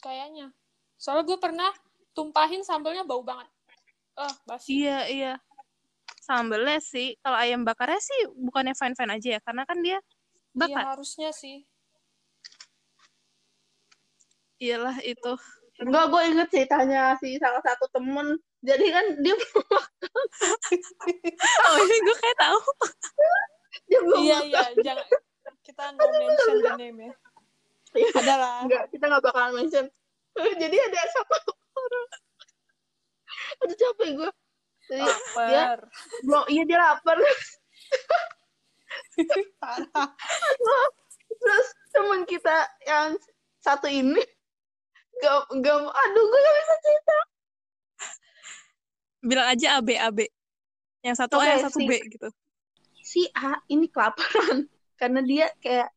kayaknya. 0.04 0.52
Soalnya 1.00 1.24
gue 1.24 1.40
pernah 1.40 1.72
tumpahin 2.12 2.60
sambelnya 2.68 3.08
bau 3.08 3.24
banget. 3.24 3.48
Ah, 4.20 4.36
basi. 4.44 4.84
Iya, 4.84 5.00
iya. 5.08 5.34
Sambelnya 6.20 6.84
sih, 6.84 7.16
kalau 7.24 7.40
ayam 7.40 7.64
bakarnya 7.64 8.04
sih 8.04 8.28
bukannya 8.36 8.76
fine-fine 8.76 9.16
aja 9.16 9.28
ya, 9.36 9.40
karena 9.40 9.64
kan 9.64 9.80
dia 9.80 9.96
Iya, 9.96 10.00
bakar. 10.54 10.84
harusnya 10.96 11.32
sih. 11.32 11.64
Iyalah 14.60 15.00
itu. 15.08 15.34
Enggak, 15.80 16.06
gue 16.12 16.22
inget 16.30 16.48
ceritanya 16.52 17.16
si 17.18 17.40
salah 17.40 17.64
satu 17.64 17.88
temen. 17.90 18.38
Jadi 18.64 18.86
kan 18.92 19.06
dia 19.24 19.36
Oh, 21.68 21.76
ini 21.80 21.96
gue 22.00 22.16
kayak 22.20 22.38
tahu. 22.40 22.60
dia 23.90 24.00
belum 24.04 24.20
Iya, 24.20 24.38
iya, 24.48 24.68
jangan 24.84 25.08
kita 25.64 25.84
no 25.96 26.04
mention 26.12 26.56
the 26.60 26.72
name 26.76 27.00
ya. 27.00 27.14
Iya. 27.94 28.10
Ada 28.20 28.36
lah. 28.36 28.58
Enggak, 28.68 28.84
kita 28.92 29.04
nggak 29.08 29.24
bakalan 29.24 29.52
mention. 29.64 29.86
Jadi 30.62 30.76
ada 30.76 31.00
satu 31.14 31.52
orang. 31.56 32.08
Aduh 33.64 33.76
capek 33.78 34.10
gue. 34.20 34.32
Jadi 34.92 35.00
Lapar. 35.00 35.80
belum, 36.28 36.44
iya 36.52 36.64
dia 36.68 36.76
lapar. 36.76 37.16
Parah. 39.64 40.08
Terus 41.34 41.68
teman 41.96 42.28
kita 42.28 42.68
yang 42.84 43.16
satu 43.64 43.88
ini 43.88 44.20
gak, 45.24 45.40
gak, 45.64 45.78
aduh 45.80 46.24
gue 46.28 46.40
gak 46.44 46.56
bisa 46.60 46.76
cerita. 46.84 47.18
Bilang 49.24 49.48
aja 49.48 49.68
AB, 49.80 49.90
AB. 49.96 50.20
Yang 51.00 51.16
satu 51.24 51.40
A, 51.40 51.48
Oke, 51.48 51.48
yang 51.48 51.64
satu 51.64 51.80
si- 51.80 51.88
B 51.88 51.92
gitu. 52.12 52.28
Si 53.04 53.22
A 53.36 53.56
ini 53.72 53.88
kelaparan 53.88 54.68
karena 55.04 55.20
dia 55.20 55.52
kayak 55.60 55.92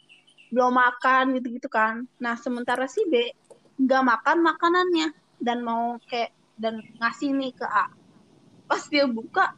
belum 0.51 0.75
makan 0.75 1.39
gitu-gitu 1.39 1.71
kan. 1.71 2.11
Nah 2.19 2.35
sementara 2.35 2.91
si 2.91 3.07
B 3.07 3.31
nggak 3.79 4.03
makan 4.03 4.43
makanannya 4.43 5.15
dan 5.39 5.63
mau 5.63 5.95
kayak 6.11 6.35
dan 6.59 6.83
ngasih 6.99 7.31
nih 7.31 7.55
ke 7.55 7.63
A. 7.63 7.87
Pas 8.67 8.83
dia 8.91 9.07
buka, 9.07 9.55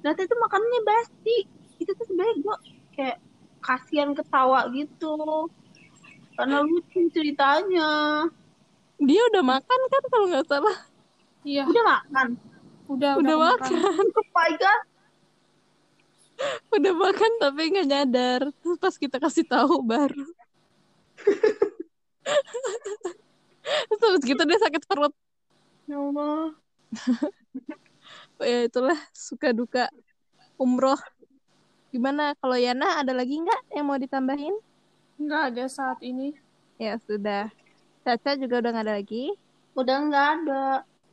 ternyata 0.00 0.24
itu 0.24 0.36
makanannya 0.40 0.80
basi. 0.88 1.36
Itu 1.76 1.92
tuh 1.92 2.08
sebenarnya 2.08 2.34
gue 2.40 2.56
kayak 2.96 3.18
kasihan 3.60 4.16
ketawa 4.16 4.64
gitu. 4.72 5.52
Karena 6.40 6.64
lucu 6.64 7.04
ceritanya. 7.12 8.24
Dia 8.96 9.22
udah 9.28 9.42
makan 9.44 9.80
kan 9.92 10.02
kalau 10.08 10.26
nggak 10.32 10.48
salah. 10.48 10.76
Iya, 11.44 11.68
Udah 11.68 11.84
makan. 11.84 12.26
udah 12.88 13.12
Udah 13.20 13.36
makan. 13.36 13.70
makan. 13.76 14.06
Kepaikan. 14.08 14.78
udah 16.76 16.92
makan 16.92 17.32
tapi 17.40 17.60
nggak 17.72 17.88
nyadar. 17.88 18.40
Terus 18.62 18.76
pas 18.78 18.94
kita 18.96 19.16
kasih 19.20 19.44
tahu 19.48 19.80
baru. 19.82 20.26
Terus 23.88 24.00
habis 24.02 24.24
gitu 24.24 24.42
dia 24.46 24.58
sakit 24.60 24.82
perut. 24.86 25.12
Ya 25.86 25.98
Allah. 25.98 26.54
ya 28.50 28.58
itulah 28.68 28.98
suka 29.10 29.50
duka 29.50 29.90
umroh. 30.60 30.98
Gimana? 31.90 32.36
Kalau 32.38 32.56
Yana 32.58 33.00
ada 33.00 33.16
lagi 33.16 33.40
nggak 33.40 33.60
yang 33.72 33.86
mau 33.88 33.98
ditambahin? 33.98 34.54
Nggak 35.16 35.42
ada 35.54 35.64
saat 35.70 35.98
ini. 36.04 36.36
ya 36.76 37.00
sudah. 37.08 37.48
Caca 38.04 38.36
juga 38.36 38.60
udah 38.60 38.70
nggak 38.76 38.86
ada 38.86 38.94
lagi. 39.00 39.32
Udah 39.72 39.96
nggak 40.04 40.26
ada. 40.40 40.64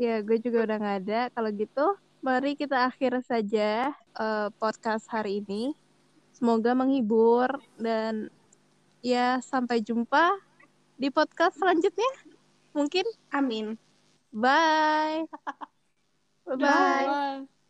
ya 0.01 0.19
gue 0.25 0.37
juga 0.43 0.67
udah 0.67 0.77
nggak 0.77 0.97
ada. 1.07 1.19
Kalau 1.31 1.49
gitu 1.55 1.85
mari 2.23 2.55
kita 2.55 2.87
akhir 2.87 3.19
saja 3.27 3.91
eh, 3.91 4.49
podcast 4.55 5.11
hari 5.11 5.43
ini. 5.43 5.75
Semoga 6.31 6.71
menghibur 6.71 7.51
dan 7.75 8.31
ya 9.03 9.43
sampai 9.43 9.83
jumpa 9.83 10.31
di 10.95 11.11
podcast 11.11 11.59
selanjutnya. 11.59 12.11
Mungkin? 12.71 13.05
Amin. 13.29 13.75
bye. 14.33 15.27
Bye 16.43 16.59
bye 16.59 17.07
Bye. 17.07 17.62